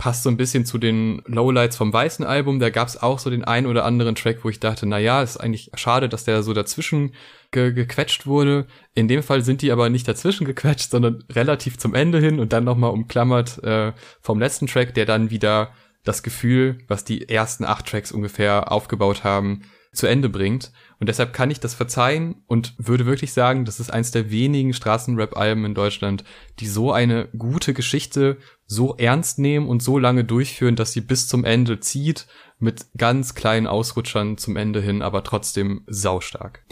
passt 0.00 0.22
so 0.22 0.30
ein 0.30 0.38
bisschen 0.38 0.64
zu 0.64 0.78
den 0.78 1.20
Lowlights 1.26 1.76
vom 1.76 1.92
weißen 1.92 2.24
Album. 2.24 2.58
Da 2.58 2.70
gab 2.70 2.88
es 2.88 3.02
auch 3.02 3.18
so 3.18 3.28
den 3.28 3.44
ein 3.44 3.66
oder 3.66 3.84
anderen 3.84 4.14
Track, 4.14 4.38
wo 4.42 4.48
ich 4.48 4.58
dachte, 4.58 4.86
na 4.86 4.98
ja, 4.98 5.22
ist 5.22 5.36
eigentlich 5.36 5.70
schade, 5.74 6.08
dass 6.08 6.24
der 6.24 6.42
so 6.42 6.54
dazwischen 6.54 7.12
ge 7.50 7.74
gequetscht 7.74 8.26
wurde. 8.26 8.66
In 8.94 9.08
dem 9.08 9.22
Fall 9.22 9.42
sind 9.42 9.60
die 9.60 9.70
aber 9.70 9.90
nicht 9.90 10.08
dazwischen 10.08 10.46
gequetscht, 10.46 10.90
sondern 10.90 11.22
relativ 11.30 11.76
zum 11.76 11.94
Ende 11.94 12.18
hin 12.18 12.40
und 12.40 12.54
dann 12.54 12.64
nochmal 12.64 12.92
umklammert 12.92 13.62
äh, 13.62 13.92
vom 14.22 14.40
letzten 14.40 14.68
Track, 14.68 14.94
der 14.94 15.04
dann 15.04 15.30
wieder 15.30 15.74
das 16.02 16.22
Gefühl, 16.22 16.78
was 16.88 17.04
die 17.04 17.28
ersten 17.28 17.66
acht 17.66 17.84
Tracks 17.84 18.10
ungefähr 18.10 18.72
aufgebaut 18.72 19.22
haben, 19.22 19.64
zu 19.92 20.06
Ende 20.06 20.30
bringt. 20.30 20.72
Und 20.98 21.08
deshalb 21.08 21.34
kann 21.34 21.50
ich 21.50 21.60
das 21.60 21.74
verzeihen 21.74 22.42
und 22.46 22.74
würde 22.78 23.04
wirklich 23.04 23.34
sagen, 23.34 23.66
das 23.66 23.80
ist 23.80 23.92
eins 23.92 24.12
der 24.12 24.30
wenigen 24.30 24.72
Straßenrap-Alben 24.72 25.64
in 25.66 25.74
Deutschland, 25.74 26.24
die 26.58 26.68
so 26.68 26.90
eine 26.90 27.28
gute 27.36 27.74
Geschichte 27.74 28.38
so 28.70 28.94
ernst 28.96 29.40
nehmen 29.40 29.68
und 29.68 29.82
so 29.82 29.98
lange 29.98 30.22
durchführen, 30.22 30.76
dass 30.76 30.92
sie 30.92 31.00
bis 31.00 31.26
zum 31.26 31.44
Ende 31.44 31.80
zieht, 31.80 32.28
mit 32.60 32.86
ganz 32.96 33.34
kleinen 33.34 33.66
Ausrutschern 33.66 34.38
zum 34.38 34.56
Ende 34.56 34.80
hin, 34.80 35.02
aber 35.02 35.24
trotzdem 35.24 35.82
saustark. 35.88 36.62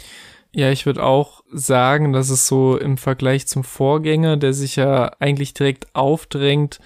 Ja, 0.55 0.71
ich 0.71 0.87
würde 0.87 1.03
auch 1.03 1.43
sagen, 1.53 2.13
dass 2.13 2.31
es 2.31 2.47
so 2.47 2.79
im 2.79 2.99
Vergleich 2.99 3.49
zum 3.49 3.65
Vorgänger, 3.65 4.37
der 4.37 4.53
sich 4.53 4.77
ja 4.77 5.11
eigentlich 5.19 5.55
direkt 5.55 5.93
aufdrängt, 5.97 6.79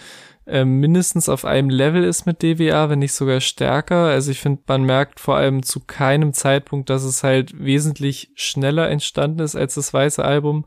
äh, 0.46 0.64
mindestens 0.64 1.28
auf 1.28 1.44
einem 1.44 1.68
Level 1.68 2.04
ist 2.04 2.24
mit 2.24 2.42
DWA, 2.42 2.88
wenn 2.88 3.00
nicht 3.00 3.12
sogar 3.12 3.40
stärker. 3.40 4.06
Also 4.06 4.30
ich 4.30 4.40
finde, 4.40 4.62
man 4.66 4.82
merkt 4.82 5.20
vor 5.20 5.36
allem 5.36 5.62
zu 5.62 5.80
keinem 5.80 6.32
Zeitpunkt, 6.32 6.88
dass 6.88 7.04
es 7.04 7.22
halt 7.22 7.62
wesentlich 7.62 8.32
schneller 8.34 8.88
entstanden 8.88 9.40
ist 9.40 9.56
als 9.56 9.74
das 9.74 9.92
weiße 9.92 10.24
Album. 10.24 10.64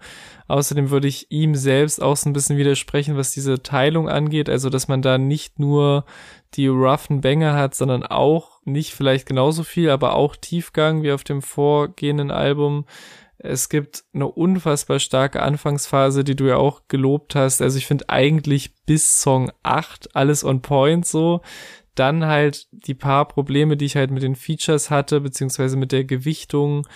Außerdem 0.47 0.89
würde 0.91 1.07
ich 1.07 1.31
ihm 1.31 1.55
selbst 1.55 2.01
auch 2.01 2.15
so 2.15 2.29
ein 2.29 2.33
bisschen 2.33 2.57
widersprechen, 2.57 3.17
was 3.17 3.31
diese 3.31 3.63
Teilung 3.63 4.09
angeht. 4.09 4.49
Also, 4.49 4.69
dass 4.69 4.87
man 4.87 5.01
da 5.01 5.17
nicht 5.17 5.59
nur 5.59 6.05
die 6.53 6.67
roughen 6.67 7.21
Banger 7.21 7.53
hat, 7.55 7.75
sondern 7.75 8.03
auch 8.03 8.61
nicht 8.63 8.93
vielleicht 8.93 9.27
genauso 9.27 9.63
viel, 9.63 9.89
aber 9.89 10.15
auch 10.15 10.35
Tiefgang 10.35 11.03
wie 11.03 11.11
auf 11.11 11.23
dem 11.23 11.41
vorgehenden 11.41 12.31
Album 12.31 12.85
Es 13.37 13.69
gibt 13.69 14.03
eine 14.13 14.27
unfassbar 14.27 14.99
starke 14.99 15.41
Anfangsphase, 15.41 16.23
die 16.23 16.35
du 16.35 16.45
ja 16.45 16.57
auch 16.57 16.83
gelobt 16.87 17.35
hast. 17.35 17.61
Also 17.61 17.77
ich 17.77 17.85
finde 17.85 18.09
eigentlich 18.09 18.73
bis 18.85 19.21
Song 19.21 19.51
8 19.63 20.15
alles 20.15 20.43
on 20.43 20.61
point 20.61 21.05
so. 21.05 21.41
Dann 21.95 22.25
halt 22.25 22.67
die 22.71 22.93
paar 22.93 23.27
Probleme, 23.27 23.77
die 23.77 23.85
ich 23.85 23.95
halt 23.95 24.11
mit 24.11 24.23
den 24.23 24.35
Features 24.35 24.89
hatte, 24.89 25.21
beziehungsweise 25.21 25.77
mit 25.77 25.91
der 25.91 26.05
Gewichtung 26.05 26.87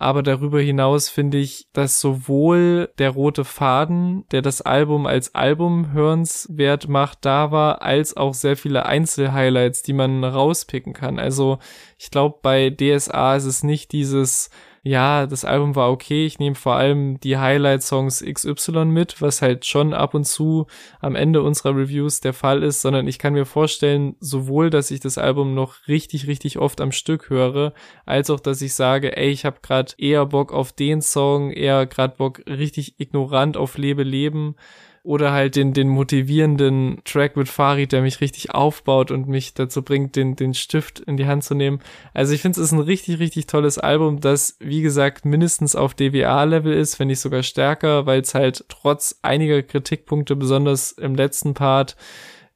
aber 0.00 0.22
darüber 0.22 0.60
hinaus 0.60 1.10
finde 1.10 1.36
ich, 1.36 1.68
dass 1.74 2.00
sowohl 2.00 2.88
der 2.98 3.10
rote 3.10 3.44
Faden, 3.44 4.24
der 4.32 4.40
das 4.40 4.62
Album 4.62 5.06
als 5.06 5.34
Album 5.34 5.92
hörenswert 5.92 6.88
macht, 6.88 7.18
da 7.26 7.50
war, 7.50 7.82
als 7.82 8.16
auch 8.16 8.32
sehr 8.32 8.56
viele 8.56 8.86
Einzelhighlights, 8.86 9.82
die 9.82 9.92
man 9.92 10.24
rauspicken 10.24 10.94
kann. 10.94 11.18
Also 11.18 11.58
ich 11.98 12.10
glaube, 12.10 12.38
bei 12.40 12.70
DSA 12.70 13.36
ist 13.36 13.44
es 13.44 13.62
nicht 13.62 13.92
dieses 13.92 14.48
ja, 14.82 15.26
das 15.26 15.44
Album 15.44 15.76
war 15.76 15.90
okay, 15.90 16.24
ich 16.24 16.38
nehme 16.38 16.54
vor 16.54 16.74
allem 16.74 17.20
die 17.20 17.36
Highlight-Songs 17.36 18.24
XY 18.24 18.86
mit, 18.86 19.20
was 19.20 19.42
halt 19.42 19.66
schon 19.66 19.92
ab 19.92 20.14
und 20.14 20.24
zu 20.24 20.66
am 21.00 21.16
Ende 21.16 21.42
unserer 21.42 21.76
Reviews 21.76 22.20
der 22.20 22.32
Fall 22.32 22.62
ist, 22.62 22.80
sondern 22.80 23.06
ich 23.06 23.18
kann 23.18 23.34
mir 23.34 23.44
vorstellen, 23.44 24.16
sowohl, 24.20 24.70
dass 24.70 24.90
ich 24.90 25.00
das 25.00 25.18
Album 25.18 25.54
noch 25.54 25.86
richtig, 25.86 26.26
richtig 26.26 26.58
oft 26.58 26.80
am 26.80 26.92
Stück 26.92 27.28
höre, 27.28 27.74
als 28.06 28.30
auch, 28.30 28.40
dass 28.40 28.62
ich 28.62 28.72
sage, 28.72 29.16
ey, 29.16 29.28
ich 29.28 29.44
habe 29.44 29.58
gerade 29.62 29.92
eher 29.98 30.24
Bock 30.24 30.52
auf 30.52 30.72
den 30.72 31.02
Song, 31.02 31.50
eher 31.50 31.84
gerade 31.86 32.16
Bock 32.16 32.42
richtig 32.46 32.98
ignorant 32.98 33.58
auf 33.58 33.76
Lebe 33.76 34.02
Leben 34.02 34.54
oder 35.02 35.32
halt 35.32 35.56
den, 35.56 35.72
den 35.72 35.88
motivierenden 35.88 37.00
Track 37.04 37.36
mit 37.36 37.48
Farid, 37.48 37.92
der 37.92 38.02
mich 38.02 38.20
richtig 38.20 38.54
aufbaut 38.54 39.10
und 39.10 39.28
mich 39.28 39.54
dazu 39.54 39.82
bringt, 39.82 40.14
den, 40.14 40.36
den 40.36 40.52
Stift 40.52 41.00
in 41.00 41.16
die 41.16 41.26
Hand 41.26 41.42
zu 41.42 41.54
nehmen. 41.54 41.80
Also 42.12 42.34
ich 42.34 42.42
finde 42.42 42.60
es 42.60 42.66
ist 42.66 42.72
ein 42.72 42.80
richtig, 42.80 43.18
richtig 43.18 43.46
tolles 43.46 43.78
Album, 43.78 44.20
das, 44.20 44.56
wie 44.60 44.82
gesagt, 44.82 45.24
mindestens 45.24 45.74
auf 45.74 45.94
DWA-Level 45.94 46.72
ist, 46.72 46.98
wenn 46.98 47.08
nicht 47.08 47.20
sogar 47.20 47.42
stärker, 47.42 48.04
weil 48.04 48.20
es 48.20 48.34
halt 48.34 48.64
trotz 48.68 49.18
einiger 49.22 49.62
Kritikpunkte, 49.62 50.36
besonders 50.36 50.92
im 50.92 51.14
letzten 51.14 51.54
Part, 51.54 51.96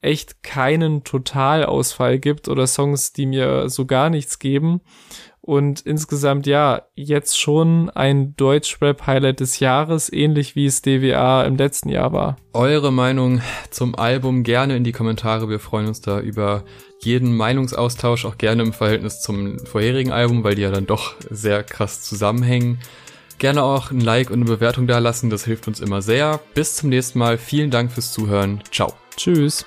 echt 0.03 0.42
keinen 0.42 1.03
Totalausfall 1.03 2.18
gibt 2.18 2.49
oder 2.49 2.66
Songs, 2.66 3.14
die 3.14 3.24
mir 3.24 3.70
so 3.70 3.86
gar 3.86 4.11
nichts 4.11 4.38
geben. 4.38 4.82
Und 5.47 5.82
insgesamt, 5.82 6.47
ja, 6.47 6.84
jetzt 6.95 7.38
schon 7.38 7.90
ein 7.90 8.34
Deutschrap-Highlight 8.34 9.40
des 9.40 9.61
Jahres, 9.61 10.11
ähnlich 10.11 10.57
wie 10.57 10.64
es 10.64 10.80
DWA 10.80 11.42
im 11.42 11.57
letzten 11.57 11.90
Jahr 11.90 12.14
war. 12.14 12.36
Eure 12.55 12.90
Meinung 12.90 13.42
zum 13.68 13.95
Album 13.95 14.42
gerne 14.42 14.74
in 14.74 14.84
die 14.84 14.92
Kommentare. 14.92 15.51
Wir 15.51 15.59
freuen 15.59 15.86
uns 15.86 16.01
da 16.01 16.18
über 16.18 16.64
jeden 17.01 17.36
Meinungsaustausch, 17.36 18.24
auch 18.24 18.38
gerne 18.38 18.62
im 18.62 18.72
Verhältnis 18.72 19.20
zum 19.20 19.59
vorherigen 19.59 20.12
Album, 20.12 20.45
weil 20.45 20.55
die 20.55 20.62
ja 20.62 20.70
dann 20.70 20.86
doch 20.86 21.14
sehr 21.28 21.62
krass 21.62 22.01
zusammenhängen. 22.01 22.78
Gerne 23.36 23.64
auch 23.64 23.90
ein 23.90 24.01
Like 24.01 24.30
und 24.30 24.36
eine 24.36 24.47
Bewertung 24.47 24.86
da 24.86 24.99
lassen, 24.99 25.28
das 25.28 25.45
hilft 25.45 25.68
uns 25.68 25.80
immer 25.80 26.01
sehr. 26.01 26.40
Bis 26.55 26.76
zum 26.76 26.88
nächsten 26.88 27.18
Mal. 27.18 27.36
Vielen 27.36 27.70
Dank 27.70 27.92
fürs 27.92 28.12
Zuhören. 28.12 28.62
Ciao. 28.72 28.95
Tschüss. 29.14 29.66